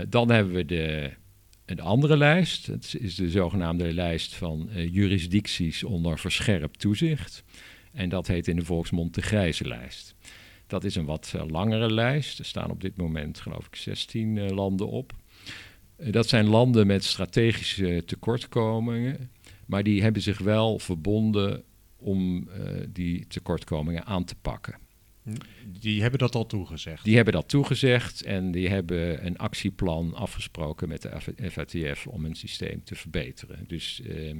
Dan 0.09 0.31
hebben 0.31 0.53
we 0.53 0.65
de 0.65 1.11
een 1.69 1.79
andere 1.79 2.17
lijst, 2.17 2.65
het 2.65 2.95
is 2.99 3.15
de 3.15 3.29
zogenaamde 3.29 3.93
lijst 3.93 4.35
van 4.35 4.69
uh, 4.69 4.93
jurisdicties 4.93 5.83
onder 5.83 6.19
verscherpt 6.19 6.79
toezicht. 6.79 7.43
En 7.91 8.09
dat 8.09 8.27
heet 8.27 8.47
in 8.47 8.55
de 8.55 8.65
volksmond 8.65 9.15
de 9.15 9.21
grijze 9.21 9.67
lijst. 9.67 10.15
Dat 10.67 10.83
is 10.83 10.95
een 10.95 11.05
wat 11.05 11.33
uh, 11.35 11.43
langere 11.47 11.93
lijst. 11.93 12.39
Er 12.39 12.45
staan 12.45 12.71
op 12.71 12.81
dit 12.81 12.97
moment, 12.97 13.39
geloof 13.39 13.65
ik, 13.65 13.75
16 13.75 14.35
uh, 14.35 14.45
eh, 14.45 14.55
landen 14.55 14.87
op. 14.87 15.13
dat 16.11 16.27
zijn 16.27 16.47
landen 16.47 16.87
met 16.87 17.03
strategische 17.03 18.03
tekortkomingen, 18.05 19.31
maar 19.65 19.83
die 19.83 20.01
hebben 20.01 20.21
zich 20.21 20.37
wel 20.37 20.79
verbonden 20.79 21.63
om 21.97 22.49
die 22.89 23.27
tekortkomingen 23.27 24.05
aan 24.05 24.23
te 24.23 24.35
pakken. 24.41 24.88
Die 25.67 26.01
hebben 26.01 26.19
dat 26.19 26.35
al 26.35 26.45
toegezegd? 26.45 27.03
Die 27.03 27.15
hebben 27.15 27.33
dat 27.33 27.49
toegezegd 27.49 28.21
en 28.21 28.51
die 28.51 28.69
hebben 28.69 29.25
een 29.25 29.37
actieplan 29.37 30.13
afgesproken 30.13 30.87
met 30.87 31.01
de 31.01 31.49
FATF 31.51 32.07
om 32.07 32.25
een 32.25 32.35
systeem 32.35 32.83
te 32.83 32.95
verbeteren. 32.95 33.63
Dus 33.67 34.01
uh, 34.05 34.35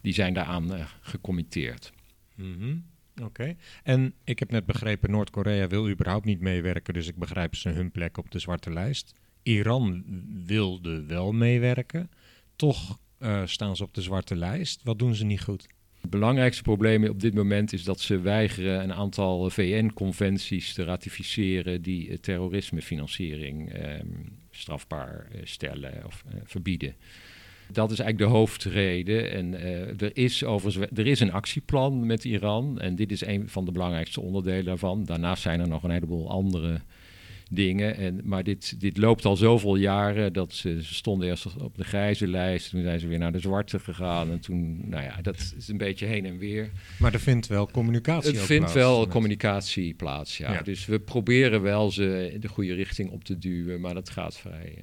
die 0.00 0.12
zijn 0.12 0.34
daaraan 0.34 0.74
uh, 0.74 0.86
gecommitteerd. 1.00 1.92
Mm 2.34 2.54
-hmm. 2.58 2.84
Oké. 3.22 3.56
En 3.82 4.14
ik 4.24 4.38
heb 4.38 4.50
net 4.50 4.66
begrepen, 4.66 5.10
Noord-Korea 5.10 5.66
wil 5.66 5.88
überhaupt 5.88 6.24
niet 6.24 6.40
meewerken, 6.40 6.94
dus 6.94 7.06
ik 7.06 7.16
begrijp 7.16 7.54
ze 7.54 7.68
hun 7.68 7.90
plek 7.90 8.18
op 8.18 8.30
de 8.30 8.38
zwarte 8.38 8.72
lijst. 8.72 9.14
Iran 9.42 10.04
wilde 10.46 11.04
wel 11.04 11.32
meewerken. 11.32 12.10
Toch 12.56 12.98
eh, 13.18 13.46
staan 13.46 13.76
ze 13.76 13.82
op 13.82 13.94
de 13.94 14.02
zwarte 14.02 14.36
lijst? 14.36 14.82
Wat 14.82 14.98
doen 14.98 15.14
ze 15.14 15.24
niet 15.24 15.42
goed? 15.42 15.66
Het 16.02 16.10
belangrijkste 16.10 16.62
probleem 16.62 17.04
op 17.04 17.20
dit 17.20 17.34
moment 17.34 17.72
is 17.72 17.84
dat 17.84 18.00
ze 18.00 18.20
weigeren 18.20 18.82
een 18.82 18.92
aantal 18.92 19.50
VN-conventies 19.50 20.74
te 20.74 20.84
ratificeren 20.84 21.82
die 21.82 22.10
eh, 22.10 22.16
terrorismefinanciering 22.16 23.72
ehm, 23.72 24.06
strafbaar 24.50 25.26
eh, 25.32 25.40
stellen 25.44 26.02
of 26.06 26.24
eh, 26.28 26.34
verbieden. 26.44 26.94
Dat 27.70 27.90
is 27.90 27.98
eigenlijk 27.98 28.30
de 28.30 28.38
hoofdreden. 28.38 29.32
En 29.32 29.54
er 29.98 30.16
is 30.16 30.44
overigens 30.44 30.86
er 30.94 31.06
is 31.06 31.20
een 31.20 31.32
actieplan 31.32 32.06
met 32.06 32.24
Iran. 32.24 32.80
En 32.80 32.96
dit 32.96 33.12
is 33.12 33.24
een 33.24 33.48
van 33.48 33.64
de 33.64 33.72
belangrijkste 33.72 34.20
onderdelen 34.20 34.64
daarvan. 34.64 35.04
Daarnaast 35.04 35.42
zijn 35.42 35.60
er 35.60 35.68
nog 35.68 35.82
een 35.82 35.90
heleboel 35.90 36.30
andere 36.30 36.80
dingen. 37.54 37.96
En, 37.96 38.20
maar 38.24 38.44
dit, 38.44 38.80
dit 38.80 38.96
loopt 38.96 39.24
al 39.24 39.36
zoveel 39.36 39.76
jaren 39.76 40.32
dat 40.32 40.52
ze, 40.52 40.82
ze, 40.82 40.94
stonden 40.94 41.28
eerst 41.28 41.56
op 41.56 41.76
de 41.76 41.84
grijze 41.84 42.28
lijst. 42.28 42.70
Toen 42.70 42.82
zijn 42.82 43.00
ze 43.00 43.06
weer 43.06 43.18
naar 43.18 43.32
de 43.32 43.38
zwarte 43.38 43.78
gegaan. 43.78 44.30
En 44.30 44.40
toen, 44.40 44.88
nou 44.88 45.02
ja, 45.02 45.22
dat 45.22 45.54
is 45.58 45.68
een 45.68 45.76
beetje 45.76 46.06
heen 46.06 46.26
en 46.26 46.38
weer. 46.38 46.70
Maar 46.98 47.12
er 47.12 47.20
vindt 47.20 47.46
wel 47.46 47.70
communicatie 47.70 48.30
Het 48.30 48.40
vindt 48.40 48.72
wel 48.72 49.06
communicatie 49.06 49.94
plaats, 49.94 50.36
ja. 50.36 50.62
Dus 50.62 50.86
we 50.86 51.00
proberen 51.00 51.62
wel 51.62 51.90
ze 51.90 52.36
de 52.40 52.48
goede 52.48 52.74
richting 52.74 53.10
op 53.10 53.24
te 53.24 53.38
duwen. 53.38 53.80
Maar 53.80 53.94
dat 53.94 54.10
gaat 54.10 54.38
vrij... 54.38 54.78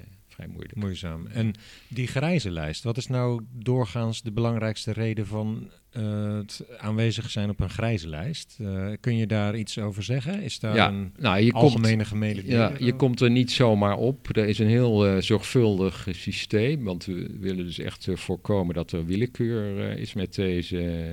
Moeilijk. 0.48 0.76
Moeizaam. 0.76 1.28
En 1.28 1.54
die 1.88 2.08
grijze 2.08 2.52
lijst, 2.52 2.84
wat 2.84 2.98
is 2.98 3.08
nou 3.08 3.42
doorgaans 3.52 4.22
de 4.22 4.32
belangrijkste 4.32 4.92
reden 4.92 5.28
van 5.28 5.70
uh, 5.98 6.38
het 6.38 6.64
aanwezig 6.78 7.30
zijn 7.30 7.50
op 7.50 7.60
een 7.60 7.70
grijze 7.70 8.08
lijst? 8.08 8.58
Uh, 8.62 8.88
kun 9.00 9.18
je 9.18 9.28
daar 9.28 9.58
iets 9.58 9.78
over 9.80 10.04
zeggen? 10.04 10.42
Is 10.42 10.60
daar 10.60 10.88
een 10.88 11.14
nou, 11.18 11.40
je 11.40 11.54
algemene 11.54 12.06
komt, 12.10 12.42
Ja, 12.46 12.72
je 12.80 12.96
komt 12.96 13.20
er 13.20 13.32
niet 13.32 13.52
zomaar 13.52 13.98
op. 13.98 14.36
Er 14.36 14.48
is 14.48 14.60
een 14.60 14.68
heel 14.68 15.08
uh, 15.08 15.22
zorgvuldig 15.22 16.08
systeem, 16.12 16.84
want 16.84 17.06
we 17.06 17.38
willen 17.40 17.66
dus 17.66 17.80
echt 17.80 18.08
voorkomen 18.14 18.76
dat 18.76 18.92
er 18.92 19.06
willekeur 19.06 19.98
is 19.98 20.14
met 20.14 20.36
deze 20.36 21.08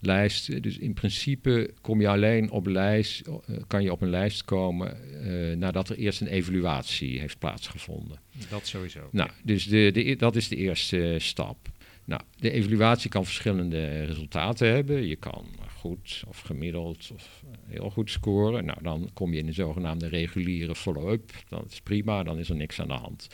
lijst. 0.00 0.62
Dus 0.62 0.78
in 0.78 0.94
principe 0.94 1.74
kom 1.80 2.00
je 2.00 2.08
alleen 2.08 2.50
op 2.50 2.66
lijst, 2.66 3.28
kan 3.66 3.82
je 3.82 3.92
op 3.92 4.00
een 4.00 4.10
lijst 4.10 4.44
komen 4.44 4.96
nadat 5.58 5.88
er 5.88 5.96
eerst 5.96 6.20
een 6.20 6.26
evaluatie 6.26 7.20
heeft 7.20 7.38
plaatsgevonden. 7.38 8.20
Dat 8.50 8.66
sowieso. 8.66 9.08
Nou, 9.12 9.30
dus 9.44 9.64
de, 9.64 9.90
de, 9.92 10.16
dat 10.16 10.36
is 10.36 10.48
de 10.48 10.56
eerste 10.56 11.16
stap. 11.18 11.68
Nou, 12.04 12.22
de 12.36 12.50
evaluatie 12.50 13.10
kan 13.10 13.24
verschillende 13.24 14.04
resultaten 14.04 14.68
hebben. 14.68 15.06
Je 15.06 15.16
kan 15.16 15.46
goed 15.76 16.22
of 16.28 16.40
gemiddeld 16.40 17.10
of 17.14 17.44
heel 17.66 17.90
goed 17.90 18.10
scoren. 18.10 18.64
Nou, 18.64 18.82
dan 18.82 19.10
kom 19.14 19.32
je 19.32 19.38
in 19.38 19.46
de 19.46 19.52
zogenaamde 19.52 20.08
reguliere 20.08 20.74
follow-up. 20.74 21.32
Dat 21.48 21.66
is 21.70 21.80
prima, 21.80 22.22
dan 22.22 22.38
is 22.38 22.48
er 22.48 22.56
niks 22.56 22.80
aan 22.80 22.88
de 22.88 22.94
hand. 22.94 23.28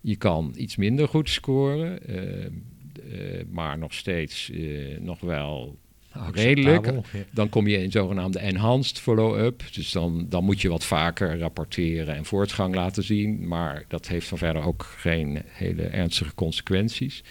Je 0.00 0.16
kan 0.16 0.54
iets 0.56 0.76
minder 0.76 1.08
goed 1.08 1.28
scoren, 1.28 2.10
uh, 2.10 2.44
uh, 2.44 3.44
maar 3.50 3.78
nog 3.78 3.94
steeds 3.94 4.50
uh, 4.50 4.98
nog 4.98 5.20
wel 5.20 5.78
redelijk. 6.32 6.90
Dan 7.32 7.48
kom 7.48 7.66
je 7.66 7.82
in 7.82 7.90
zogenaamde 7.90 8.38
enhanced 8.38 8.98
follow-up. 8.98 9.62
Dus 9.72 9.92
dan, 9.92 10.26
dan 10.28 10.44
moet 10.44 10.60
je 10.60 10.68
wat 10.68 10.84
vaker 10.84 11.38
rapporteren 11.38 12.14
en 12.14 12.24
voortgang 12.24 12.74
laten 12.74 13.02
zien. 13.02 13.48
Maar 13.48 13.84
dat 13.88 14.08
heeft 14.08 14.28
van 14.28 14.38
verder 14.38 14.62
ook 14.62 14.82
geen 14.82 15.42
hele 15.46 15.82
ernstige 15.82 16.34
consequenties. 16.34 17.24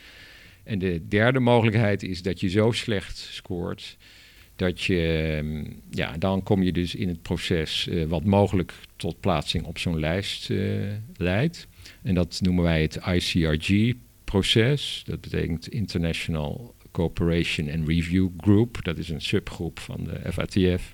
En 0.64 0.80
de 0.80 1.08
derde 1.08 1.40
mogelijkheid 1.40 2.04
is 2.04 2.22
dat 2.22 2.40
je 2.40 2.50
zo 2.50 2.72
slecht 2.72 3.18
scoort 3.18 3.98
dat 4.58 4.82
je, 4.82 5.34
ehm, 5.38 5.64
ja, 5.90 6.18
dan 6.18 6.44
kom 6.44 6.64
je 6.64 6.72
dus 6.72 6.96
in 6.96 7.08
het 7.08 7.22
proces 7.22 7.88
uh, 7.88 8.06
wat 8.06 8.24
mogelijk 8.24 8.74
tot 8.96 9.20
plaatsing 9.20 9.66
op 9.66 9.78
zo'n 9.78 10.00
lijst 10.00 10.50
uh, 10.50 10.92
leidt. 11.16 11.68
En 12.04 12.16
dat 12.16 12.40
noemen 12.42 12.64
wij 12.64 12.82
het 12.82 13.00
ICRG-proces. 13.06 15.04
Dat 15.06 15.22
betekent 15.22 15.68
International 15.68 16.76
Cooperation 16.98 17.70
and 17.70 17.88
Review 17.88 18.30
Group. 18.38 18.84
Dat 18.84 18.98
is 18.98 19.10
een 19.10 19.22
subgroep 19.22 19.80
van 19.80 20.04
de 20.04 20.32
FATF. 20.32 20.94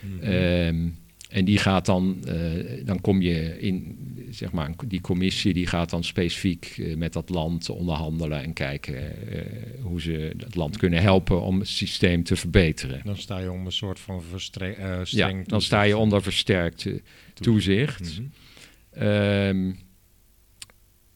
Mm 0.00 0.20
-hmm. 0.20 0.94
En 1.28 1.44
die 1.44 1.58
gaat 1.58 1.86
dan, 1.86 2.22
uh, 2.26 2.84
dan 2.84 3.00
kom 3.00 3.22
je 3.22 3.60
in, 3.60 3.98
zeg 4.30 4.52
maar, 4.52 4.70
die 4.86 5.00
commissie 5.00 5.52
die 5.52 5.66
gaat 5.66 5.90
dan 5.90 6.04
specifiek 6.04 6.76
uh, 6.76 6.96
met 6.96 7.12
dat 7.12 7.28
land 7.28 7.70
onderhandelen 7.70 8.42
en 8.42 8.52
kijken 8.52 8.94
uh, 8.94 9.40
hoe 9.82 10.00
ze 10.00 10.32
dat 10.36 10.54
land 10.54 10.76
kunnen 10.76 11.02
helpen 11.02 11.42
om 11.42 11.58
het 11.58 11.68
systeem 11.68 12.22
te 12.22 12.36
verbeteren. 12.36 13.00
Dan 13.04 13.16
sta 13.16 13.38
je 13.38 13.50
onder 13.50 13.66
een 13.66 13.72
soort 13.72 14.00
van 14.00 14.22
streng 14.36 14.76
Ja, 15.04 15.32
dan 15.46 15.62
sta 15.62 15.82
je 15.82 15.96
onder 15.96 16.22
versterkt 16.22 16.86
toezicht. 17.34 18.18
Mm 18.18 18.30
-hmm. 18.92 19.84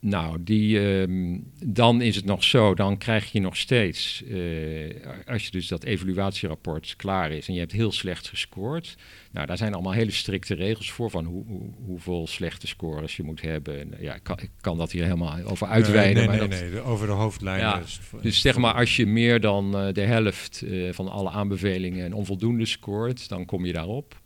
Nou, 0.01 0.43
die, 0.43 0.81
ehm, 0.81 1.39
dan 1.67 2.01
is 2.01 2.17
het 2.17 2.25
nog 2.25 2.45
zo, 2.45 2.75
dan 2.75 2.99
krijg 2.99 3.33
je 3.33 3.41
nog 3.41 3.57
steeds, 3.57 4.23
uh, 4.27 4.95
als 5.27 5.45
je 5.45 5.51
dus 5.51 5.69
dat 5.69 5.85
evaluatierapport 5.85 6.95
klaar 6.97 7.31
is 7.31 7.49
en 7.49 7.55
je 7.55 7.61
hebt 7.61 7.73
heel 7.73 7.93
slecht 7.93 8.29
gescoord, 8.29 8.97
nou, 9.31 9.47
daar 9.47 9.57
zijn 9.57 9.75
allemaal 9.75 9.93
hele 9.93 10.11
strikte 10.11 10.55
regels 10.55 10.91
voor 10.91 11.11
van 11.11 11.25
hoe, 11.25 11.45
hoe, 11.47 11.71
hoeveel 11.85 12.27
slechte 12.27 12.67
scores 12.67 13.17
je 13.17 13.23
moet 13.23 13.41
hebben. 13.41 13.95
Ja, 13.99 14.15
ik 14.15 14.23
kan, 14.23 14.39
ik 14.41 14.51
kan 14.61 14.77
dat 14.79 14.93
hier 14.93 15.05
helemaal 15.05 15.43
over 15.43 15.67
uitweiden. 15.67 16.29
Nee, 16.29 16.39
nee, 16.39 16.49
nee, 16.49 16.71
nee, 16.71 16.81
over 16.81 17.07
de 17.07 17.13
hoofdlijnen. 17.13 17.67
Ja, 17.67 17.83
dus 18.23 18.41
zeg 18.41 18.57
maar, 18.57 18.75
als 18.75 18.97
je 18.97 19.07
meer 19.07 19.41
dan 19.41 19.87
uh, 19.87 19.93
de 19.93 20.01
helft 20.01 20.63
uh, 20.65 20.93
van 20.93 21.09
alle 21.09 21.31
aanbevelingen 21.31 22.05
en 22.05 22.15
onvoldoende 22.15 22.67
scoort, 22.67 23.29
dan 23.29 23.45
kom 23.45 23.67
je 23.67 23.73
daarop. 23.73 24.20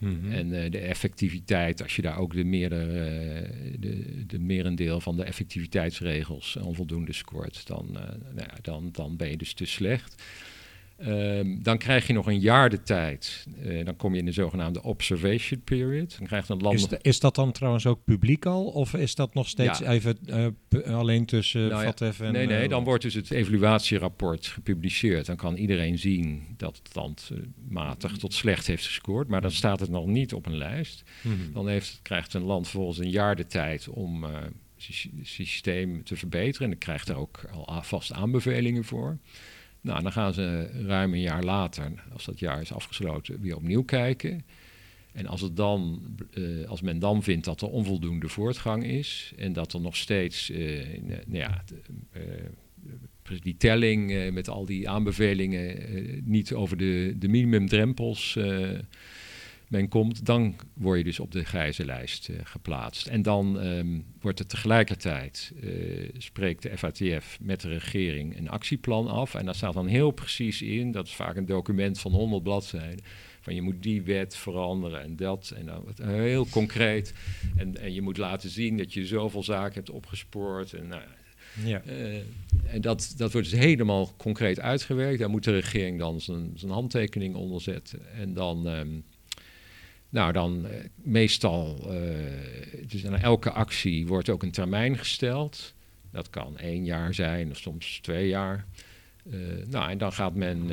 Mhm. 0.00 0.32
En 0.32 0.52
uh, 0.52 0.70
de 0.70 0.78
effectiviteit, 0.78 1.82
als 1.82 1.96
je 1.96 2.02
daar 2.02 2.18
ook 2.18 2.34
de, 2.34 2.44
meerdere, 2.44 2.86
uh, 2.86 3.74
de, 3.78 4.24
de 4.26 4.38
merendeel 4.38 5.00
van 5.00 5.16
de 5.16 5.24
effectiviteitsregels 5.24 6.56
onvoldoende 6.56 7.12
scoort, 7.12 7.66
dan, 7.66 7.86
uh, 7.90 8.02
nou 8.34 8.48
ja, 8.48 8.54
dan, 8.62 8.88
dan 8.92 9.16
ben 9.16 9.30
je 9.30 9.36
dus 9.36 9.52
te 9.52 9.64
slecht. 9.64 10.22
Um, 11.06 11.62
dan 11.62 11.78
krijg 11.78 12.06
je 12.06 12.12
nog 12.12 12.26
een 12.26 12.40
jaar 12.40 12.70
de 12.70 12.82
tijd. 12.82 13.46
Uh, 13.64 13.84
dan 13.84 13.96
kom 13.96 14.12
je 14.12 14.18
in 14.18 14.24
de 14.24 14.32
zogenaamde 14.32 14.82
observation 14.82 15.60
period. 15.64 16.18
Dan 16.18 16.26
krijgt 16.26 16.48
een 16.48 16.58
land 16.58 16.92
is, 16.92 16.98
is, 17.02 17.20
dat 17.20 17.34
dan 17.34 17.52
trouwens 17.52 17.86
ook 17.86 18.04
publiek 18.04 18.46
al? 18.46 18.64
Of 18.64 18.94
is 18.94 19.14
dat 19.14 19.34
nog 19.34 19.48
steeds 19.48 19.78
ja. 19.78 19.90
even 19.90 20.18
uh, 20.26 20.96
alleen 20.96 21.26
tussen 21.26 21.68
nou 21.68 21.84
FATF 21.84 22.18
ja, 22.18 22.24
en... 22.24 22.32
Nee, 22.32 22.46
nee, 22.46 22.68
dan 22.68 22.84
wordt 22.84 23.02
dus 23.02 23.14
het 23.14 23.30
evaluatierapport 23.30 24.46
gepubliceerd. 24.46 25.26
Dan 25.26 25.36
kan 25.36 25.56
iedereen 25.56 25.98
zien 25.98 26.42
dat 26.56 26.80
het 26.82 26.94
land 26.94 27.30
matig 27.68 28.16
tot 28.16 28.34
slecht 28.34 28.66
heeft 28.66 28.86
gescoord. 28.86 29.28
Maar 29.28 29.40
dan 29.40 29.50
staat 29.50 29.80
het 29.80 29.90
nog 29.90 30.06
niet 30.06 30.34
op 30.34 30.46
een 30.46 30.56
lijst. 30.56 31.02
Hmm. 31.22 31.52
Dan 31.52 31.68
heeft, 31.68 32.00
krijgt 32.02 32.34
een 32.34 32.42
land 32.42 32.68
volgens 32.68 32.98
een 32.98 33.10
jaar 33.10 33.36
de 33.36 33.46
tijd 33.46 33.88
om 33.88 34.24
het 34.24 35.08
systeem 35.22 36.04
te 36.04 36.16
verbeteren. 36.16 36.62
En 36.62 36.70
dan 36.70 36.78
krijgt 36.78 37.08
er 37.08 37.16
ook 37.16 37.40
al 37.52 37.82
vast 37.82 38.12
aanbevelingen 38.12 38.84
voor. 38.84 39.18
Nou, 39.80 40.02
dan 40.02 40.12
gaan 40.12 40.34
ze 40.34 40.70
ruim 40.86 41.12
een 41.12 41.20
jaar 41.20 41.44
later, 41.44 41.92
als 42.12 42.24
dat 42.24 42.38
jaar 42.38 42.60
is 42.60 42.72
afgesloten, 42.72 43.40
weer 43.40 43.56
opnieuw 43.56 43.82
kijken. 43.82 44.44
En 45.12 45.26
als, 45.26 45.40
het 45.40 45.56
dan, 45.56 46.02
uh, 46.34 46.68
als 46.68 46.80
men 46.80 46.98
dan 46.98 47.22
vindt 47.22 47.44
dat 47.44 47.60
er 47.60 47.68
onvoldoende 47.68 48.28
voortgang 48.28 48.84
is 48.84 49.32
en 49.36 49.52
dat 49.52 49.72
er 49.72 49.80
nog 49.80 49.96
steeds, 49.96 50.50
uh, 50.50 50.86
nou 51.26 51.38
ja, 51.38 51.64
uh, 52.16 52.22
die 53.40 53.56
telling 53.56 54.30
met 54.32 54.48
al 54.48 54.64
die 54.64 54.88
aanbevelingen 54.88 55.76
niet 56.24 56.52
over 56.52 56.76
de, 56.76 57.14
de 57.18 57.28
minimumdrempels 57.28 58.38
men 59.70 59.88
komt, 59.88 60.26
dan 60.26 60.56
word 60.74 60.98
je 60.98 61.04
dus 61.04 61.20
op 61.20 61.32
de 61.32 61.44
grijze 61.44 61.84
lijst 61.84 62.28
uh, 62.28 62.36
geplaatst. 62.44 63.06
En 63.06 63.22
dan 63.22 63.66
um, 63.66 64.04
wordt 64.20 64.38
er 64.38 64.46
tegelijkertijd, 64.46 65.52
uh, 65.62 66.08
spreekt 66.18 66.62
de 66.62 66.78
FATF 66.78 67.38
met 67.40 67.60
de 67.60 67.68
regering 67.68 68.38
een 68.38 68.48
actieplan 68.48 69.08
af. 69.08 69.34
En 69.34 69.44
daar 69.44 69.54
staat 69.54 69.74
dan 69.74 69.86
heel 69.86 70.10
precies 70.10 70.62
in, 70.62 70.92
dat 70.92 71.06
is 71.06 71.14
vaak 71.14 71.36
een 71.36 71.46
document 71.46 72.00
van 72.00 72.12
100 72.12 72.42
bladzijden, 72.42 73.04
van 73.40 73.54
je 73.54 73.62
moet 73.62 73.82
die 73.82 74.02
wet 74.02 74.36
veranderen 74.36 75.02
en 75.02 75.16
dat. 75.16 75.52
En 75.56 75.66
dan 75.66 75.84
heel 76.08 76.46
concreet. 76.46 77.14
En, 77.56 77.80
en 77.80 77.94
je 77.94 78.02
moet 78.02 78.16
laten 78.16 78.50
zien 78.50 78.76
dat 78.76 78.92
je 78.92 79.06
zoveel 79.06 79.42
zaken 79.42 79.74
hebt 79.74 79.90
opgespoord. 79.90 80.72
En, 80.72 80.86
nou, 80.86 81.02
ja. 81.64 81.82
Uh, 81.86 82.16
en 82.66 82.80
dat, 82.80 83.14
dat 83.16 83.32
wordt 83.32 83.50
dus 83.50 83.58
helemaal 83.58 84.14
concreet 84.16 84.60
uitgewerkt. 84.60 85.18
Daar 85.18 85.30
moet 85.30 85.44
de 85.44 85.52
regering 85.52 85.98
dan 85.98 86.20
zijn, 86.20 86.52
zijn 86.54 86.72
handtekening 86.72 87.34
onder 87.34 87.60
zetten. 87.60 88.14
En 88.14 88.34
dan... 88.34 88.66
Um, 88.66 89.04
nou, 90.10 90.32
dan 90.32 90.66
uh, 90.66 90.70
meestal, 90.94 91.78
uh, 91.86 92.00
dus 92.86 93.06
aan 93.06 93.16
elke 93.16 93.50
actie 93.50 94.06
wordt 94.06 94.28
ook 94.28 94.42
een 94.42 94.50
termijn 94.50 94.98
gesteld. 94.98 95.74
Dat 96.10 96.30
kan 96.30 96.58
één 96.58 96.84
jaar 96.84 97.14
zijn 97.14 97.50
of 97.50 97.56
soms 97.56 97.98
twee 98.02 98.28
jaar. 98.28 98.66
Uh, 99.26 99.36
nou, 99.68 99.90
en 99.90 99.98
dan 99.98 100.12
gaat 100.12 100.34
men 100.34 100.70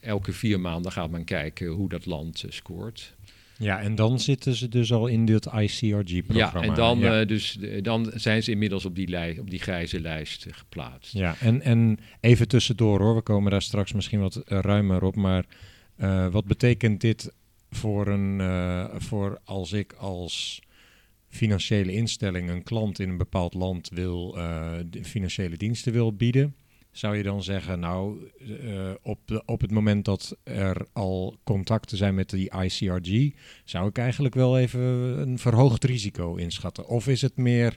elke 0.00 0.32
vier 0.32 0.60
maanden 0.60 0.92
gaat 0.92 1.10
men 1.10 1.24
kijken 1.24 1.66
hoe 1.66 1.88
dat 1.88 2.06
land 2.06 2.44
scoort. 2.48 3.14
Ja, 3.58 3.80
en 3.80 3.94
dan 3.94 4.20
zitten 4.20 4.54
ze 4.54 4.68
dus 4.68 4.92
al 4.92 5.06
in 5.06 5.24
dit 5.24 5.46
ICRG-programma. 5.46 6.62
Ja, 6.62 6.68
en 6.70 6.74
dan, 6.74 6.98
ja. 6.98 7.24
dus, 7.24 7.58
dan 7.82 8.10
zijn 8.14 8.42
ze 8.42 8.50
inmiddels 8.50 8.84
op 8.84 8.94
die, 8.94 9.08
lij 9.08 9.38
op 9.38 9.50
die 9.50 9.58
grijze 9.58 10.00
lijst 10.00 10.46
geplaatst. 10.50 11.12
Ja, 11.12 11.34
en, 11.40 11.62
en 11.62 11.98
even 12.20 12.48
tussendoor 12.48 13.00
hoor, 13.00 13.14
we 13.14 13.22
komen 13.22 13.50
daar 13.50 13.62
straks 13.62 13.92
misschien 13.92 14.20
wat 14.20 14.42
ruimer 14.44 15.02
op, 15.02 15.16
maar 15.16 15.44
wat 16.30 16.44
betekent 16.44 17.00
dit 17.00 17.32
voor, 17.70 18.06
een, 18.06 18.38
uh, 18.38 18.84
voor 18.96 19.40
als 19.44 19.72
ik 19.72 19.92
als 19.92 20.62
financiële 21.28 21.92
instelling, 21.92 22.50
een 22.50 22.62
klant 22.62 22.98
in 22.98 23.08
een 23.08 23.16
bepaald 23.16 23.54
land 23.54 23.88
wil 23.88 24.38
uh, 24.38 24.72
financiële 25.02 25.56
diensten 25.56 25.92
wil 25.92 26.14
bieden, 26.14 26.54
zou 26.90 27.16
je 27.16 27.22
dan 27.22 27.42
zeggen, 27.42 27.80
nou, 27.80 28.30
uh, 28.38 28.90
op, 29.02 29.18
de, 29.24 29.42
op 29.46 29.60
het 29.60 29.70
moment 29.70 30.04
dat 30.04 30.36
er 30.42 30.86
al 30.92 31.38
contacten 31.44 31.96
zijn 31.96 32.14
met 32.14 32.30
die 32.30 32.50
ICRG, 32.62 33.34
zou 33.64 33.88
ik 33.88 33.98
eigenlijk 33.98 34.34
wel 34.34 34.58
even 34.58 34.80
een 35.20 35.38
verhoogd 35.38 35.84
risico 35.84 36.34
inschatten? 36.34 36.86
Of 36.86 37.08
is 37.08 37.22
het 37.22 37.36
meer 37.36 37.76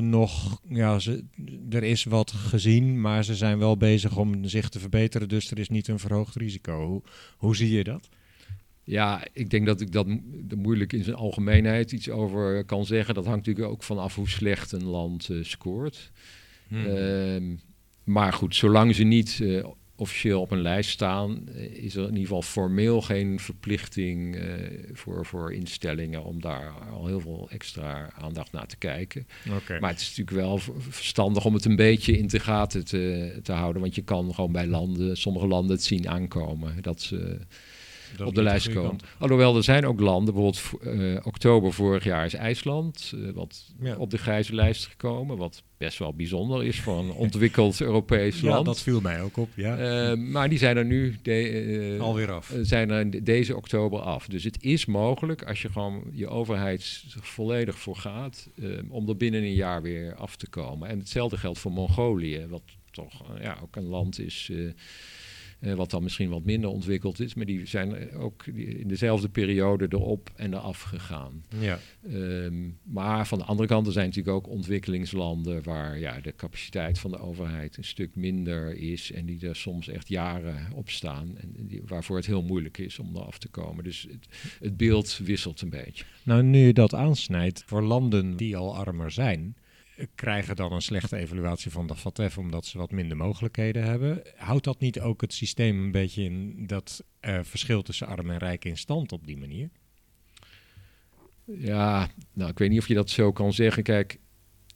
nog, 0.00 0.60
ja, 0.68 0.98
ze, 0.98 1.24
er 1.70 1.82
is 1.82 2.04
wat 2.04 2.30
gezien, 2.30 3.00
maar 3.00 3.24
ze 3.24 3.34
zijn 3.34 3.58
wel 3.58 3.76
bezig 3.76 4.16
om 4.16 4.44
zich 4.44 4.68
te 4.68 4.78
verbeteren, 4.78 5.28
dus 5.28 5.50
er 5.50 5.58
is 5.58 5.68
niet 5.68 5.88
een 5.88 5.98
verhoogd 5.98 6.34
risico. 6.34 6.86
Hoe, 6.86 7.02
hoe 7.36 7.56
zie 7.56 7.70
je 7.70 7.84
dat? 7.84 8.08
Ja, 8.88 9.26
ik 9.32 9.50
denk 9.50 9.66
dat 9.66 9.80
ik 9.80 9.92
dat 9.92 10.06
moeilijk 10.56 10.92
in 10.92 11.04
zijn 11.04 11.16
algemeenheid 11.16 11.92
iets 11.92 12.10
over 12.10 12.64
kan 12.64 12.86
zeggen. 12.86 13.14
Dat 13.14 13.26
hangt 13.26 13.46
natuurlijk 13.46 13.72
ook 13.74 13.82
vanaf 13.82 14.14
hoe 14.14 14.28
slecht 14.28 14.72
een 14.72 14.84
land 14.84 15.28
uh, 15.28 15.44
scoort. 15.44 16.10
Hmm. 16.68 16.86
Uh, 16.86 17.56
maar 18.04 18.32
goed, 18.32 18.54
zolang 18.54 18.94
ze 18.94 19.04
niet 19.04 19.38
uh, 19.42 19.64
officieel 19.96 20.40
op 20.40 20.50
een 20.50 20.60
lijst 20.60 20.90
staan, 20.90 21.48
eh, 21.48 21.84
is 21.84 21.94
er 21.94 22.02
in 22.02 22.08
ieder 22.08 22.20
geval 22.20 22.42
formeel 22.42 23.02
geen 23.02 23.40
verplichting 23.40 24.38
voor, 24.92 25.26
voor 25.26 25.52
instellingen 25.52 26.24
om 26.24 26.40
daar 26.40 26.72
al 26.92 27.06
heel 27.06 27.20
veel 27.20 27.48
extra 27.50 28.10
aandacht 28.18 28.52
naar 28.52 28.66
te 28.66 28.76
kijken. 28.76 29.26
Okay. 29.56 29.78
Maar 29.78 29.90
het 29.90 30.00
is 30.00 30.16
natuurlijk 30.16 30.46
wel 30.46 30.58
verstandig 30.78 31.44
om 31.44 31.54
het 31.54 31.64
een 31.64 31.76
beetje 31.76 32.18
in 32.18 32.26
de 32.26 32.40
gaten 32.40 32.84
te, 32.84 33.38
te 33.42 33.52
houden, 33.52 33.82
want 33.82 33.94
je 33.94 34.02
kan 34.02 34.34
gewoon 34.34 34.52
bij 34.52 34.66
landen, 34.66 35.16
sommige 35.16 35.46
landen 35.46 35.76
het 35.76 35.84
zien 35.84 36.08
aankomen 36.08 36.82
dat 36.82 37.02
ze 37.02 37.38
op 38.24 38.34
de 38.34 38.42
lijst 38.42 38.72
komen. 38.72 38.98
Alhoewel, 39.18 39.56
er 39.56 39.64
zijn 39.64 39.86
ook 39.86 40.00
landen, 40.00 40.34
bijvoorbeeld 40.34 40.96
uh, 41.00 41.20
oktober 41.22 41.72
vorig 41.72 42.04
jaar 42.04 42.24
is 42.24 42.34
IJsland, 42.34 43.12
uh, 43.14 43.30
wat 43.34 43.72
ja. 43.80 43.96
op 43.96 44.10
de 44.10 44.18
grijze 44.18 44.54
lijst 44.54 44.86
gekomen, 44.86 45.36
wat 45.36 45.62
best 45.76 45.98
wel 45.98 46.14
bijzonder 46.14 46.64
is 46.64 46.80
voor 46.80 46.98
een 46.98 47.10
ontwikkeld 47.10 47.80
Europees 47.90 48.40
ja, 48.40 48.48
land. 48.48 48.66
dat 48.66 48.80
viel 48.80 49.00
mij 49.00 49.22
ook 49.22 49.36
op, 49.36 49.48
ja. 49.54 50.10
Uh, 50.10 50.18
maar 50.18 50.48
die 50.48 50.58
zijn 50.58 50.76
er 50.76 50.84
nu 50.84 51.16
de, 51.22 51.96
alweer 52.00 52.32
af. 52.32 52.54
zijn 52.62 52.90
er 52.90 53.24
deze 53.24 53.56
oktober 53.56 54.00
af. 54.00 54.26
Dus 54.26 54.44
het 54.44 54.62
is 54.62 54.86
mogelijk, 54.86 55.44
als 55.44 55.62
je 55.62 55.72
gewoon 55.72 56.02
je 56.12 56.28
overheid 56.28 57.04
volledig 57.20 57.78
voor 57.78 57.96
gaat, 57.96 58.48
om 58.88 59.08
er 59.08 59.16
binnen 59.16 59.42
een 59.42 59.54
jaar 59.54 59.82
weer 59.82 60.14
af 60.14 60.36
te 60.36 60.48
komen. 60.48 60.88
En 60.88 60.98
hetzelfde 60.98 61.36
geldt 61.36 61.58
voor 61.58 61.72
Mongolië, 61.72 62.46
wat 62.48 62.62
toch 62.90 63.40
ja, 63.40 63.58
ook 63.62 63.76
een 63.76 63.88
land 63.88 64.20
is 64.20 64.50
uh, 65.60 65.74
wat 65.74 65.90
dan 65.90 66.02
misschien 66.02 66.28
wat 66.28 66.44
minder 66.44 66.70
ontwikkeld 66.70 67.20
is. 67.20 67.34
Maar 67.34 67.46
die 67.46 67.66
zijn 67.66 68.12
ook 68.12 68.46
in 68.46 68.88
dezelfde 68.88 69.28
periode 69.28 69.86
erop 69.88 70.30
en 70.36 70.54
eraf 70.54 70.82
gegaan. 70.82 71.44
Ja. 71.58 71.78
Um, 72.12 72.78
maar 72.82 73.26
van 73.26 73.38
de 73.38 73.44
andere 73.44 73.68
kant, 73.68 73.86
er 73.86 73.92
zijn 73.92 74.06
natuurlijk 74.06 74.36
ook 74.36 74.48
ontwikkelingslanden 74.48 75.62
waar 75.62 75.98
ja, 75.98 76.20
de 76.20 76.34
capaciteit 76.36 76.98
van 76.98 77.10
de 77.10 77.18
overheid 77.18 77.76
een 77.76 77.84
stuk 77.84 78.16
minder 78.16 78.76
is. 78.76 79.12
En 79.12 79.26
die 79.26 79.48
er 79.48 79.56
soms 79.56 79.88
echt 79.88 80.08
jaren 80.08 80.72
op 80.74 80.90
staan. 80.90 81.38
En 81.38 81.66
die, 81.66 81.82
waarvoor 81.86 82.16
het 82.16 82.26
heel 82.26 82.42
moeilijk 82.42 82.78
is 82.78 82.98
om 82.98 83.16
eraf 83.16 83.38
te 83.38 83.48
komen. 83.48 83.84
Dus 83.84 84.06
het, 84.10 84.26
het 84.60 84.76
beeld 84.76 85.20
wisselt 85.24 85.60
een 85.60 85.70
beetje. 85.70 86.04
Nou, 86.22 86.42
nu 86.42 86.58
je 86.58 86.72
dat 86.72 86.94
aansnijdt, 86.94 87.62
voor 87.66 87.82
landen 87.82 88.36
die 88.36 88.56
al 88.56 88.76
armer 88.76 89.10
zijn 89.10 89.56
krijgen 90.14 90.56
dan 90.56 90.72
een 90.72 90.82
slechte 90.82 91.16
evaluatie 91.16 91.70
van 91.70 91.86
de 91.86 91.94
FATF 91.94 92.38
omdat 92.38 92.66
ze 92.66 92.78
wat 92.78 92.90
minder 92.90 93.16
mogelijkheden 93.16 93.84
hebben. 93.84 94.22
Houdt 94.36 94.64
dat 94.64 94.80
niet 94.80 95.00
ook 95.00 95.20
het 95.20 95.32
systeem 95.32 95.84
een 95.84 95.92
beetje 95.92 96.22
in 96.22 96.66
dat 96.66 97.04
uh, 97.20 97.38
verschil 97.42 97.82
tussen 97.82 98.06
arm 98.06 98.30
en 98.30 98.38
rijk 98.38 98.64
in 98.64 98.76
stand 98.76 99.12
op 99.12 99.26
die 99.26 99.36
manier? 99.36 99.70
Ja, 101.44 102.08
nou, 102.32 102.50
ik 102.50 102.58
weet 102.58 102.70
niet 102.70 102.80
of 102.80 102.88
je 102.88 102.94
dat 102.94 103.10
zo 103.10 103.32
kan 103.32 103.52
zeggen. 103.52 103.82
Kijk, 103.82 104.18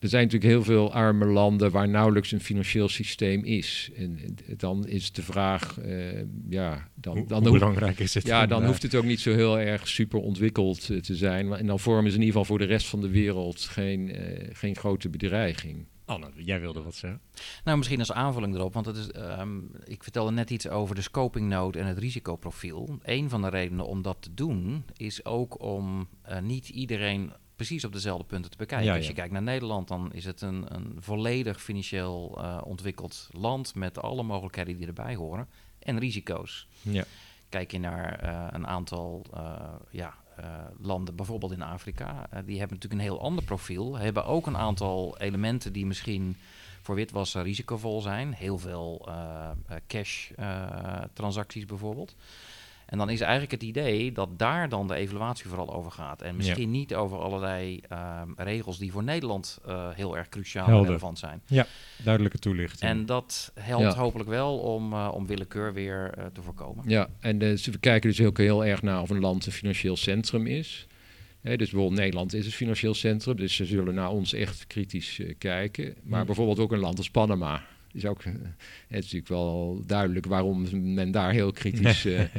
er 0.02 0.08
zijn 0.08 0.22
natuurlijk 0.22 0.52
heel 0.52 0.62
veel 0.64 0.92
arme 0.92 1.26
landen 1.26 1.70
waar 1.70 1.88
nauwelijks 1.88 2.32
een 2.32 2.40
financieel 2.40 2.88
systeem 2.88 3.44
is. 3.44 3.90
En, 3.96 4.18
dan 4.56 4.86
is 4.86 5.12
de 5.12 5.22
vraag, 5.22 5.78
uh, 5.84 6.20
ja, 6.48 6.88
dan, 6.94 7.16
hoe, 7.16 7.26
dan 7.26 7.46
hoe 7.46 7.58
belangrijk 7.58 7.98
is 7.98 8.14
het? 8.14 8.26
Ja, 8.26 8.46
dan 8.46 8.64
hoeft 8.64 8.82
het 8.82 8.94
ook 8.94 9.04
niet 9.04 9.20
zo 9.20 9.34
heel 9.34 9.58
erg 9.58 9.88
super 9.88 10.20
ontwikkeld 10.20 10.88
uh, 10.88 11.00
te 11.00 11.16
zijn. 11.16 11.52
En 11.52 11.66
dan 11.66 11.80
vormen 11.80 12.10
ze 12.10 12.16
in 12.16 12.22
ieder 12.22 12.40
geval 12.40 12.56
voor 12.56 12.66
de 12.66 12.72
rest 12.72 12.86
van 12.86 13.00
de 13.00 13.08
wereld 13.08 13.60
geen, 13.60 14.08
uh, 14.08 14.48
geen 14.52 14.76
grote 14.76 15.08
bedreiging. 15.08 15.86
Anne, 16.04 16.30
jij 16.36 16.60
wilde 16.60 16.82
wat 16.82 16.94
zeggen? 16.94 17.20
Nou, 17.64 17.76
misschien 17.76 17.98
als 17.98 18.12
aanvulling 18.12 18.54
erop, 18.54 18.74
want 18.74 18.86
het 18.86 18.96
is, 18.96 19.08
um, 19.38 19.70
ik 19.84 20.02
vertelde 20.02 20.30
net 20.30 20.50
iets 20.50 20.68
over 20.68 20.94
de 20.94 21.02
scoping 21.02 21.48
note 21.48 21.78
en 21.78 21.86
het 21.86 21.98
risicoprofiel. 21.98 22.98
Een 23.02 23.28
van 23.28 23.42
de 23.42 23.48
redenen 23.48 23.86
om 23.86 24.02
dat 24.02 24.16
te 24.20 24.34
doen 24.34 24.84
is 24.96 25.24
ook 25.24 25.62
om 25.62 26.08
niet 26.40 26.68
iedereen 26.68 27.32
precies 27.56 27.84
op 27.84 27.92
dezelfde 27.92 28.24
punten 28.24 28.50
te 28.50 28.56
bekijken. 28.56 28.86
Ja, 28.86 28.96
Als 28.96 29.06
je 29.06 29.12
kijkt 29.12 29.32
naar 29.32 29.42
Nederland, 29.42 29.88
dan 29.88 30.12
is 30.12 30.24
het 30.24 30.40
een, 30.40 30.74
een 30.74 30.96
volledig 30.98 31.62
financieel 31.62 32.38
uh, 32.38 32.60
ontwikkeld 32.64 33.28
land 33.32 33.74
met 33.74 33.98
alle 33.98 34.22
mogelijkheden 34.22 34.76
die 34.76 34.86
erbij 34.86 35.14
horen 35.14 35.48
en 35.78 35.98
risico's. 35.98 36.66
Ja. 36.80 37.04
Kijk 37.48 37.70
je 37.70 37.78
naar 37.78 38.24
uh, 38.24 38.46
een 38.50 38.66
aantal 38.66 39.26
uh, 39.34 39.52
ja, 39.90 40.14
landen, 40.78 41.16
bijvoorbeeld 41.16 41.52
in 41.52 41.62
Afrika, 41.62 42.28
die 42.44 42.58
hebben 42.58 42.76
natuurlijk 42.76 42.92
een 42.92 43.08
heel 43.08 43.20
ander 43.20 43.44
profiel, 43.44 43.96
hebben 43.98 44.24
ook 44.24 44.46
een 44.46 44.56
aantal 44.56 45.18
elementen 45.18 45.72
die 45.72 45.86
misschien 45.86 46.36
voor 46.82 46.94
witwassen 46.94 47.42
risicovol 47.42 48.00
zijn. 48.00 48.32
Heel 48.32 48.58
veel 48.58 49.08
cash 49.86 50.30
transacties 51.12 51.64
bijvoorbeeld. 51.64 52.14
En 52.92 52.98
dan 52.98 53.10
is 53.10 53.20
eigenlijk 53.20 53.52
het 53.52 53.62
idee 53.62 54.12
dat 54.12 54.38
daar 54.38 54.68
dan 54.68 54.88
de 54.88 54.94
evaluatie 54.94 55.48
vooral 55.48 55.74
over 55.74 55.90
gaat. 55.90 56.22
En 56.22 56.36
misschien 56.36 56.72
ja. 56.72 56.78
niet 56.78 56.94
over 56.94 57.18
allerlei 57.18 57.80
uh, 57.92 58.22
regels 58.36 58.78
die 58.78 58.92
voor 58.92 59.02
Nederland 59.02 59.58
uh, 59.68 59.88
heel 59.90 60.16
erg 60.16 60.28
cruciaal 60.28 60.68
en 60.68 60.84
relevant 60.84 61.18
zijn. 61.18 61.42
Ja, 61.46 61.66
duidelijke 62.04 62.38
toelichting. 62.38 62.90
En 62.90 63.06
dat 63.06 63.52
helpt 63.60 63.94
ja. 63.94 63.94
hopelijk 63.94 64.28
wel 64.28 64.58
om, 64.58 64.92
uh, 64.92 65.10
om 65.14 65.26
willekeur 65.26 65.72
weer 65.72 66.14
te 66.32 66.42
voorkomen. 66.42 66.84
Ja, 66.88 67.08
en 67.20 67.38
we 67.38 67.78
kijken 67.80 68.10
dus 68.10 68.20
ook 68.20 68.38
heel 68.38 68.64
erg 68.64 68.82
naar 68.82 69.00
of 69.00 69.10
een 69.10 69.20
land 69.20 69.46
een 69.46 69.52
financieel 69.52 69.96
centrum 69.96 70.46
is. 70.46 70.86
He, 71.40 71.56
dus 71.56 71.70
bijvoorbeeld 71.70 72.00
Nederland 72.00 72.34
is 72.34 72.44
het 72.44 72.54
financieel 72.54 72.94
centrum, 72.94 73.36
dus 73.36 73.54
ze 73.54 73.64
zullen 73.64 73.94
naar 73.94 74.10
ons 74.10 74.32
echt 74.32 74.66
kritisch 74.66 75.20
kijken. 75.38 75.94
Maar 76.02 76.20
Hm. 76.20 76.26
bijvoorbeeld 76.26 76.58
ook 76.58 76.72
een 76.72 76.78
land 76.78 76.98
als 76.98 77.10
Panama 77.10 77.62
is 77.92 78.06
ook, 78.06 78.24
het 78.24 78.34
is 78.88 79.12
natuurlijk 79.12 79.28
wel 79.28 79.82
duidelijk 79.86 80.26
waarom 80.26 80.94
men 80.94 81.10
daar 81.10 81.32
heel 81.32 81.52
kritisch 81.52 82.06
uh, 82.06 82.20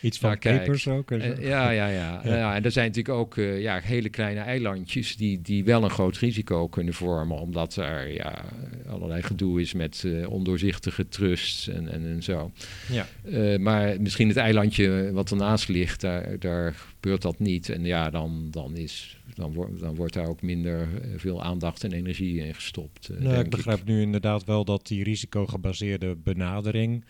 Iets 0.00 0.18
van 0.18 0.38
papers 0.38 0.88
ook? 0.88 1.10
Uh, 1.10 1.42
ja, 1.42 1.70
ja, 1.70 1.86
ja, 1.86 2.20
ja. 2.24 2.36
ja. 2.36 2.54
En 2.54 2.64
er 2.64 2.70
zijn 2.70 2.86
natuurlijk 2.86 3.18
ook 3.18 3.36
uh, 3.36 3.60
ja, 3.60 3.80
hele 3.82 4.08
kleine 4.08 4.40
eilandjes 4.40 5.16
die, 5.16 5.40
die 5.42 5.64
wel 5.64 5.84
een 5.84 5.90
groot 5.90 6.16
risico 6.16 6.68
kunnen 6.68 6.94
vormen, 6.94 7.38
omdat 7.38 7.76
er 7.76 8.12
ja, 8.12 8.44
allerlei 8.88 9.22
gedoe 9.22 9.60
is 9.60 9.72
met 9.72 10.06
ondoorzichtige 10.28 11.08
trusts 11.08 11.68
en, 11.68 11.88
en, 11.88 12.06
en 12.06 12.22
zo. 12.22 12.52
Ja. 12.90 13.06
maar 13.58 14.00
misschien 14.00 14.28
het 14.28 14.36
eilandje 14.36 15.12
wat 15.12 15.30
ernaast 15.30 15.68
ligt, 15.68 16.00
daar, 16.00 16.38
daar 16.38 16.74
gebeurt 17.02 17.22
dat 17.22 17.38
niet. 17.38 17.68
En 17.68 17.84
ja, 17.84 18.10
dan, 18.10 18.48
dan 18.50 18.76
is 18.76 19.18
dan, 19.34 19.52
wordt 19.52 19.80
dan 19.80 19.94
wordt 19.94 20.12
daar 20.14 20.26
ook 20.26 20.42
minder 20.42 20.88
uh, 20.88 21.18
veel 21.18 21.42
aandacht 21.42 21.84
en 21.84 21.92
energie 21.92 22.38
in 22.38 22.54
gestopt. 22.54 23.08
Uh, 23.08 23.20
nou, 23.20 23.38
ik 23.44 23.50
begrijp 23.50 23.78
ik. 23.78 23.84
nu 23.84 24.00
inderdaad 24.00 24.44
wel 24.44 24.64
dat 24.64 24.86
die 24.86 25.04
risicogebaseerde 25.04 26.16
benadering 26.16 27.04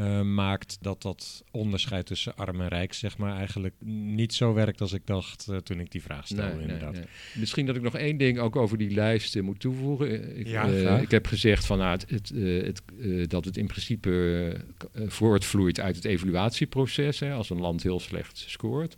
uh, 0.00 0.22
maakt 0.22 0.78
dat 0.80 1.02
dat 1.02 1.44
onderscheid 1.50 2.06
tussen 2.06 2.36
arm 2.36 2.60
en 2.60 2.68
rijk, 2.68 2.92
zeg 2.92 3.18
maar, 3.18 3.36
eigenlijk 3.36 3.74
niet 3.84 4.34
zo 4.34 4.52
werkt 4.54 4.80
als 4.80 4.92
ik 4.92 5.02
dacht 5.04 5.48
toen 5.62 5.80
ik 5.80 5.90
die 5.90 6.02
vraag 6.02 6.26
stelde. 6.26 6.52
Nee, 6.54 6.62
inderdaad. 6.62 6.92
Nee, 6.92 7.00
nee. 7.00 7.10
Misschien 7.34 7.66
dat 7.66 7.76
ik 7.76 7.82
nog 7.82 7.96
één 7.96 8.16
ding 8.16 8.38
ook 8.38 8.56
over 8.56 8.78
die 8.78 8.90
lijst 8.90 9.42
moet 9.42 9.60
toevoegen. 9.60 10.38
Ik, 10.38 10.46
ja, 10.46 10.98
ik 10.98 11.10
heb 11.10 11.26
gezegd 11.26 11.66
van, 11.66 11.78
nou, 11.78 11.90
het, 11.90 12.08
het, 12.08 12.82
het, 13.00 13.30
dat 13.30 13.44
het 13.44 13.56
in 13.56 13.66
principe 13.66 14.56
voortvloeit 15.06 15.80
uit 15.80 15.96
het 15.96 16.04
evaluatieproces, 16.04 17.20
hè, 17.20 17.32
als 17.32 17.50
een 17.50 17.60
land 17.60 17.82
heel 17.82 18.00
slecht 18.00 18.44
scoort. 18.46 18.94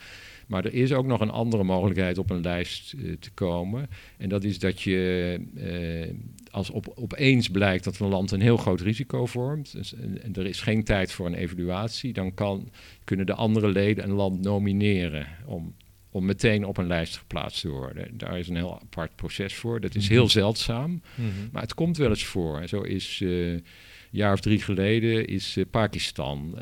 Maar 0.46 0.64
er 0.64 0.74
is 0.74 0.92
ook 0.92 1.06
nog 1.06 1.20
een 1.20 1.30
andere 1.30 1.64
mogelijkheid 1.64 2.18
op 2.18 2.30
een 2.30 2.40
lijst 2.40 2.94
uh, 2.96 3.16
te 3.20 3.30
komen. 3.30 3.88
En 4.18 4.28
dat 4.28 4.44
is 4.44 4.58
dat 4.58 4.82
je, 4.82 5.40
uh, 5.54 6.14
als 6.50 6.70
op, 6.70 6.92
opeens 6.94 7.48
blijkt 7.48 7.84
dat 7.84 7.98
een 7.98 8.08
land 8.08 8.30
een 8.30 8.40
heel 8.40 8.56
groot 8.56 8.80
risico 8.80 9.26
vormt, 9.26 9.72
dus, 9.72 9.94
en, 9.94 10.22
en, 10.22 10.34
er 10.34 10.46
is 10.46 10.60
geen 10.60 10.84
tijd 10.84 11.12
voor 11.12 11.26
een 11.26 11.34
evaluatie, 11.34 12.12
dan 12.12 12.34
kan, 12.34 12.70
kunnen 13.04 13.26
de 13.26 13.34
andere 13.34 13.68
leden 13.68 14.04
een 14.04 14.12
land 14.12 14.40
nomineren 14.40 15.26
om, 15.46 15.74
om 16.10 16.24
meteen 16.24 16.64
op 16.64 16.76
een 16.76 16.86
lijst 16.86 17.16
geplaatst 17.16 17.60
te 17.60 17.68
worden. 17.68 18.18
Daar 18.18 18.38
is 18.38 18.48
een 18.48 18.56
heel 18.56 18.80
apart 18.80 19.16
proces 19.16 19.54
voor. 19.54 19.80
Dat 19.80 19.94
is 19.94 20.08
heel 20.08 20.28
zeldzaam, 20.28 20.90
mm 20.90 21.00
-hmm. 21.14 21.48
maar 21.52 21.62
het 21.62 21.74
komt 21.74 21.96
wel 21.96 22.08
eens 22.08 22.24
voor. 22.24 22.68
Zo 22.68 22.80
is 22.80 23.20
uh, 23.20 23.52
een 23.52 23.64
jaar 24.10 24.32
of 24.32 24.40
drie 24.40 24.60
geleden 24.60 25.26
is 25.26 25.58
Pakistan 25.70 26.58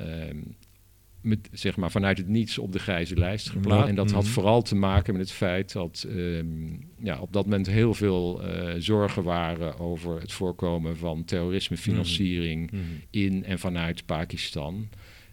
met, 1.20 1.48
zeg 1.52 1.76
maar, 1.76 1.90
vanuit 1.90 2.18
het 2.18 2.28
niets 2.28 2.58
op 2.58 2.72
de 2.72 2.78
grijze 2.78 3.16
lijst 3.16 3.50
geplaatst. 3.50 3.82
Ja. 3.82 3.88
En 3.88 3.94
dat 3.94 4.10
had 4.10 4.28
vooral 4.28 4.62
te 4.62 4.74
maken 4.74 5.12
met 5.12 5.22
het 5.22 5.32
feit 5.32 5.72
dat 5.72 6.06
um, 6.08 6.88
ja, 7.02 7.20
op 7.20 7.32
dat 7.32 7.44
moment 7.44 7.66
heel 7.66 7.94
veel 7.94 8.44
uh, 8.44 8.74
zorgen 8.78 9.22
waren 9.22 9.78
over 9.78 10.20
het 10.20 10.32
voorkomen 10.32 10.96
van 10.96 11.24
terrorismefinanciering 11.24 12.70
mm 12.70 12.78
-hmm. 12.78 13.02
in 13.10 13.44
en 13.44 13.58
vanuit 13.58 14.06
Pakistan. 14.06 14.88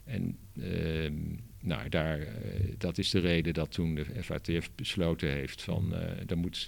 En 0.05 0.37
uh, 0.53 1.11
nou, 1.61 1.89
daar, 1.89 2.19
eh, 2.19 2.27
dat 2.77 2.97
is 2.97 3.09
de 3.09 3.19
reden 3.19 3.53
dat 3.53 3.71
toen 3.71 3.95
de 3.95 4.05
FATF 4.23 4.69
besloten 4.75 5.29
heeft 5.29 5.61
van 5.61 5.93
uh, 5.93 5.99
dan 6.25 6.37
moet, 6.37 6.67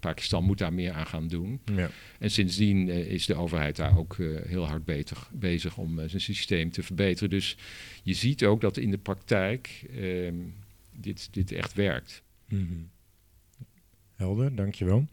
Pakistan 0.00 0.44
moet 0.44 0.58
daar 0.58 0.72
meer 0.72 0.92
aan 0.92 1.06
gaan 1.06 1.28
doen. 1.28 1.60
Ja. 1.74 1.90
En 2.18 2.30
sindsdien 2.30 2.88
is 2.88 3.26
de 3.26 3.34
overheid 3.34 3.76
daar 3.76 3.98
ook 3.98 4.16
heel 4.46 4.66
hard 4.66 4.84
beter, 4.84 5.28
bezig 5.32 5.76
om 5.76 6.08
zijn 6.08 6.22
systeem 6.22 6.70
te 6.70 6.82
verbeteren. 6.82 7.30
Dus 7.30 7.56
je 8.06 8.14
ziet 8.14 8.44
ook 8.44 8.60
dat 8.60 8.76
in 8.76 8.90
de 8.90 8.98
praktijk 8.98 9.84
ehm, 9.90 10.34
dit, 10.92 11.28
dit 11.32 11.52
echt 11.52 11.74
werkt. 11.74 12.22
Mm 12.48 12.66
-hmm. 12.66 12.90
Helder, 14.14 14.54
dankjewel. 14.54 15.06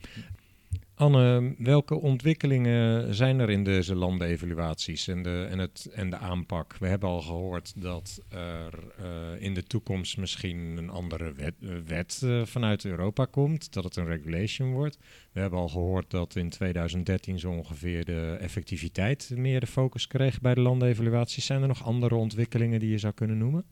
Anne, 0.95 1.55
welke 1.57 1.95
ontwikkelingen 1.95 3.15
zijn 3.15 3.39
er 3.39 3.49
in 3.49 3.63
deze 3.63 3.95
landenevaluaties 3.95 5.07
en 5.07 5.23
de, 5.23 5.47
en, 5.49 5.59
het, 5.59 5.89
en 5.93 6.09
de 6.09 6.17
aanpak? 6.17 6.75
We 6.79 6.87
hebben 6.87 7.09
al 7.09 7.21
gehoord 7.21 7.81
dat 7.81 8.21
er 8.29 8.73
uh, 8.99 9.41
in 9.41 9.53
de 9.53 9.63
toekomst 9.63 10.17
misschien 10.17 10.77
een 10.77 10.89
andere 10.89 11.33
wet, 11.33 11.53
uh, 11.59 11.75
wet 11.85 12.21
uh, 12.23 12.45
vanuit 12.45 12.85
Europa 12.85 13.25
komt, 13.25 13.73
dat 13.73 13.83
het 13.83 13.95
een 13.95 14.05
regulation 14.05 14.71
wordt. 14.71 14.97
We 15.31 15.39
hebben 15.39 15.59
al 15.59 15.69
gehoord 15.69 16.09
dat 16.09 16.35
in 16.35 16.49
2013 16.49 17.39
zo 17.39 17.51
ongeveer 17.51 18.05
de 18.05 18.37
effectiviteit 18.39 19.31
meer 19.35 19.59
de 19.59 19.67
focus 19.67 20.07
kreeg 20.07 20.41
bij 20.41 20.53
de 20.53 20.61
landenevaluaties. 20.61 21.45
Zijn 21.45 21.61
er 21.61 21.67
nog 21.67 21.83
andere 21.83 22.15
ontwikkelingen 22.15 22.79
die 22.79 22.89
je 22.89 22.97
zou 22.97 23.13
kunnen 23.13 23.37
noemen? 23.37 23.63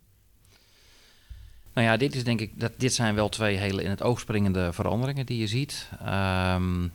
Nou 1.73 1.87
ja, 1.87 1.97
dit 1.97 2.15
is 2.15 2.23
denk 2.23 2.39
ik 2.39 2.59
dat 2.59 2.71
dit 2.77 2.93
zijn 2.93 3.15
wel 3.15 3.29
twee 3.29 3.57
hele 3.57 3.83
in 3.83 3.89
het 3.89 4.01
oog 4.01 4.19
springende 4.19 4.73
veranderingen 4.73 5.25
die 5.25 5.37
je 5.37 5.47
ziet. 5.47 5.89
Um, 6.05 6.91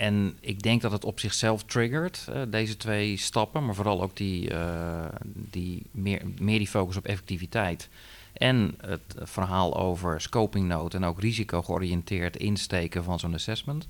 en 0.00 0.36
ik 0.40 0.62
denk 0.62 0.82
dat 0.82 0.92
het 0.92 1.04
op 1.04 1.20
zichzelf 1.20 1.64
triggert, 1.64 2.26
uh, 2.30 2.42
deze 2.48 2.76
twee 2.76 3.16
stappen, 3.16 3.64
maar 3.64 3.74
vooral 3.74 4.02
ook 4.02 4.16
die, 4.16 4.50
uh, 4.50 5.04
die 5.24 5.82
meer, 5.90 6.22
meer 6.38 6.58
die 6.58 6.68
focus 6.68 6.96
op 6.96 7.06
effectiviteit. 7.06 7.88
En 8.32 8.74
het 8.80 9.14
verhaal 9.16 9.76
over 9.76 10.20
scoping 10.20 10.68
note 10.68 10.96
en 10.96 11.04
ook 11.04 11.20
risico 11.20 11.62
georiënteerd 11.62 12.36
insteken 12.36 13.04
van 13.04 13.18
zo'n 13.18 13.34
assessment. 13.34 13.86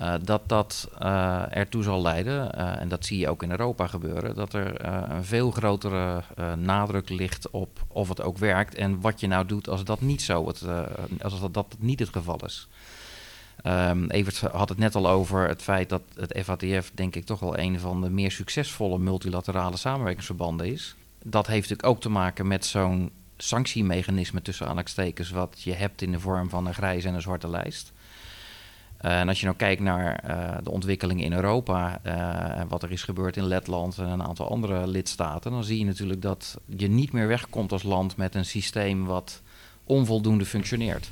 Uh, 0.00 0.14
dat 0.22 0.48
dat 0.48 0.88
ertoe 1.50 1.82
zal 1.82 2.02
leiden, 2.02 2.52
en 2.52 2.88
dat 2.88 3.04
zie 3.04 3.18
je 3.18 3.28
ook 3.28 3.42
in 3.42 3.50
Europa 3.50 3.86
gebeuren, 3.86 4.34
dat 4.34 4.52
er 4.52 4.84
een 5.10 5.24
veel 5.24 5.50
grotere 5.50 6.22
nadruk 6.56 7.08
ligt 7.08 7.50
op 7.50 7.84
of 7.88 8.08
het 8.08 8.22
ook 8.22 8.38
werkt 8.38 8.74
en 8.74 9.00
wat 9.00 9.20
je 9.20 9.26
nou 9.26 9.46
doet 9.46 9.68
als 9.68 9.84
dat 9.84 10.00
niet 10.00 10.22
zo 10.22 10.52
als 11.20 11.40
dat, 11.40 11.54
dat 11.54 11.76
niet 11.78 11.98
het 11.98 12.08
geval 12.08 12.38
is. 12.44 12.68
Um, 13.66 14.10
Evert 14.10 14.40
had 14.40 14.68
het 14.68 14.78
net 14.78 14.94
al 14.94 15.08
over 15.08 15.48
het 15.48 15.62
feit 15.62 15.88
dat 15.88 16.02
het 16.14 16.38
FATF, 16.44 16.90
denk 16.94 17.16
ik, 17.16 17.24
toch 17.24 17.40
wel 17.40 17.58
een 17.58 17.80
van 17.80 18.00
de 18.00 18.10
meer 18.10 18.30
succesvolle 18.30 18.98
multilaterale 18.98 19.76
samenwerkingsverbanden 19.76 20.72
is. 20.72 20.94
Dat 21.22 21.46
heeft 21.46 21.68
natuurlijk 21.68 21.88
ook 21.88 22.00
te 22.00 22.08
maken 22.08 22.46
met 22.46 22.66
zo'n 22.66 23.10
sanctiemechanisme 23.36 24.42
tussen 24.42 24.66
aanhalingstekens, 24.66 25.30
wat 25.30 25.62
je 25.62 25.72
hebt 25.72 26.02
in 26.02 26.12
de 26.12 26.20
vorm 26.20 26.48
van 26.48 26.66
een 26.66 26.74
grijze 26.74 27.08
en 27.08 27.14
een 27.14 27.22
zwarte 27.22 27.48
lijst. 27.48 27.92
Uh, 29.04 29.20
en 29.20 29.28
als 29.28 29.38
je 29.38 29.46
nou 29.46 29.56
kijkt 29.56 29.80
naar 29.80 30.24
uh, 30.28 30.56
de 30.62 30.70
ontwikkelingen 30.70 31.24
in 31.24 31.32
Europa 31.32 32.00
uh, 32.06 32.58
en 32.58 32.68
wat 32.68 32.82
er 32.82 32.92
is 32.92 33.02
gebeurd 33.02 33.36
in 33.36 33.46
Letland 33.46 33.98
en 33.98 34.08
een 34.08 34.22
aantal 34.22 34.50
andere 34.50 34.86
lidstaten, 34.86 35.50
dan 35.50 35.64
zie 35.64 35.78
je 35.78 35.84
natuurlijk 35.84 36.22
dat 36.22 36.58
je 36.66 36.88
niet 36.88 37.12
meer 37.12 37.26
wegkomt 37.26 37.72
als 37.72 37.82
land 37.82 38.16
met 38.16 38.34
een 38.34 38.44
systeem 38.44 39.04
wat 39.04 39.42
onvoldoende 39.84 40.44
functioneert. 40.44 41.10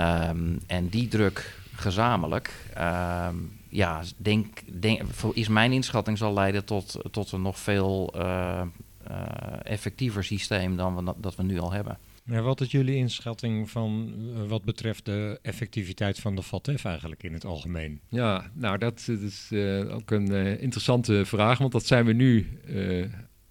Um, 0.00 0.58
en 0.66 0.88
die 0.88 1.08
druk 1.08 1.56
gezamenlijk, 1.72 2.52
um, 2.78 3.52
ja, 3.68 4.02
denk, 4.16 4.80
denk, 4.80 5.02
is 5.32 5.48
mijn 5.48 5.72
inschatting 5.72 6.18
zal 6.18 6.34
leiden 6.34 6.64
tot, 6.64 7.00
tot 7.10 7.32
een 7.32 7.42
nog 7.42 7.58
veel 7.58 8.12
uh, 8.16 8.62
uh, 9.10 9.16
effectiever 9.62 10.24
systeem 10.24 10.76
dan 10.76 11.04
we, 11.04 11.14
dat 11.16 11.36
we 11.36 11.42
nu 11.42 11.58
al 11.58 11.72
hebben. 11.72 11.98
Ja, 12.24 12.40
wat 12.40 12.60
is 12.60 12.70
jullie 12.70 12.96
inschatting 12.96 13.70
van 13.70 14.14
uh, 14.18 14.48
wat 14.48 14.64
betreft 14.64 15.04
de 15.04 15.38
effectiviteit 15.42 16.18
van 16.18 16.34
de 16.34 16.42
FATF 16.42 16.84
eigenlijk 16.84 17.22
in 17.22 17.32
het 17.32 17.44
algemeen? 17.44 18.00
Ja, 18.08 18.50
nou 18.52 18.78
dat, 18.78 19.04
dat 19.06 19.20
is 19.20 19.52
ook 19.90 20.10
een 20.10 20.60
interessante 20.60 21.24
vraag, 21.24 21.58
want 21.58 21.72
dat 21.72 21.86
zijn 21.86 22.04
we 22.04 22.12
nu 22.12 22.60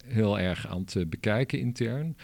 heel 0.05 0.39
erg 0.39 0.67
aan 0.67 0.85
het 0.85 1.09
bekijken 1.09 1.59
intern. 1.59 2.15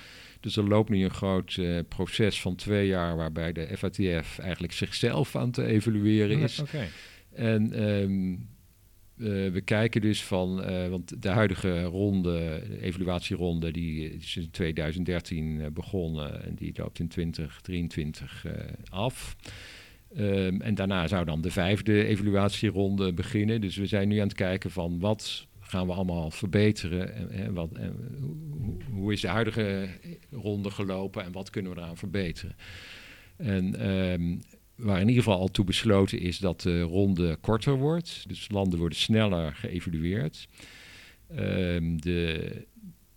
Dus 0.44 0.58
er 0.58 0.68
loopt 0.68 0.90
nu 0.90 1.04
een 1.04 1.12
groot 1.12 1.56
uh, 1.56 1.80
proces 1.88 2.42
van 2.42 2.56
twee 2.56 2.88
jaar 2.88 3.16
waarbij 3.16 3.52
de 3.52 3.78
FATF 3.78 4.40
eigenlijk 4.40 4.74
zichzelf 4.74 5.36
aan 5.36 5.52
te 5.52 5.66
evalueren 5.66 6.40
is. 6.40 6.60
Okay. 6.60 6.88
En 7.34 7.84
um, 7.84 8.32
uh, 9.18 9.52
we 9.52 9.62
kijken 9.62 10.02
dus 10.02 10.24
van, 10.24 10.70
uh, 10.70 10.88
want 10.88 11.22
de 11.22 11.30
huidige 11.30 11.84
ronde, 11.84 12.64
de 12.70 12.82
evaluatieronde, 12.82 13.72
die 13.72 14.14
is 14.14 14.36
in 14.36 14.52
2013 14.52 15.74
begonnen 15.74 16.46
en 16.46 16.56
die 16.56 16.74
loopt 16.76 17.00
in 17.00 17.08
2023 17.08 18.46
af. 18.90 19.36
Um, 20.18 20.62
en 20.62 20.76
daarna 20.76 21.08
zou 21.08 21.26
dan 21.26 21.42
de 21.42 21.52
vijfde 21.52 22.06
evaluatieronde 22.06 23.14
beginnen. 23.14 23.62
Dus 23.62 23.76
we 23.76 23.86
zijn 23.86 24.08
nu 24.08 24.18
aan 24.18 24.28
het 24.28 24.36
kijken 24.36 24.72
van 24.72 25.00
wat 25.00 25.48
gaan 25.74 25.88
we 25.88 25.94
allemaal 25.94 26.32
verbeteren? 26.32 27.16
En, 27.16 27.30
en 27.30 27.54
wat, 27.54 27.72
en, 27.72 27.96
hoe, 28.92 29.14
is 29.14 29.22
de 29.22 29.28
huidige 29.28 29.90
ronde 30.32 30.72
gelopen 30.72 31.24
en 31.24 31.32
wat 31.32 31.50
kunnen 31.50 31.74
we 31.74 31.78
eraan 31.78 31.98
verbeteren? 31.98 32.56
En 33.38 33.90
um, 33.90 34.42
waar 34.76 35.02
in 35.02 35.08
ieder 35.08 35.24
geval 35.24 35.40
al 35.40 35.48
toe 35.48 35.66
besloten 35.66 36.20
is 36.20 36.38
dat 36.38 36.62
de 36.62 36.82
ronde 36.82 37.38
korter 37.42 37.76
wordt. 37.76 38.24
Dus 38.28 38.50
landen 38.52 38.80
worden 38.80 38.98
sneller 38.98 39.56
geëvalueerd. 39.56 40.48
Um, 41.38 42.02
de, 42.02 42.68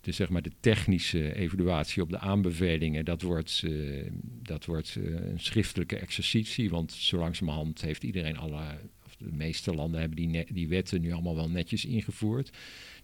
de, 0.01 0.13
zeg 0.13 0.29
maar 0.29 0.43
de 0.43 0.53
technische 0.61 1.35
evaluatie 1.35 2.03
op 2.03 2.11
de 2.11 2.19
aanbevelingen, 2.19 3.05
dat 3.05 3.23
wordt, 3.23 3.63
uh, 3.65 4.11
dat 4.43 4.65
wordt 4.65 4.95
uh, 4.99 5.15
een 5.31 5.41
schriftelijke 5.41 5.97
exercitie. 5.97 6.71
Want 6.71 6.93
zo 6.93 7.19
langzamerhand 7.19 7.81
heeft 7.81 8.03
iedereen 8.03 8.37
alle 8.37 8.65
de 9.19 9.33
meeste 9.33 9.75
landen 9.75 10.01
hebben 10.01 10.17
die, 10.17 10.53
die 10.53 10.69
wetten 10.69 11.01
nu 11.01 11.13
allemaal 11.13 11.37
wel 11.37 11.51
netjes 11.51 11.85
ingevoerd. 11.85 12.51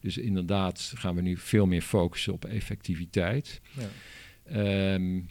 Dus 0.01 0.19
inderdaad 0.19 0.93
gaan 0.95 1.15
we 1.15 1.23
nu 1.23 1.37
veel 1.37 1.67
meer 1.67 1.83
focussen 1.83 2.33
op 2.33 2.45
effectiviteit. 2.45 3.61
Ja. 3.73 4.95
Um, 4.95 5.27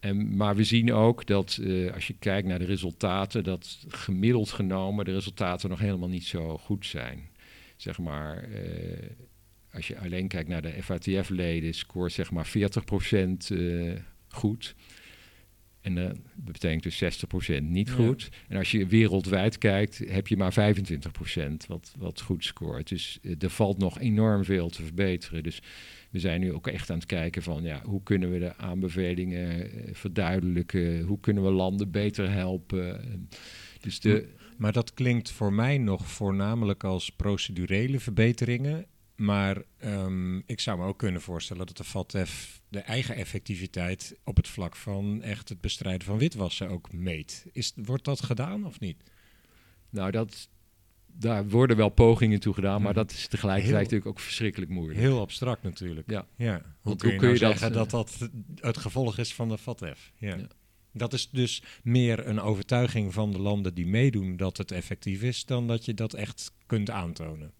en, 0.00 0.36
maar 0.36 0.56
we 0.56 0.64
zien 0.64 0.92
ook 0.92 1.26
dat 1.26 1.58
uh, 1.60 1.92
als 1.92 2.06
je 2.06 2.14
kijkt 2.18 2.48
naar 2.48 2.58
de 2.58 2.64
resultaten, 2.64 3.44
dat 3.44 3.84
gemiddeld 3.88 4.50
genomen 4.50 5.04
de 5.04 5.12
resultaten 5.12 5.70
nog 5.70 5.78
helemaal 5.78 6.08
niet 6.08 6.24
zo 6.24 6.58
goed 6.58 6.86
zijn. 6.86 7.28
Zeg 7.76 7.98
maar, 7.98 8.48
uh, 8.48 8.58
als 9.72 9.88
je 9.88 9.98
alleen 9.98 10.28
kijkt 10.28 10.48
naar 10.48 10.62
de 10.62 10.82
FATF-leden, 10.82 11.74
scoort 11.74 12.12
zeg 12.12 12.30
maar 12.30 12.46
40% 12.46 12.50
uh, 13.52 13.92
goed. 14.28 14.74
En 15.84 15.96
uh, 15.96 16.04
dat 16.04 16.52
betekent 16.52 16.82
dus 16.82 17.24
60% 17.58 17.62
niet 17.62 17.90
goed. 17.90 18.28
En 18.48 18.56
als 18.56 18.70
je 18.70 18.86
wereldwijd 18.86 19.58
kijkt, 19.58 19.98
heb 20.06 20.28
je 20.28 20.36
maar 20.36 20.54
25% 20.54 21.66
wat, 21.68 21.94
wat 21.98 22.20
goed 22.20 22.44
scoort. 22.44 22.88
Dus 22.88 23.18
uh, 23.22 23.34
er 23.38 23.50
valt 23.50 23.78
nog 23.78 24.00
enorm 24.00 24.44
veel 24.44 24.68
te 24.68 24.82
verbeteren. 24.82 25.42
Dus 25.42 25.62
we 26.10 26.18
zijn 26.18 26.40
nu 26.40 26.52
ook 26.52 26.66
echt 26.66 26.90
aan 26.90 26.96
het 26.96 27.06
kijken 27.06 27.42
van 27.42 27.62
ja, 27.62 27.82
hoe 27.84 28.02
kunnen 28.02 28.30
we 28.30 28.38
de 28.38 28.56
aanbevelingen 28.56 29.66
uh, 29.66 29.94
verduidelijken? 29.94 31.00
Hoe 31.00 31.20
kunnen 31.20 31.42
we 31.42 31.50
landen 31.50 31.90
beter 31.90 32.30
helpen? 32.30 33.00
Dus 33.80 34.00
de, 34.00 34.28
maar 34.56 34.72
dat 34.72 34.94
klinkt 34.94 35.30
voor 35.30 35.52
mij 35.52 35.78
nog 35.78 36.06
voornamelijk 36.06 36.84
als 36.84 37.10
procedurele 37.10 38.00
verbeteringen. 38.00 38.86
Maar 39.16 39.62
um, 39.84 40.42
ik 40.46 40.60
zou 40.60 40.78
me 40.78 40.84
ook 40.84 40.98
kunnen 40.98 41.20
voorstellen 41.20 41.66
dat 41.66 41.76
de 41.76 41.84
FATF 41.84 42.62
de 42.68 42.78
eigen 42.78 43.14
effectiviteit 43.14 44.16
op 44.24 44.36
het 44.36 44.48
vlak 44.48 44.76
van 44.76 45.22
echt 45.22 45.48
het 45.48 45.60
bestrijden 45.60 46.06
van 46.06 46.18
witwassen 46.18 46.68
ook 46.68 46.92
meet. 46.92 47.46
Is, 47.52 47.72
wordt 47.74 48.04
dat 48.04 48.22
gedaan 48.22 48.66
of 48.66 48.80
niet? 48.80 49.02
Nou, 49.90 50.10
dat, 50.10 50.48
daar 51.06 51.48
worden 51.48 51.76
wel 51.76 51.88
pogingen 51.88 52.40
toe 52.40 52.54
gedaan, 52.54 52.82
maar 52.82 52.94
dat 52.94 53.10
is 53.10 53.26
tegelijkertijd 53.26 53.82
natuurlijk 53.82 54.10
ook 54.10 54.20
verschrikkelijk 54.20 54.70
moeilijk. 54.70 54.98
Heel 54.98 55.20
abstract 55.20 55.62
natuurlijk. 55.62 56.10
Ja. 56.10 56.26
ja. 56.36 56.52
Hoe, 56.52 56.62
Want 56.82 57.00
kun, 57.00 57.10
hoe 57.10 57.18
kun 57.18 57.32
je, 57.32 57.38
nou 57.38 57.52
zeggen 57.52 57.72
dat, 57.72 57.90
dat 57.90 58.18
dat 58.18 58.30
het 58.60 58.76
gevolg 58.76 59.18
is 59.18 59.34
van 59.34 59.48
de 59.48 59.58
FATF? 59.58 60.12
Ja. 60.18 60.36
ja. 60.36 60.46
Dat 60.92 61.12
is 61.12 61.30
dus 61.30 61.62
meer 61.82 62.26
een 62.26 62.40
overtuiging 62.40 63.12
van 63.12 63.32
de 63.32 63.38
landen 63.38 63.74
die 63.74 63.86
meedoen 63.86 64.36
dat 64.36 64.56
het 64.56 64.70
effectief 64.70 65.22
is, 65.22 65.44
dan 65.44 65.66
dat 65.66 65.84
je 65.84 65.94
dat 65.94 66.14
echt 66.14 66.52
kunt 66.66 66.90
aantonen. 66.90 67.52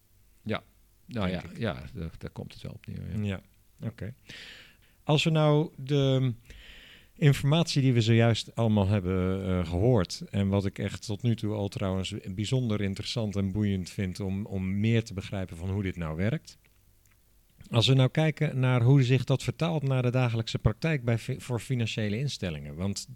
Nou 1.06 1.30
ja, 1.30 1.42
ja 1.58 1.82
daar, 1.94 2.10
daar, 2.18 2.30
komt 2.30 2.52
het 2.52 2.62
wel 2.62 2.72
op 2.72 2.86
neer. 2.86 3.24
Ja, 3.24 3.40
ja. 3.80 3.88
oké. 3.88 4.14
Als 5.02 5.24
we 5.24 5.30
nou 5.30 5.70
de 5.76 6.32
informatie 7.16 7.82
die 7.82 7.92
we 7.92 8.00
zojuist 8.00 8.54
allemaal 8.54 8.88
hebben 8.88 9.46
uh, 9.48 9.66
gehoord. 9.66 10.22
En 10.30 10.48
wat 10.48 10.66
ik 10.66 10.78
echt 10.78 11.06
tot 11.06 11.22
nu 11.22 11.36
toe 11.36 11.54
al 11.54 11.68
trouwens 11.68 12.14
bijzonder 12.34 12.80
interessant 12.80 13.36
en 13.36 13.52
boeiend 13.52 13.90
vind 13.90 14.20
om, 14.20 14.46
om 14.46 14.80
meer 14.80 15.04
te 15.04 15.14
begrijpen 15.14 15.56
van 15.56 15.70
hoe 15.70 15.82
dit 15.82 15.96
nou 15.96 16.16
werkt. 16.16 16.58
Als 17.70 17.86
we 17.86 17.94
nou 17.94 18.08
kijken 18.08 18.58
naar 18.58 18.82
hoe 18.82 19.02
zich 19.02 19.24
dat 19.24 19.42
vertaalt 19.42 19.82
naar 19.82 20.02
de 20.02 20.10
dagelijkse 20.10 20.58
praktijk 20.58 21.04
bij, 21.04 21.18
voor 21.18 21.60
financiële 21.60 22.18
instellingen. 22.18 22.74
Want 22.74 23.08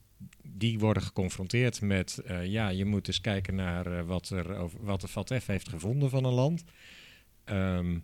die 0.42 0.78
worden 0.78 1.02
geconfronteerd 1.02 1.80
met, 1.80 2.20
uh, 2.26 2.46
ja, 2.46 2.68
je 2.68 2.84
moet 2.84 3.06
eens 3.06 3.20
kijken 3.20 3.54
naar 3.54 3.86
uh, 3.86 4.02
wat, 4.02 4.30
er 4.30 4.56
over, 4.56 4.84
wat 4.84 5.00
de 5.00 5.08
FATF 5.08 5.46
heeft 5.46 5.68
gevonden 5.68 6.10
van 6.10 6.24
een 6.24 6.32
land. 6.32 6.64
Um, 7.52 8.02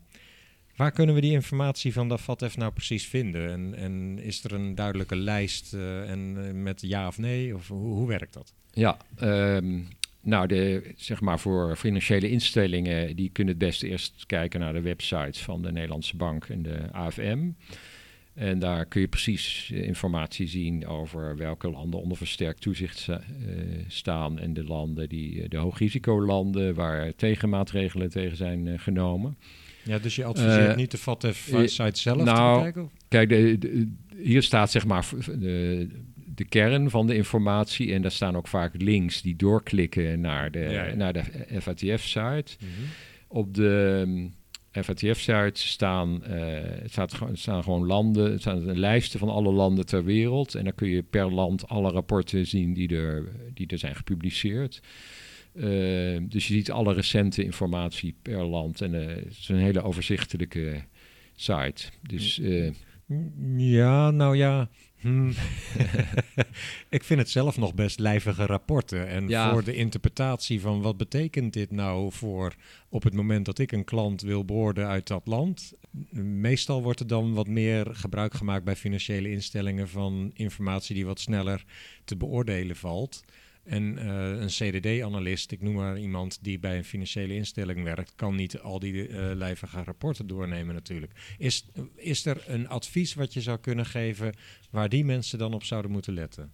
Waar 0.77 0.93
kunnen 0.93 1.15
we 1.15 1.21
die 1.21 1.33
informatie 1.33 1.93
van 1.93 2.09
de 2.09 2.19
FATF 2.19 2.57
nou 2.57 2.73
precies 2.73 3.07
vinden? 3.07 3.51
En, 3.51 3.75
en 3.75 4.19
is 4.19 4.45
er 4.45 4.53
een 4.53 4.75
duidelijke 4.75 5.17
lijst 5.17 5.75
uh, 5.75 6.11
en, 6.11 6.63
met 6.63 6.81
ja 6.81 7.07
of 7.07 7.19
nee? 7.19 7.55
Of 7.55 7.69
hoe, 7.69 7.95
hoe 7.95 8.09
werkt 8.09 8.33
dat? 8.33 8.55
Ja, 8.73 8.97
um, 9.23 9.89
nou, 10.21 10.47
de, 10.47 10.93
zeg 10.97 11.21
maar 11.21 11.41
voor 11.41 11.77
financiële 11.77 12.31
instellingen, 12.31 13.17
die 13.17 13.31
kunnen 13.31 13.55
het 13.55 13.63
best 13.65 13.83
eerst 13.83 14.25
kijken 14.27 14.61
naar 14.61 14.73
de 14.73 14.81
websites 14.81 15.43
van 15.43 15.63
de 15.63 15.73
Nederlandse 15.73 16.17
Bank 16.17 16.45
en 16.45 16.63
de 16.63 16.93
AFM. 16.93 17.49
En 18.35 18.59
daar 18.59 18.87
kun 18.87 19.01
je 19.01 19.09
precies 19.09 19.71
informatie 19.71 20.47
zien 20.47 20.87
over 20.87 21.37
welke 21.37 21.71
landen 21.71 22.01
onder 22.01 22.17
versterkt 22.17 22.61
toezicht 22.61 23.07
uh, 23.09 23.17
staan 23.87 24.39
en 24.39 24.55
de 24.55 24.65
landen 24.65 25.09
die 25.09 25.35
uh, 25.35 25.45
de 25.49 25.57
hoogrisicolanden 25.57 26.75
waar 26.75 27.15
tegenmaatregelen 27.15 28.11
tegen 28.11 28.37
zijn 28.37 28.67
uh, 28.67 28.79
genomen. 28.79 29.37
Ja, 29.83 29.99
dus 29.99 30.17
je 30.17 30.25
adviseert 30.25 30.77
niet 30.77 30.91
de 30.91 30.99
FATF-site 30.99 32.01
zelf 32.01 32.25
nou, 32.25 32.59
te 32.59 32.65
bekijken? 32.65 32.91
Kijk, 33.09 33.29
de, 33.29 33.59
de, 33.59 33.93
hier 34.17 34.43
staat 34.43 34.71
zeg 34.71 34.87
maar 34.87 35.09
de, 35.39 35.89
de 36.35 36.45
kern 36.45 36.91
van 36.91 37.07
de 37.07 37.17
informatie. 37.17 37.93
En 37.93 38.03
daar 38.03 38.11
staan 38.11 38.37
ook 38.37 38.49
vaak 38.49 38.83
links 38.83 39.23
die 39.23 39.37
doorklikken 39.37 40.21
naar 40.21 40.51
de, 40.51 40.93
naar 40.97 41.13
de 41.13 41.23
FATF-site. 41.61 42.57
Mhm. 42.59 42.71
Op 43.29 43.55
de 43.55 44.31
um, 44.77 44.83
FATF-site 44.83 45.61
staan, 45.61 46.23
uh, 46.29 46.59
staat, 46.85 47.21
staan 47.33 47.63
gewoon 47.63 47.87
landen, 47.87 48.33
het 48.33 48.41
staan 48.41 48.79
lijsten 48.79 49.19
van 49.19 49.29
alle 49.29 49.53
landen 49.53 49.87
ter 49.87 50.05
wereld. 50.05 50.55
En 50.55 50.65
dan 50.65 50.75
kun 50.75 50.89
je 50.89 51.03
per 51.03 51.33
land 51.33 51.69
alle 51.69 51.91
rapporten 51.91 52.47
zien 52.47 52.73
die 52.73 52.97
er, 52.97 53.29
die 53.55 53.67
er 53.67 53.79
zijn 53.79 53.97
gepubliceerd. 53.97 54.81
Uh, 55.55 55.63
dus 56.23 56.49
je 56.49 56.55
ziet 56.55 56.71
alle 56.71 56.93
recente 56.93 57.45
informatie 57.45 58.15
per 58.23 58.45
land. 58.45 58.81
En 58.81 58.95
uh, 58.95 59.07
het 59.07 59.37
is 59.39 59.49
een 59.49 59.57
hele 59.57 59.83
overzichtelijke 59.83 60.83
site. 61.35 61.85
Dus, 62.03 62.41
ja, 63.57 64.11
nou 64.11 64.37
ja. 64.37 64.69
Hmm. 65.05 65.33
ik 66.97 67.05
vind 67.05 67.21
het 67.21 67.31
zelf 67.31 67.57
nog 67.57 67.75
best 67.75 67.99
lijvige 67.99 68.47
rapporten. 68.47 69.09
En 69.09 69.51
voor 69.51 69.65
de 69.65 69.75
interpretatie 69.75 70.61
van 70.61 70.83
wat 70.83 70.97
betekent 70.97 71.53
dit 71.53 71.71
nou 71.71 72.13
voor 72.13 72.55
op 72.89 73.03
het 73.03 73.15
moment 73.15 73.45
dat 73.45 73.59
ik 73.59 73.73
een 73.73 73.85
klant 73.85 74.23
wil 74.23 74.45
beoordelen 74.45 74.89
uit 74.89 75.07
dat 75.07 75.27
land. 75.27 75.73
Meestal 76.21 76.83
wordt 76.83 77.01
er 77.01 77.07
dan 77.07 77.35
wat 77.35 77.49
meer 77.49 77.87
gebruik 77.95 78.35
gemaakt 78.35 78.65
bij 78.65 78.77
financiële 78.77 79.31
instellingen 79.31 79.89
van 79.89 80.31
informatie 80.35 80.95
die 80.95 81.07
wat 81.07 81.21
sneller 81.21 81.65
te 82.05 82.17
beoordelen 82.17 82.77
valt. 82.77 83.25
En 83.65 83.99
uh, 83.99 84.41
een 84.41 84.49
CDD-analyst, 84.49 85.53
ik 85.53 85.61
noem 85.61 85.75
maar 85.75 85.99
iemand 85.99 86.39
die 86.43 86.59
bij 86.59 86.77
een 86.77 86.85
financiële 86.85 87.35
instelling 87.35 87.83
werkt, 87.83 88.13
kan 88.17 88.35
niet 88.35 88.61
al 88.61 88.79
die 88.79 89.09
uh, 89.09 89.31
lijvige 89.35 89.83
rapporten 89.83 90.27
doornemen 90.27 90.75
natuurlijk. 90.75 91.13
Is, 91.39 91.67
is 91.97 92.27
er 92.27 92.45
een 92.47 92.69
advies 92.69 93.15
wat 93.15 93.35
je 93.35 93.41
zou 93.41 93.59
kunnen 93.59 93.87
geven 93.87 94.35
waar 94.71 94.89
die 94.89 95.05
mensen 95.05 95.39
dan 95.39 95.55
op 95.55 95.65
zouden 95.65 95.91
moeten 95.91 96.15
letten? 96.15 96.53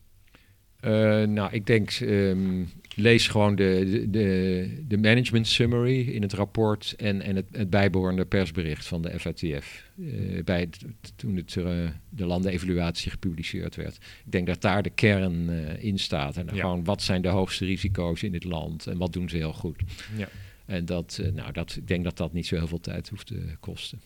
Uh, 0.85 0.91
nou, 1.23 1.53
ik 1.53 1.67
denk, 1.67 2.01
um, 2.01 2.69
lees 2.95 3.29
gewoon 3.29 3.55
de, 3.55 4.07
de, 4.11 4.83
de 4.89 4.99
management 4.99 5.47
summary 5.47 6.01
in 6.01 6.23
het 6.23 6.33
rapport 6.33 6.95
en, 6.97 7.23
en 7.23 7.37
het, 7.37 7.47
het 7.53 7.71
bijbehorende 7.71 8.25
persbericht 8.25 8.87
van 8.87 9.03
de 9.03 9.21
FATF. 9.21 9.91
Uh, 9.97 10.45
bij 10.45 10.61
het, 10.61 10.85
toen 11.17 11.37
het, 11.37 11.55
uh, 11.55 11.89
de 12.09 12.27
landenevaluatie 12.27 13.11
gepubliceerd 13.11 13.77
werd. 13.77 13.97
Ik 14.25 14.33
denk 14.33 14.47
dat 14.47 14.61
daar 14.61 14.83
de 14.83 14.91
kern 14.91 15.49
in 15.79 15.99
staat. 15.99 16.37
En 16.37 16.47
ja. 16.47 16.61
gewoon 16.61 16.85
wat 16.85 17.03
zijn 17.03 17.23
de 17.23 17.29
hoogste 17.29 17.65
risico's 17.65 18.23
in 18.23 18.33
dit 18.33 18.45
land 18.45 18.87
en 18.87 18.99
wat 18.99 19.13
doen 19.13 19.29
ze 19.29 19.37
heel 19.37 19.53
goed. 19.53 19.83
Ja. 20.17 20.29
En 20.67 20.85
dat, 20.85 21.21
nou, 21.35 21.53
dat, 21.53 21.77
ik 21.77 21.89
denk 21.89 22.05
dat 22.05 22.17
dat 22.17 22.33
niet 22.33 22.47
zo 22.47 22.57
heel 22.57 22.67
veel 22.67 22.81
tijd 22.81 23.09
hoeft 23.09 23.27
te 23.27 23.43
kosten. 23.61 24.01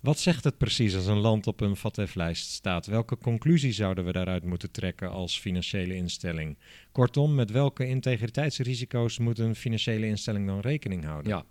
Wat 0.00 0.18
zegt 0.18 0.44
het 0.44 0.58
precies 0.58 0.94
als 0.94 1.06
een 1.06 1.18
land 1.18 1.46
op 1.46 1.60
een 1.60 1.76
FATF-lijst 1.76 2.50
staat? 2.50 2.86
Welke 2.86 3.18
conclusie 3.18 3.72
zouden 3.72 4.04
we 4.04 4.12
daaruit 4.12 4.44
moeten 4.44 4.70
trekken 4.70 5.10
als 5.10 5.38
financiële 5.38 5.94
instelling? 5.94 6.58
Kortom, 6.92 7.34
met 7.34 7.50
welke 7.50 7.86
integriteitsrisico's 7.86 9.18
moet 9.18 9.38
een 9.38 9.54
financiële 9.54 10.06
instelling 10.06 10.46
dan 10.46 10.60
rekening 10.60 11.04
houden? 11.04 11.32
Ja. 11.32 11.44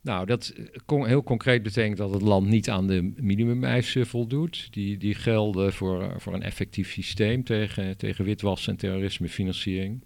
Nou, 0.00 0.26
dat 0.26 0.54
heel 0.86 1.22
concreet 1.22 1.62
betekent 1.62 1.96
dat 1.96 2.10
het 2.12 2.22
land 2.22 2.46
niet 2.46 2.70
aan 2.70 2.86
de 2.86 3.12
minimumeisen 3.16 4.06
voldoet. 4.06 4.68
Die, 4.70 4.96
die 4.96 5.14
gelden 5.14 5.72
voor, 5.72 6.14
voor 6.20 6.34
een 6.34 6.42
effectief 6.42 6.90
systeem 6.90 7.44
tegen, 7.44 7.96
tegen 7.96 8.24
witwassen 8.24 8.72
en 8.72 8.78
terrorismefinanciering. 8.78 10.04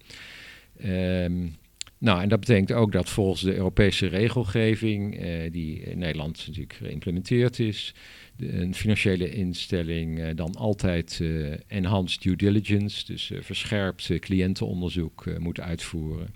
Um, 0.84 1.56
nou, 1.98 2.22
en 2.22 2.28
dat 2.28 2.40
betekent 2.40 2.72
ook 2.72 2.92
dat 2.92 3.08
volgens 3.08 3.40
de 3.40 3.54
Europese 3.54 4.06
regelgeving, 4.06 5.18
eh, 5.18 5.52
die 5.52 5.80
in 5.80 5.98
Nederland 5.98 6.44
natuurlijk 6.46 6.72
geïmplementeerd 6.72 7.58
is, 7.58 7.94
een 8.36 8.74
financiële 8.74 9.30
instelling 9.30 10.20
eh, 10.20 10.26
dan 10.34 10.54
altijd 10.54 11.18
uh, 11.22 11.54
enhanced 11.66 12.22
due 12.22 12.36
diligence, 12.36 13.06
dus 13.06 13.32
verscherpt 13.40 14.18
cliëntenonderzoek 14.18 15.38
moet 15.38 15.60
uitvoeren. 15.60 16.34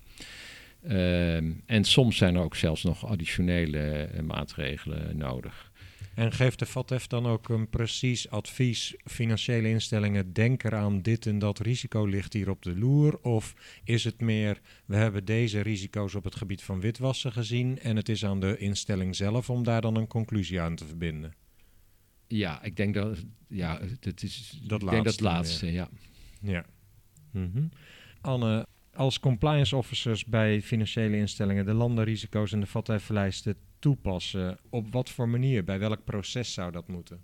Ehm, 0.88 1.50
en 1.66 1.84
soms 1.84 2.16
zijn 2.16 2.34
er 2.34 2.42
ook 2.42 2.56
zelfs 2.56 2.82
nog 2.82 3.06
additionele 3.06 4.08
maatregelen 4.26 5.16
nodig. 5.16 5.71
En 6.14 6.32
geeft 6.32 6.58
de 6.58 6.66
FATF 6.66 7.06
dan 7.06 7.26
ook 7.26 7.48
een 7.48 7.68
precies 7.68 8.30
advies, 8.30 8.94
financiële 9.04 9.68
instellingen, 9.68 10.32
denk 10.32 10.64
eraan, 10.64 11.02
dit 11.02 11.26
en 11.26 11.38
dat 11.38 11.58
risico 11.58 12.04
ligt 12.04 12.32
hier 12.32 12.50
op 12.50 12.62
de 12.62 12.78
loer? 12.78 13.18
Of 13.22 13.54
is 13.84 14.04
het 14.04 14.20
meer, 14.20 14.60
we 14.86 14.96
hebben 14.96 15.24
deze 15.24 15.60
risico's 15.60 16.14
op 16.14 16.24
het 16.24 16.34
gebied 16.34 16.62
van 16.62 16.80
witwassen 16.80 17.32
gezien 17.32 17.78
en 17.78 17.96
het 17.96 18.08
is 18.08 18.24
aan 18.24 18.40
de 18.40 18.58
instelling 18.58 19.16
zelf 19.16 19.50
om 19.50 19.64
daar 19.64 19.80
dan 19.80 19.96
een 19.96 20.06
conclusie 20.06 20.60
aan 20.60 20.74
te 20.74 20.86
verbinden? 20.86 21.34
Ja, 22.26 22.62
ik 22.62 22.76
denk 22.76 22.94
dat, 22.94 23.24
ja, 23.48 23.80
dat 24.00 24.22
is 24.22 24.60
dat 24.62 24.82
ik 24.82 24.88
denk 24.88 25.04
dat 25.04 25.20
laatste, 25.20 25.72
ja. 25.72 25.88
Ja. 26.40 26.64
Mm 27.30 27.70
Anne, 28.20 28.66
als 28.94 29.20
compliance 29.20 29.76
officers 29.76 30.24
bij 30.24 30.62
financiële 30.62 31.16
instellingen 31.16 31.64
de 31.64 31.72
landenrisico's 31.74 32.52
en 32.52 32.60
de 32.60 32.66
FATF-lijsten 32.66 33.56
toepassen? 33.82 34.58
Op 34.70 34.92
wat 34.92 35.10
voor 35.10 35.28
manier? 35.28 35.64
Bij 35.64 35.78
welk 35.78 36.04
proces 36.04 36.52
zou 36.52 36.72
dat 36.72 36.88
moeten? 36.88 37.22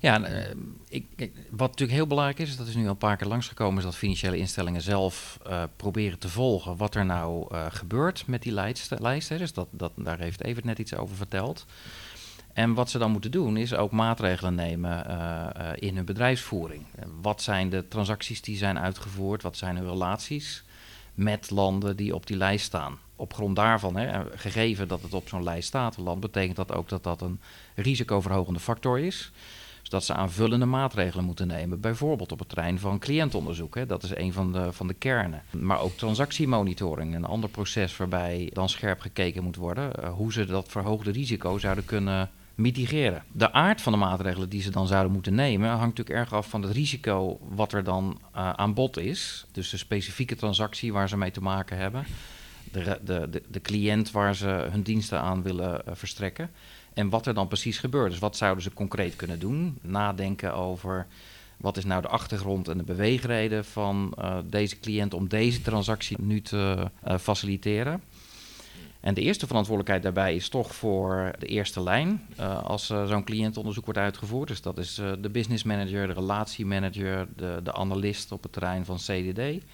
Ja, 0.00 0.30
uh, 0.30 0.54
ik, 0.88 1.32
wat 1.50 1.70
natuurlijk 1.70 1.98
heel 1.98 2.06
belangrijk 2.06 2.38
is, 2.38 2.56
dat 2.56 2.66
is 2.66 2.74
nu 2.74 2.84
al 2.84 2.90
een 2.90 2.96
paar 2.96 3.16
keer 3.16 3.28
langsgekomen, 3.28 3.78
is 3.78 3.84
dat 3.84 3.96
financiële 3.96 4.36
instellingen 4.36 4.82
zelf 4.82 5.38
uh, 5.46 5.62
proberen 5.76 6.18
te 6.18 6.28
volgen 6.28 6.76
wat 6.76 6.94
er 6.94 7.04
nou 7.04 7.54
uh, 7.54 7.66
gebeurt 7.68 8.26
met 8.26 8.42
die 8.42 8.52
lijsten. 8.52 9.02
lijsten. 9.02 9.38
Dus 9.38 9.52
dat, 9.52 9.68
dat, 9.70 9.92
daar 9.96 10.18
heeft 10.18 10.42
Evert 10.42 10.64
net 10.64 10.78
iets 10.78 10.94
over 10.94 11.16
verteld. 11.16 11.66
En 12.52 12.74
wat 12.74 12.90
ze 12.90 12.98
dan 12.98 13.10
moeten 13.10 13.30
doen, 13.30 13.56
is 13.56 13.74
ook 13.74 13.90
maatregelen 13.90 14.54
nemen 14.54 15.04
in 15.78 15.96
hun 15.96 16.04
bedrijfsvoering. 16.04 16.86
Wat 17.20 17.42
zijn 17.42 17.70
de 17.70 17.88
transacties 17.88 18.42
die 18.42 18.56
zijn 18.56 18.78
uitgevoerd? 18.78 19.42
Wat 19.42 19.56
zijn 19.56 19.76
hun 19.76 19.88
relaties 19.88 20.64
met 21.14 21.50
landen 21.50 21.96
die 21.96 22.14
op 22.14 22.26
die 22.26 22.36
lijst 22.36 22.64
staan? 22.64 22.98
Op 23.16 23.34
grond 23.34 23.56
daarvan, 23.56 23.96
hè, 23.96 24.22
gegeven 24.34 24.88
dat 24.88 25.02
het 25.02 25.14
op 25.14 25.28
zo'n 25.28 25.42
lijst 25.42 25.68
staat, 25.68 25.96
land, 25.96 26.20
betekent 26.20 26.56
dat 26.56 26.72
ook 26.72 26.88
dat 26.88 27.04
dat 27.04 27.20
een 27.20 27.40
risicoverhogende 27.74 28.60
factor 28.60 28.98
is. 28.98 29.32
Dus 29.80 29.94
dat 29.94 30.04
ze 30.04 30.14
aanvullende 30.14 30.66
maatregelen 30.66 31.24
moeten 31.24 31.46
nemen, 31.46 31.80
bijvoorbeeld 31.80 32.32
op 32.32 32.38
het 32.38 32.48
terrein 32.48 32.78
van 32.78 32.98
cliëntonderzoek. 32.98 33.74
Hè. 33.74 33.86
Dat 33.86 34.02
is 34.02 34.16
een 34.16 34.32
van 34.32 34.52
de, 34.52 34.72
van 34.72 34.86
de 34.86 34.94
kernen. 34.94 35.42
Maar 35.50 35.80
ook 35.80 35.96
transactiemonitoring, 35.96 37.14
een 37.14 37.24
ander 37.24 37.50
proces 37.50 37.96
waarbij 37.96 38.50
dan 38.52 38.68
scherp 38.68 39.00
gekeken 39.00 39.42
moet 39.42 39.56
worden 39.56 39.92
uh, 40.00 40.08
hoe 40.08 40.32
ze 40.32 40.44
dat 40.44 40.68
verhoogde 40.68 41.10
risico 41.10 41.58
zouden 41.58 41.84
kunnen 41.84 42.30
mitigeren. 42.54 43.24
De 43.32 43.52
aard 43.52 43.80
van 43.80 43.92
de 43.92 43.98
maatregelen 43.98 44.48
die 44.48 44.62
ze 44.62 44.70
dan 44.70 44.86
zouden 44.86 45.12
moeten 45.12 45.34
nemen 45.34 45.68
hangt 45.68 45.96
natuurlijk 45.96 46.18
erg 46.18 46.32
af 46.32 46.48
van 46.48 46.62
het 46.62 46.72
risico 46.72 47.38
wat 47.48 47.72
er 47.72 47.84
dan 47.84 48.18
uh, 48.36 48.50
aan 48.50 48.74
bod 48.74 48.96
is. 48.98 49.46
Dus 49.52 49.70
de 49.70 49.76
specifieke 49.76 50.36
transactie 50.36 50.92
waar 50.92 51.08
ze 51.08 51.16
mee 51.16 51.30
te 51.30 51.42
maken 51.42 51.76
hebben 51.76 52.06
de, 52.84 53.28
de, 53.30 53.42
de, 53.48 53.60
cliënt 53.60 54.10
waar 54.10 54.34
ze 54.34 54.46
hun 54.46 54.82
diensten 54.82 55.20
aan 55.20 55.42
willen 55.42 55.86
eh, 55.86 55.94
verstrekken. 55.94 56.50
En 56.94 57.08
wat 57.08 57.26
er 57.26 57.34
dan 57.34 57.48
precies 57.48 57.78
gebeurt. 57.78 58.10
Dus 58.10 58.18
wat 58.18 58.36
zouden 58.36 58.62
ze 58.62 58.72
concreet 58.72 59.16
kunnen 59.16 59.38
doen? 59.38 59.78
Nadenken 59.82 60.54
over 60.54 61.06
wat 61.56 61.76
is 61.76 61.84
nou 61.84 62.02
de 62.02 62.08
achtergrond 62.08 62.68
en 62.68 62.78
de 62.78 62.84
beweegreden 62.84 63.64
van 63.64 64.14
uh, 64.18 64.38
deze 64.44 64.80
cliënt 64.80 65.14
om 65.14 65.28
deze 65.28 65.62
transactie 65.62 66.16
nu 66.20 66.42
te 66.42 66.90
uh, 67.08 67.18
faciliteren. 67.18 68.02
En 69.00 69.14
de 69.14 69.20
eerste 69.20 69.46
verantwoordelijkheid 69.46 70.02
daarbij 70.02 70.34
is 70.34 70.48
toch 70.48 70.74
voor 70.74 71.32
de 71.38 71.46
eerste 71.46 71.82
lijn. 71.82 72.26
Als 72.62 72.86
zo'n 72.86 73.24
cliëntonderzoek 73.24 73.84
wordt 73.84 74.00
uitgevoerd. 74.00 74.48
Dus 74.48 74.62
dat 74.62 74.78
is 74.78 74.94
de 75.20 75.28
business 75.30 75.62
manager, 75.62 76.06
de 76.06 76.12
relatiemanager, 76.12 77.26
de, 77.36 77.60
de 77.62 77.72
analist 77.72 78.32
op 78.32 78.42
het 78.42 78.52
terrein 78.52 78.84
van 78.84 78.96
CDD. 78.96 79.64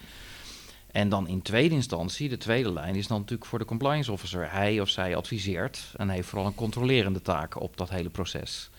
En 0.93 1.09
dan 1.09 1.27
in 1.27 1.41
tweede 1.41 1.75
instantie, 1.75 2.29
de 2.29 2.37
tweede 2.37 2.73
lijn, 2.73 2.95
is 2.95 3.07
dan 3.07 3.19
natuurlijk 3.19 3.49
voor 3.49 3.59
de 3.59 3.65
compliance 3.65 4.11
officer. 4.11 4.51
Hij 4.51 4.79
of 4.79 4.89
zij 4.89 5.15
adviseert 5.15 5.93
en 5.95 6.09
heeft 6.09 6.27
vooral 6.27 6.47
een 6.47 6.55
controlerende 6.55 7.21
taak 7.21 7.61
op 7.61 7.77
dat 7.77 7.89
hele 7.89 8.09
proces. 8.09 8.69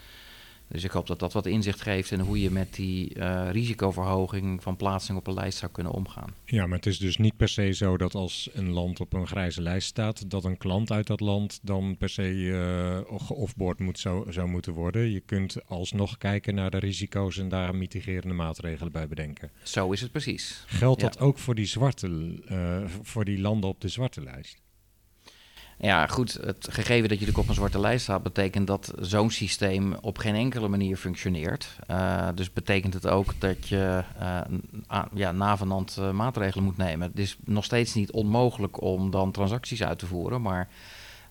Dus 0.69 0.85
ik 0.85 0.91
hoop 0.91 1.07
dat 1.07 1.19
dat 1.19 1.33
wat 1.33 1.47
inzicht 1.47 1.81
geeft 1.81 2.11
in 2.11 2.21
hoe 2.21 2.41
je 2.41 2.51
met 2.51 2.75
die 2.75 3.19
uh, 3.19 3.49
risicoverhoging 3.51 4.63
van 4.63 4.77
plaatsing 4.77 5.19
op 5.19 5.27
een 5.27 5.35
lijst 5.35 5.59
zou 5.59 5.73
kunnen 5.73 5.93
omgaan. 5.93 6.35
Ja, 6.45 6.67
maar 6.67 6.77
het 6.77 6.87
is 6.87 6.99
dus 6.99 7.17
niet 7.17 7.37
per 7.37 7.49
se 7.49 7.73
zo 7.73 7.97
dat 7.97 8.15
als 8.15 8.49
een 8.53 8.71
land 8.71 9.01
op 9.01 9.13
een 9.13 9.27
grijze 9.27 9.63
lijst 9.63 9.89
staat, 9.89 10.31
dat 10.31 10.45
een 10.45 10.57
klant 10.57 10.91
uit 10.91 11.07
dat 11.07 11.21
land 11.21 11.59
dan 11.63 11.97
per 11.99 12.09
se 12.09 12.33
uh, 12.33 13.19
geoffboard 13.21 13.79
moet, 13.81 13.99
zou, 13.99 14.33
zou 14.33 14.49
moeten 14.49 14.73
worden. 14.73 15.11
Je 15.11 15.21
kunt 15.21 15.67
alsnog 15.67 16.19
kijken 16.19 16.55
naar 16.55 16.71
de 16.71 16.79
risico's 16.79 17.39
en 17.39 17.49
daar 17.49 17.75
mitigerende 17.75 18.35
maatregelen 18.35 18.93
bij 18.93 19.09
bedenken. 19.09 19.51
Zo 19.63 19.93
is 19.93 20.01
het 20.01 20.13
precies. 20.13 20.65
Geldt 20.67 21.01
dat 21.01 21.19
ook 21.19 21.39
voor 21.39 21.55
die, 21.55 21.67
zwarte, 21.67 22.09
uh, 22.51 22.85
voor 23.03 23.25
die 23.25 23.41
landen 23.41 23.71
op 23.71 23.81
de 23.81 23.89
zwarte 23.89 24.23
lijst? 24.23 24.64
Ja, 25.79 26.07
goed. 26.07 26.33
Het 26.33 26.67
gegeven 26.71 27.09
dat 27.09 27.19
je 27.19 27.27
natuurlijk 27.27 27.39
op 27.39 27.49
een 27.49 27.55
zwarte 27.55 27.81
lijst 27.81 28.03
staat, 28.03 28.23
betekent 28.23 28.67
dat 28.67 28.93
zo'n 29.01 29.31
systeem 29.31 29.95
op 30.01 30.19
geen 30.19 30.35
enkele 30.35 30.69
manier 30.69 30.97
functioneert. 30.97 31.77
Uh, 31.91 32.29
dus 32.35 32.53
betekent 32.53 32.95
het 32.95 33.07
ook 33.07 33.35
dat 33.39 33.69
je 33.69 34.05
uh, 34.91 35.03
ja, 35.15 35.33
navenant 35.33 35.97
uh, 36.01 36.11
maatregelen 36.11 36.65
moet 36.65 36.77
nemen. 36.77 37.09
Het 37.09 37.19
is 37.19 37.37
nog 37.45 37.65
steeds 37.65 37.95
niet 37.95 38.13
onmogelijk 38.13 38.81
om 38.81 39.11
dan 39.11 39.31
transacties 39.31 39.83
uit 39.83 39.99
te 39.99 40.07
voeren, 40.07 40.43
maar 40.43 40.69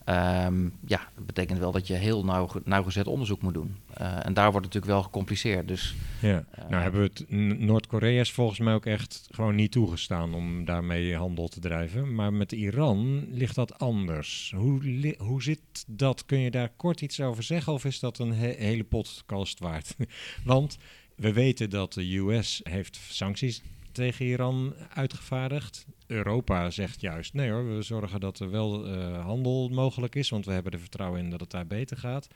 Um, 0.06 0.74
ja, 0.86 1.08
dat 1.16 1.26
betekent 1.26 1.60
wel 1.60 1.72
dat 1.72 1.88
je 1.88 1.94
heel 1.94 2.26
nauw, 2.26 2.50
nauwgezet 2.64 3.08
onderzoek 3.08 3.42
moet 3.42 3.54
doen. 3.54 3.76
Uh, 4.02 4.26
en 4.26 4.34
daar 4.34 4.52
wordt 4.52 4.66
het 4.66 4.74
natuurlijk 4.74 4.94
wel 4.94 5.04
gecompliceerd. 5.04 5.68
Dus, 5.68 5.96
ja, 6.22 6.46
uh, 6.60 6.70
nou 6.70 6.82
hebben 6.84 7.02
we 7.02 7.10
het. 7.14 7.30
Noord-Korea 7.60 8.20
is 8.20 8.32
volgens 8.32 8.60
mij 8.60 8.74
ook 8.74 8.86
echt 8.86 9.28
gewoon 9.32 9.56
niet 9.56 9.72
toegestaan 9.72 10.34
om 10.34 10.66
daarmee 10.66 11.16
handel 11.16 11.48
te 11.48 11.60
drijven. 11.60 12.16
Maar 12.16 12.34
met 12.34 12.52
Iran 12.52 13.28
ligt 13.32 13.56
dat 13.56 13.80
anders. 13.80 14.54
Hoe, 14.56 15.16
hoe 15.18 15.44
zit 15.44 15.60
dat? 15.88 16.26
Kun 16.26 16.40
je 16.40 16.52
daar 16.52 16.72
kort 16.76 17.02
iets 17.02 17.22
over 17.22 17.44
zeggen? 17.44 17.74
Of 17.74 17.86
is 17.86 18.00
dat 18.00 18.20
een 18.20 18.34
he 18.34 18.56
hele 18.58 18.84
podcast 18.84 19.60
waard? 19.60 19.96
Want 20.44 20.78
we 21.16 21.34
weten 21.34 21.70
dat 21.70 21.94
de 21.94 22.18
US 22.18 22.62
heeft 22.64 23.00
sancties 23.10 23.62
tegen 23.92 24.26
Iran 24.26 24.74
uitgevaardigd. 24.94 25.86
Europa 26.08 26.70
zegt 26.70 27.02
juist 27.02 27.34
nee 27.34 27.50
hoor, 27.50 27.76
we 27.76 27.82
zorgen 27.82 28.20
dat 28.20 28.40
er 28.40 28.52
wel 28.52 28.88
uh, 28.88 29.26
handel 29.26 29.70
mogelijk 29.70 30.16
is, 30.16 30.30
want 30.30 30.46
we 30.46 30.52
hebben 30.52 30.72
er 30.72 30.80
vertrouwen 30.80 31.20
in 31.20 31.30
dat 31.30 31.40
het 31.40 31.52
daar 31.52 31.68
beter 31.68 31.98
gaat. 31.98 32.28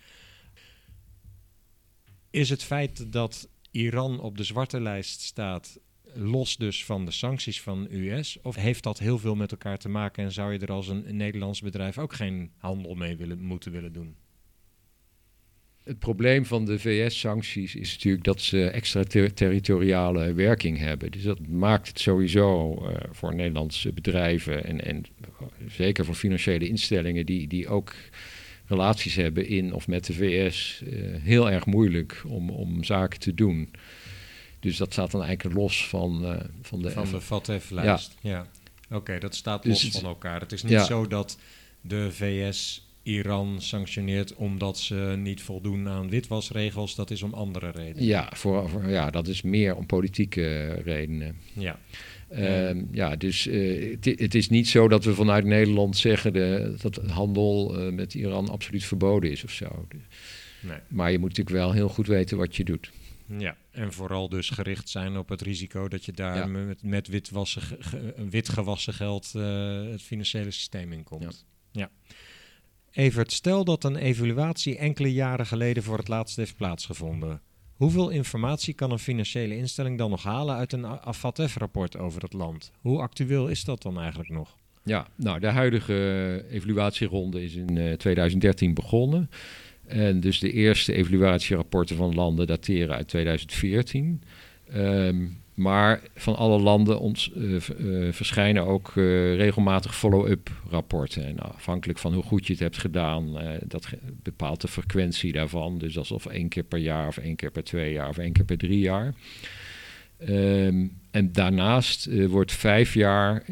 Is 2.29 2.49
het 2.49 2.63
feit 2.63 3.11
dat 3.11 3.49
Iran 3.71 4.19
op 4.19 4.37
de 4.37 4.43
zwarte 4.43 4.81
lijst 4.81 5.21
staat, 5.21 5.79
los 6.13 6.57
dus 6.57 6.85
van 6.85 7.05
de 7.05 7.11
sancties 7.11 7.61
van 7.61 7.87
US, 7.89 8.41
of 8.41 8.55
heeft 8.55 8.83
dat 8.83 8.99
heel 8.99 9.17
veel 9.17 9.35
met 9.35 9.51
elkaar 9.51 9.77
te 9.77 9.89
maken 9.89 10.23
en 10.23 10.31
zou 10.31 10.53
je 10.53 10.59
er 10.59 10.71
als 10.71 10.87
een, 10.87 11.09
een 11.09 11.17
Nederlands 11.17 11.61
bedrijf 11.61 11.97
ook 11.97 12.13
geen 12.13 12.51
handel 12.57 12.95
mee 12.95 13.17
willen, 13.17 13.41
moeten 13.41 13.71
willen 13.71 13.93
doen? 13.93 14.15
Het 15.87 15.99
probleem 15.99 16.45
van 16.45 16.65
de 16.65 16.79
VS-sancties 16.79 17.75
is 17.75 17.93
natuurlijk 17.93 18.23
dat 18.23 18.41
ze 18.41 18.69
extraterritoriale 18.69 20.33
werking 20.33 20.77
hebben. 20.77 21.11
Dus 21.11 21.23
dat 21.23 21.47
maakt 21.47 21.87
het 21.87 21.99
sowieso 21.99 22.71
uh, 22.81 22.95
voor 23.11 23.35
Nederlandse 23.35 23.93
bedrijven 23.93 24.63
en, 24.63 24.85
en 24.85 25.05
zeker 25.67 26.05
voor 26.05 26.15
financiële 26.15 26.67
instellingen 26.67 27.25
die, 27.25 27.47
die 27.47 27.67
ook 27.67 27.93
relaties 28.65 29.15
hebben 29.15 29.47
in 29.47 29.73
of 29.73 29.87
met 29.87 30.05
de 30.05 30.13
VS 30.13 30.81
uh, 30.83 31.15
heel 31.21 31.51
erg 31.51 31.65
moeilijk 31.65 32.23
om, 32.27 32.49
om 32.49 32.83
zaken 32.83 33.19
te 33.19 33.33
doen. 33.33 33.71
Dus 34.59 34.77
dat 34.77 34.91
staat 34.91 35.11
dan 35.11 35.23
eigenlijk 35.23 35.57
los 35.57 35.87
van, 35.87 36.23
uh, 36.23 36.39
van 36.61 36.81
de... 36.81 36.91
Van 36.91 37.11
de 37.11 37.21
FATF-lijst, 37.21 38.15
ja. 38.21 38.29
ja. 38.29 38.47
Oké, 38.85 38.95
okay, 38.95 39.19
dat 39.19 39.35
staat 39.35 39.65
los 39.65 39.81
dus 39.81 39.91
van 39.91 40.09
elkaar. 40.09 40.39
Het 40.39 40.51
is 40.51 40.63
niet 40.63 40.71
ja. 40.71 40.83
zo 40.83 41.07
dat 41.07 41.37
de 41.81 42.11
VS 42.11 42.86
Iran 43.07 43.61
sanctioneert 43.61 44.35
omdat 44.35 44.77
ze 44.77 45.15
niet 45.17 45.41
voldoen 45.41 45.87
aan 45.87 46.09
witwasregels, 46.09 46.95
dat 46.95 47.11
is 47.11 47.23
om 47.23 47.33
andere 47.33 47.69
redenen. 47.69 48.03
Ja, 48.03 48.29
voor, 48.35 48.69
voor 48.69 48.89
ja 48.89 49.09
dat 49.09 49.27
is 49.27 49.41
meer 49.41 49.75
om 49.75 49.85
politieke 49.85 50.73
redenen. 50.73 51.37
Ja. 51.53 51.79
Uh, 52.31 52.83
ja, 52.91 53.15
dus 53.15 53.47
uh, 53.47 53.97
het, 54.01 54.35
is 54.35 54.49
niet 54.49 54.67
zo 54.67 54.87
dat 54.87 55.03
we 55.03 55.13
vanuit 55.13 55.45
Nederland 55.45 55.97
zeggen 55.97 56.33
de, 56.33 56.75
dat 56.81 56.95
handel 56.95 57.79
uh, 57.79 57.93
met 57.93 58.13
Iran 58.13 58.49
absoluut 58.49 58.83
verboden 58.83 59.31
is 59.31 59.43
of 59.43 59.51
zo. 59.51 59.87
Nee. 60.61 60.79
Maar 60.87 61.11
je 61.11 61.19
moet 61.19 61.29
natuurlijk 61.29 61.57
wel 61.57 61.71
heel 61.71 61.89
goed 61.89 62.07
weten 62.07 62.37
wat 62.37 62.55
je 62.55 62.63
doet. 62.63 62.91
Ja, 63.37 63.57
en 63.71 63.93
vooral 63.93 64.29
dus 64.29 64.49
gericht 64.49 64.89
zijn 64.89 65.17
op 65.17 65.29
het 65.29 65.41
risico 65.41 65.87
dat 65.87 66.05
je 66.05 66.11
daar 66.11 66.37
ja. 66.37 66.45
met, 66.45 66.83
met 66.83 67.07
witwassen, 67.07 67.61
witgewassen 68.29 68.93
geld 68.93 69.33
het 69.91 70.01
financiële 70.01 70.51
systeem 70.51 70.91
in 70.91 71.03
komt. 71.03 71.45
Ja. 71.71 71.81
ja. 71.81 72.15
Evert, 72.97 73.31
stel 73.31 73.63
dat 73.63 73.83
een 73.83 73.95
evaluatie 73.95 74.77
enkele 74.77 75.13
jaren 75.13 75.45
geleden 75.45 75.83
voor 75.83 75.97
het 75.97 76.07
laatst 76.07 76.35
heeft 76.35 76.55
plaatsgevonden. 76.55 77.41
Hoeveel 77.73 78.09
informatie 78.09 78.73
kan 78.73 78.91
een 78.91 78.99
financiële 78.99 79.57
instelling 79.57 79.97
dan 79.97 80.09
nog 80.09 80.23
halen 80.23 80.55
uit 80.55 80.73
een 80.73 80.85
AFATF-rapport 80.85 81.97
over 81.97 82.21
het 82.21 82.33
land? 82.33 82.71
Hoe 82.81 83.01
actueel 83.01 83.47
is 83.47 83.63
dat 83.63 83.81
dan 83.81 83.99
eigenlijk 83.99 84.29
nog? 84.29 84.55
Ja, 84.83 85.07
nou, 85.15 85.39
de 85.39 85.47
huidige 85.47 86.45
evaluatieronde 86.49 87.43
is 87.43 87.55
in 87.55 87.75
uh, 87.75 87.93
2013 87.93 88.73
begonnen. 88.73 89.29
En 89.85 90.19
dus 90.19 90.39
de 90.39 90.51
eerste 90.51 90.93
evaluatierapporten 90.93 91.95
van 91.95 92.15
landen 92.15 92.47
dateren 92.47 92.95
uit 92.95 93.07
2014. 93.07 94.23
Um, 94.73 95.37
maar 95.57 96.01
van 96.15 96.35
alle 96.35 96.59
landen 96.59 96.99
ons, 96.99 97.31
uh, 97.35 97.59
uh, 97.79 98.11
verschijnen 98.11 98.65
ook 98.65 98.91
uh, 98.95 99.35
regelmatig 99.35 99.95
follow-up 99.95 100.51
rapporten. 100.69 101.25
En 101.25 101.39
afhankelijk 101.39 101.99
van 101.99 102.13
hoe 102.13 102.23
goed 102.23 102.47
je 102.47 102.53
het 102.53 102.61
hebt 102.61 102.77
gedaan, 102.77 103.37
dat 103.67 103.87
bepaalt 104.23 104.61
de 104.61 104.67
frequentie 104.67 105.31
daarvan. 105.31 105.77
Dus 105.77 105.97
alsof 105.97 106.25
één 106.25 106.49
keer 106.49 106.63
per 106.63 106.79
jaar, 106.79 107.07
of 107.07 107.17
één 107.17 107.35
keer 107.35 107.51
per 107.51 107.63
twee 107.63 107.93
jaar, 107.93 108.09
of 108.09 108.17
één 108.17 108.31
keer 108.31 108.45
per 108.45 108.57
drie 108.57 108.79
jaar. 108.79 109.13
Um, 110.29 110.99
en 111.11 111.31
daarnaast 111.31 112.27
wordt 112.27 112.51
vijf 112.51 112.93
jaar 112.93 113.43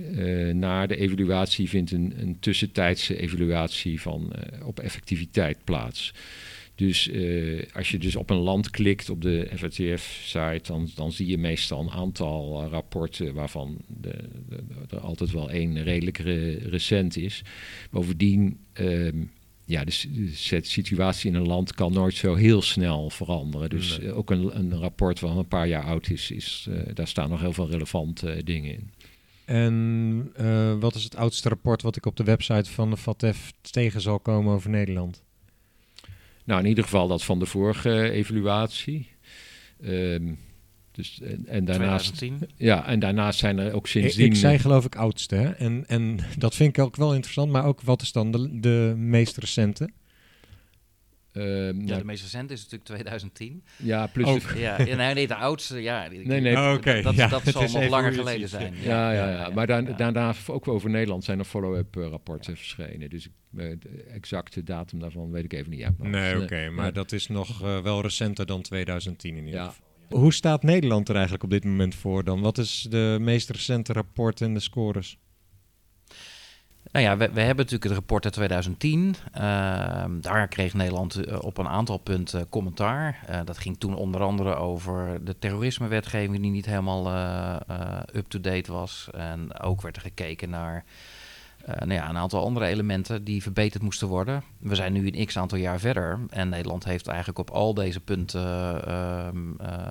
na 0.53 0.85
de 0.85 0.95
evaluatie 0.95 1.69
vindt 1.69 1.91
een, 1.91 2.13
een 2.17 2.39
tussentijdse 2.39 3.19
evaluatie 3.19 4.01
van, 4.01 4.33
op 4.63 4.79
effectiviteit 4.79 5.57
plaats. 5.63 6.13
Dus 6.75 7.07
uh, 7.07 7.63
als 7.73 7.89
je 7.89 7.97
dus 7.97 8.15
op 8.15 8.29
een 8.29 8.37
land 8.37 8.69
klikt 8.69 9.09
op 9.09 9.21
de 9.21 9.49
FATF-site, 9.55 10.61
dan, 10.63 10.89
dan 10.95 11.11
zie 11.11 11.27
je 11.27 11.37
meestal 11.37 11.79
een 11.81 11.91
aantal 11.91 12.63
uh, 12.63 12.69
rapporten 12.69 13.33
waarvan 13.33 13.77
de, 13.87 14.15
de, 14.49 14.63
er 14.89 14.99
altijd 14.99 15.31
wel 15.31 15.49
één 15.49 15.83
redelijk 15.83 16.17
re 16.17 16.53
recent 16.53 17.17
is. 17.17 17.41
Bovendien, 17.91 18.59
uh, 18.81 19.11
ja, 19.65 19.83
de, 19.83 20.03
de, 20.11 20.59
situatie 20.61 21.29
in 21.29 21.35
een 21.35 21.47
land 21.47 21.73
kan 21.73 21.93
nooit 21.93 22.13
zo 22.13 22.35
heel 22.35 22.61
snel 22.61 23.09
veranderen. 23.09 23.69
Dus 23.69 23.99
nee. 23.99 24.11
ook 24.11 24.29
een, 24.29 24.57
een, 24.57 24.75
rapport 24.75 25.19
wat 25.19 25.37
een 25.37 25.47
paar 25.47 25.67
jaar 25.67 25.83
oud 25.83 26.09
is, 26.09 26.31
is 26.31 26.67
daar 26.93 27.07
staan 27.07 27.29
nog 27.29 27.41
heel 27.41 27.53
veel 27.53 27.69
relevante 27.69 28.41
dingen 28.43 28.71
in. 28.71 28.89
En 29.45 30.79
wat 30.79 30.95
is 30.95 31.03
het 31.03 31.15
oudste 31.15 31.49
rapport 31.49 31.81
wat 31.81 31.95
ik 31.95 32.05
op 32.05 32.15
de 32.15 32.23
website 32.23 32.71
van 32.71 32.89
de 32.89 32.97
FATF 32.97 33.53
tegen 33.61 34.01
zal 34.01 34.19
komen 34.19 34.53
over 34.53 34.69
Nederland? 34.69 35.24
Nou, 36.45 36.61
in 36.61 36.67
ieder 36.67 36.83
geval 36.83 37.07
dat 37.07 37.23
van 37.23 37.39
de 37.39 37.45
vorige 37.45 38.09
evaluatie. 38.09 39.09
Um, 39.83 40.37
dus, 40.91 41.19
en, 41.21 41.45
en 41.47 41.65
daarnaast, 41.65 42.15
2010. 42.15 42.49
Ja, 42.65 42.87
en 42.87 42.99
daarnaast 42.99 43.39
zijn 43.39 43.57
er 43.57 43.73
ook 43.73 43.87
sindsdien... 43.87 44.25
Ik, 44.25 44.31
ik 44.31 44.37
zei 44.37 44.59
geloof 44.59 44.85
ik 44.85 44.95
oudste, 44.95 45.35
hè? 45.35 45.49
En, 45.49 45.83
en 45.87 46.19
dat 46.37 46.55
vind 46.55 46.77
ik 46.77 46.83
ook 46.83 46.95
wel 46.95 47.13
interessant. 47.13 47.51
Maar 47.51 47.65
ook 47.65 47.81
wat 47.81 48.01
is 48.01 48.11
dan 48.11 48.31
de, 48.31 48.59
de 48.59 48.93
meest 48.97 49.37
recente? 49.37 49.89
Um, 51.37 51.79
ja, 51.79 51.85
nou, 51.85 51.99
de 51.99 52.05
meest 52.05 52.23
recente 52.23 52.53
is 52.53 52.61
natuurlijk 52.61 52.89
2010. 52.89 53.63
Ja, 53.77 54.07
plus... 54.07 54.27
Ook. 54.27 54.41
Ja, 54.55 54.77
nee, 54.95 55.13
nee, 55.13 55.27
de 55.27 55.35
oudste, 55.35 55.81
ja. 55.81 56.07
Nee, 56.07 56.41
nee. 56.41 56.55
Oh, 56.55 56.73
okay. 56.73 57.01
Dat, 57.01 57.15
ja, 57.15 57.27
dat 57.27 57.43
zal 57.43 57.61
nog 57.61 57.89
langer 57.89 58.13
geleden 58.13 58.49
zijn. 58.49 58.73
Ja, 58.81 59.11
ja, 59.11 59.29
ja. 59.29 59.31
ja. 59.31 59.49
Maar 59.49 59.67
daar, 59.67 59.97
daarna, 59.97 60.33
ook 60.47 60.67
over 60.67 60.89
Nederland, 60.89 61.23
zijn 61.23 61.39
er 61.39 61.45
follow-up 61.45 61.95
uh, 61.95 62.07
rapporten 62.07 62.57
verschenen. 62.57 63.09
Dus 63.09 63.27
uh, 63.27 63.75
de 63.79 64.03
exacte 64.13 64.63
datum 64.63 64.99
daarvan 64.99 65.31
weet 65.31 65.43
ik 65.43 65.53
even 65.53 65.69
niet. 65.69 65.83
Uit, 65.83 65.97
nee, 65.97 66.35
oké. 66.35 66.43
Okay, 66.43 66.69
maar 66.69 66.93
dat 66.93 67.11
is 67.11 67.27
nog 67.27 67.63
uh, 67.63 67.79
wel 67.79 68.01
recenter 68.01 68.45
dan 68.45 68.61
2010 68.61 69.35
in 69.35 69.45
ieder 69.45 69.61
geval. 69.61 69.83
Hoe 70.09 70.33
staat 70.33 70.63
Nederland 70.63 71.07
er 71.09 71.13
eigenlijk 71.13 71.43
op 71.43 71.49
dit 71.49 71.63
moment 71.63 71.95
voor 71.95 72.23
dan? 72.23 72.41
Wat 72.41 72.57
is 72.57 72.87
de 72.89 73.17
meest 73.21 73.49
recente 73.49 73.93
rapport 73.93 74.41
en 74.41 74.53
de 74.53 74.59
scores? 74.59 75.17
Nou 76.95 77.07
ja, 77.07 77.17
we, 77.17 77.29
we, 77.31 77.39
hebben 77.39 77.65
natuurlijk 77.65 77.83
het 77.83 77.93
rapport 77.93 78.23
uit 78.23 78.33
2010. 78.33 79.15
Uh, 79.35 79.41
daar 80.21 80.47
kreeg 80.47 80.73
Nederland 80.73 81.27
uh, 81.27 81.37
op 81.41 81.57
een 81.57 81.67
aantal 81.67 81.97
punten 81.97 82.49
commentaar. 82.49 83.19
Uh, 83.29 83.39
dat 83.45 83.57
ging 83.57 83.79
toen 83.79 83.95
onder 83.95 84.21
andere 84.21 84.55
over 84.55 85.19
de 85.23 85.35
terrorismewetgeving 85.39 86.41
die 86.41 86.51
niet 86.51 86.65
helemaal 86.65 87.07
eh, 87.07 87.99
up-to-date 88.13 88.71
was. 88.71 89.07
En 89.13 89.59
ook 89.59 89.81
werd 89.81 89.95
er 89.95 90.01
gekeken 90.01 90.49
naar 90.49 90.83
nou 91.65 91.93
ja, 91.93 92.09
een 92.09 92.17
aantal 92.17 92.45
andere 92.45 92.65
elementen 92.65 93.23
die 93.23 93.41
verbeterd 93.41 93.83
moesten 93.83 94.07
worden. 94.07 94.43
We 94.57 94.75
zijn 94.75 94.93
nu 94.93 95.07
een 95.07 95.25
x 95.25 95.37
aantal 95.37 95.57
jaar 95.57 95.79
verder 95.79 96.19
en 96.29 96.49
Nederland 96.49 96.83
heeft 96.83 97.07
eigenlijk 97.07 97.39
op 97.39 97.49
al 97.49 97.73
deze 97.73 97.99
punten 97.99 98.81
ehm, 98.85 99.37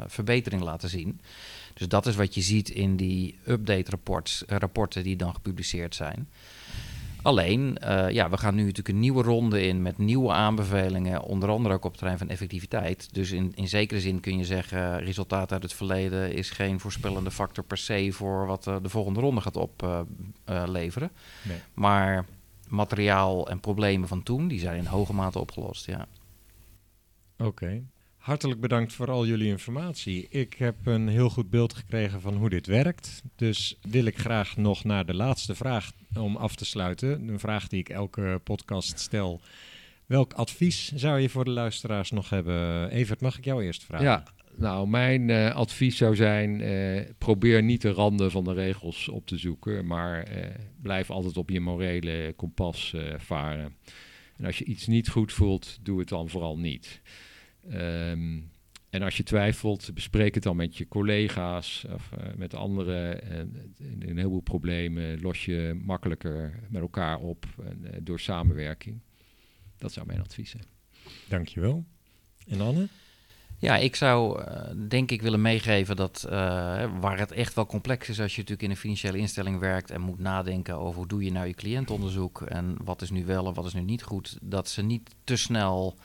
verbetering 0.07 0.63
laten 0.63 0.89
zien. 0.89 1.21
Dus 1.75 1.89
dat 1.89 2.07
is 2.07 2.17
wat 2.17 2.35
je 2.35 2.41
ziet 2.41 2.69
in 2.69 2.97
die 2.97 3.39
update 3.47 3.99
rapporten 4.47 5.03
die 5.03 5.17
dan 5.17 5.35
gepubliceerd 5.35 5.95
zijn. 5.95 6.29
Alleen, 7.25 7.79
uh, 7.85 8.11
ja, 8.11 8.31
we 8.31 8.37
gaan 8.37 8.55
nu 8.55 8.61
natuurlijk 8.61 8.89
een 8.89 9.01
nieuwe 9.01 9.23
ronde 9.23 9.63
in 9.63 9.83
met 9.83 9.99
nieuwe 9.99 10.33
aanbevelingen, 10.33 11.23
onder 11.23 11.49
andere 11.49 11.75
ook 11.75 11.85
op 11.85 11.91
het 11.91 11.99
terrein 11.99 12.19
van 12.19 12.29
effectiviteit. 12.29 13.15
Dus 13.15 13.31
in, 13.31 13.53
in 13.55 13.69
zekere 13.69 14.01
zin 14.01 14.21
kun 14.21 14.39
je 14.39 14.45
zeggen, 14.45 14.99
resultaat 14.99 15.53
uit 15.53 15.63
het 15.63 15.73
verleden 15.73 16.33
is 16.33 16.51
geen 16.51 16.81
voorspellende 16.81 17.31
factor 17.31 17.65
per 17.65 17.77
se 17.77 18.13
voor 18.13 18.47
wat 18.47 18.67
uh, 18.67 18.77
de 18.83 18.89
volgende 18.89 19.21
ronde 19.21 19.41
gaat 19.41 19.57
opleveren. 19.57 21.11
Uh, 21.13 21.49
nee. 21.49 21.59
Maar 21.75 22.25
materiaal 22.69 23.49
en 23.49 23.61
problemen 23.61 24.09
van 24.09 24.23
toen, 24.23 24.49
die 24.49 24.61
zijn 24.61 24.79
in 24.79 24.87
hoge 24.87 25.15
mate 25.15 25.39
opgelost, 25.39 25.87
ja. 25.87 26.07
Oké. 27.39 27.83
Hartelijk 28.25 28.61
bedankt 28.61 28.93
voor 28.93 29.11
al 29.11 29.27
jullie 29.27 29.49
informatie. 29.49 30.29
Ik 30.29 30.55
heb 30.55 30.75
een 30.85 31.09
heel 31.09 31.31
goed 31.31 31.51
beeld 31.51 31.75
gekregen 31.75 32.21
van 32.21 32.35
hoe 32.35 32.51
dit 32.51 32.67
werkt. 32.67 33.23
Dus 33.37 33.79
wil 33.83 34.05
ik 34.05 34.19
graag 34.19 34.57
nog 34.57 34.85
naar 34.85 35.07
de 35.07 35.15
laatste 35.15 35.55
vraag 35.55 35.93
om 36.19 36.37
af 36.37 36.57
te 36.57 36.65
sluiten. 36.65 37.29
Een 37.29 37.39
vraag 37.39 37.69
die 37.69 37.79
ik 37.79 37.89
elke 37.89 38.41
podcast 38.45 38.99
stel. 38.99 39.41
Welk 40.07 40.33
advies 40.33 40.93
zou 40.95 41.21
je 41.21 41.29
voor 41.29 41.45
de 41.45 41.51
luisteraars 41.51 42.11
nog 42.11 42.31
hebben? 42.31 42.91
Evert, 42.91 43.21
mag 43.21 43.39
ik 43.39 43.45
jou 43.45 43.65
eerst 43.65 43.85
vragen? 43.85 44.07
Ja, 44.07 44.25
nou, 44.57 44.89
mijn 44.89 45.29
uh, 45.29 45.55
advies 45.55 45.97
zou 45.97 46.17
zijn: 46.17 46.61
uh, 46.61 47.01
probeer 47.19 47.63
niet 47.63 47.83
de 47.83 47.91
randen 47.91 48.31
van 48.31 48.45
de 48.45 48.53
regels 48.53 49.09
op 49.09 49.27
te 49.27 49.37
zoeken, 49.37 49.87
maar 49.87 50.37
uh, 50.37 50.45
blijf 50.83 51.11
altijd 51.11 51.37
op 51.37 51.51
je 51.51 51.61
morele 51.61 52.33
kompas 52.37 52.95
varen. 53.19 53.77
En 54.37 54.45
als 54.45 54.59
je 54.59 54.65
iets 54.65 54.87
niet 54.87 55.09
goed 55.09 55.33
voelt, 55.33 55.79
doe 55.83 55.99
het 55.99 56.09
dan 56.09 56.29
vooral 56.29 56.59
niet. 56.59 57.01
Um, 57.73 58.53
en 58.95 59.03
als 59.03 59.17
je 59.17 59.23
twijfelt, 59.23 59.91
bespreek 59.95 60.35
het 60.35 60.43
dan 60.43 60.57
met 60.57 60.77
je 60.77 60.89
collega's 60.89 61.85
of 61.93 62.11
uh, 62.19 62.35
met 62.37 62.55
anderen. 62.55 63.23
En, 63.23 63.75
een 64.01 64.17
heleboel 64.17 64.41
problemen 64.41 65.21
los 65.21 65.45
je 65.45 65.81
makkelijker 65.85 66.61
met 66.69 66.83
elkaar 66.83 67.19
op 67.19 67.47
en, 67.65 67.81
uh, 67.83 67.91
door 68.03 68.21
samenwerking. 68.21 69.01
Dat 69.79 69.93
zou 69.93 70.07
mijn 70.07 70.21
advies 70.21 70.51
zijn. 70.51 70.65
Dankjewel. 71.29 71.85
En 72.47 72.61
Anne? 72.61 72.89
Ja, 73.59 73.77
ik 73.77 73.97
zou 73.97 74.41
uh, 74.41 74.89
denk 74.89 75.11
ik 75.11 75.23
willen 75.23 75.43
meegeven 75.43 75.97
dat 75.97 76.23
waar 77.01 77.19
het 77.19 77.33
echt 77.33 77.55
wel 77.55 77.67
complex 77.67 78.09
is 78.09 78.21
als 78.21 78.35
je 78.35 78.41
natuurlijk 78.41 78.63
in 78.63 78.71
een 78.71 78.77
financiële 78.77 79.19
instelling 79.19 79.59
werkt 79.59 79.91
en 79.91 80.01
moet 80.01 80.19
nadenken 80.19 80.79
over 80.79 80.97
hoe 80.97 81.09
doe 81.09 81.25
je 81.25 81.33
nou 81.33 81.47
je 81.47 81.55
cliëntonderzoek 81.55 82.43
en 82.43 82.77
wat 82.85 83.03
is 83.03 83.11
nu 83.11 83.25
wel 83.25 83.47
en 83.47 83.55
wat 83.55 83.67
is 83.67 83.75
nu 83.75 83.81
niet 83.81 84.03
goed, 84.03 84.39
dat 84.43 84.69
ze 84.69 84.83
niet 84.83 85.11
te 85.25 85.37
snel 85.37 85.97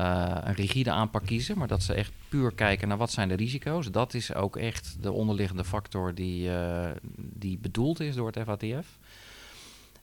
uh, 0.00 0.36
een 0.44 0.54
rigide 0.54 0.90
aanpak 0.90 1.26
kiezen, 1.26 1.58
maar 1.58 1.68
dat 1.68 1.82
ze 1.82 1.94
echt 1.94 2.12
puur 2.28 2.54
kijken 2.54 2.88
naar 2.88 2.96
wat 2.96 3.10
zijn 3.10 3.28
de 3.28 3.34
risico's. 3.34 3.90
Dat 3.90 4.14
is 4.14 4.34
ook 4.34 4.56
echt 4.56 4.96
de 5.00 5.12
onderliggende 5.12 5.64
factor 5.64 6.14
die, 6.14 6.48
uh, 6.48 6.90
die 7.16 7.58
bedoeld 7.58 8.00
is 8.00 8.14
door 8.14 8.26
het 8.26 8.38
FATF. 8.44 8.98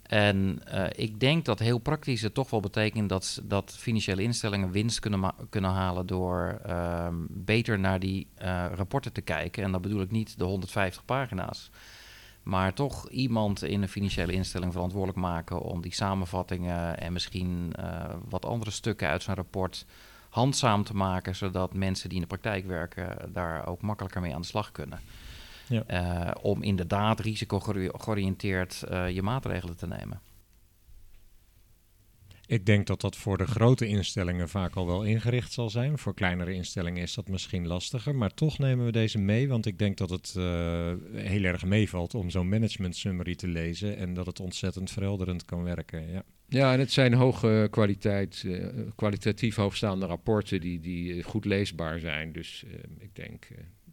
En 0.03 0.61
uh, 0.73 0.85
ik 0.91 1.19
denk 1.19 1.45
dat 1.45 1.59
heel 1.59 1.77
praktisch 1.77 2.21
het 2.21 2.33
toch 2.33 2.49
wel 2.49 2.59
betekent 2.59 3.09
dat, 3.09 3.41
dat 3.43 3.75
financiële 3.77 4.21
instellingen 4.21 4.71
winst 4.71 4.99
kunnen, 4.99 5.33
kunnen 5.49 5.71
halen 5.71 6.05
door 6.05 6.61
uh, 6.67 7.07
beter 7.29 7.79
naar 7.79 7.99
die 7.99 8.27
rapporten 8.73 9.13
te 9.13 9.21
kijken. 9.21 9.63
En 9.63 9.71
dan 9.71 9.81
bedoel 9.81 10.01
ik 10.01 10.11
niet 10.11 10.37
de 10.37 10.43
150 10.43 11.05
pagina's. 11.05 11.69
Maar 12.47 12.73
toch 12.73 13.09
iemand 13.09 13.63
in 13.63 13.81
een 13.81 13.89
financiële 13.89 14.31
instelling 14.31 14.71
verantwoordelijk 14.71 15.19
maken 15.19 15.61
om 15.61 15.81
die 15.81 15.93
samenvattingen 15.93 16.99
en 16.99 17.13
misschien 17.13 17.73
uh, 17.79 18.05
wat 18.29 18.45
andere 18.45 18.71
stukken 18.71 19.07
uit 19.07 19.23
zijn 19.23 19.35
rapport 19.35 19.85
handzaam 20.29 20.83
te 20.83 20.95
maken, 20.95 21.35
zodat 21.35 21.73
mensen 21.73 22.09
die 22.09 22.17
in 22.17 22.23
de 22.23 22.37
praktijk 22.37 22.65
werken 22.65 23.33
daar 23.33 23.67
ook 23.67 23.81
makkelijker 23.81 24.21
mee 24.21 24.33
aan 24.35 24.41
de 24.41 24.47
slag 24.47 24.71
kunnen. 24.71 24.99
Ja. 25.67 25.83
Uh, 25.87 26.31
om 26.41 26.63
inderdaad 26.63 27.19
risicogeoriënteerd 27.19 28.83
uh, 28.91 29.09
je 29.09 29.21
maatregelen 29.21 29.77
te 29.77 29.87
nemen. 29.87 30.21
Ik 32.49 32.65
denk 32.65 32.87
dat 32.87 33.01
dat 33.01 33.15
voor 33.15 33.37
de 33.37 33.47
grote 33.47 33.87
instellingen 33.87 34.49
vaak 34.49 34.75
al 34.75 34.85
wel 34.87 35.03
ingericht 35.03 35.51
zal 35.53 35.69
zijn. 35.69 35.97
Voor 35.97 36.13
kleinere 36.13 36.53
instellingen 36.53 37.01
is 37.01 37.13
dat 37.13 37.27
misschien 37.27 37.67
lastiger. 37.67 38.15
Maar 38.15 38.33
toch 38.33 38.57
nemen 38.57 38.85
we 38.85 38.91
deze 38.91 39.17
mee, 39.17 39.47
want 39.47 39.65
ik 39.65 39.79
denk 39.79 39.97
dat 39.97 40.09
het 40.09 40.33
uh, 40.37 40.43
heel 41.13 41.43
erg 41.43 41.65
meevalt 41.65 42.15
om 42.15 42.29
zo'n 42.29 42.49
management 42.49 42.95
summary 42.95 43.35
te 43.35 43.47
lezen. 43.47 43.97
En 43.97 44.13
dat 44.13 44.25
het 44.25 44.39
ontzettend 44.39 44.91
verhelderend 44.91 45.45
kan 45.45 45.63
werken. 45.63 46.11
Ja, 46.11 46.23
ja 46.47 46.73
en 46.73 46.79
het 46.79 46.91
zijn 46.91 47.13
hoge 47.13 47.67
kwaliteit, 47.71 48.43
uh, 48.45 48.65
kwalitatief 48.95 49.55
hoogstaande 49.55 50.05
rapporten 50.05 50.61
die, 50.61 50.79
die 50.79 51.23
goed 51.23 51.45
leesbaar 51.45 51.99
zijn. 51.99 52.31
Dus 52.31 52.63
uh, 52.67 52.73
ik 52.97 53.15
denk 53.15 53.47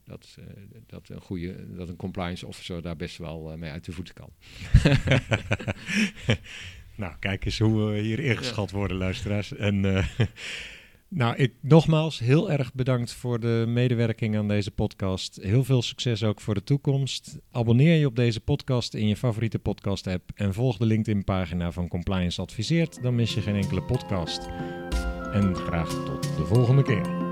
dat, 0.04 0.38
dat, 0.86 1.08
een 1.08 1.20
goede, 1.20 1.74
dat 1.76 1.88
een 1.88 1.96
compliance 1.96 2.46
officer 2.46 2.82
daar 2.82 2.96
best 2.96 3.18
wel 3.18 3.56
mee 3.56 3.70
uit 3.70 3.84
de 3.84 3.92
voeten 3.92 4.14
kan. 4.14 4.30
Nou, 6.96 7.12
kijk 7.18 7.44
eens 7.44 7.58
hoe 7.58 7.84
we 7.84 7.98
hier 7.98 8.18
ingeschat 8.18 8.70
worden, 8.70 8.96
luisteraars. 8.96 9.56
En 9.56 9.84
uh, 9.84 10.06
nou, 11.08 11.36
ik 11.36 11.54
nogmaals 11.60 12.18
heel 12.18 12.50
erg 12.50 12.74
bedankt 12.74 13.12
voor 13.12 13.40
de 13.40 13.64
medewerking 13.68 14.36
aan 14.36 14.48
deze 14.48 14.70
podcast. 14.70 15.38
Heel 15.42 15.64
veel 15.64 15.82
succes 15.82 16.22
ook 16.22 16.40
voor 16.40 16.54
de 16.54 16.64
toekomst. 16.64 17.38
Abonneer 17.50 17.96
je 17.96 18.06
op 18.06 18.16
deze 18.16 18.40
podcast 18.40 18.94
in 18.94 19.08
je 19.08 19.16
favoriete 19.16 19.58
podcast-app 19.58 20.30
en 20.34 20.54
volg 20.54 20.76
de 20.76 20.86
LinkedIn-pagina 20.86 21.72
van 21.72 21.88
Compliance 21.88 22.40
Adviseert. 22.40 23.02
Dan 23.02 23.14
mis 23.14 23.34
je 23.34 23.40
geen 23.40 23.56
enkele 23.56 23.82
podcast. 23.82 24.46
En 25.32 25.56
graag 25.56 25.88
tot 25.88 26.22
de 26.22 26.44
volgende 26.44 26.82
keer. 26.82 27.23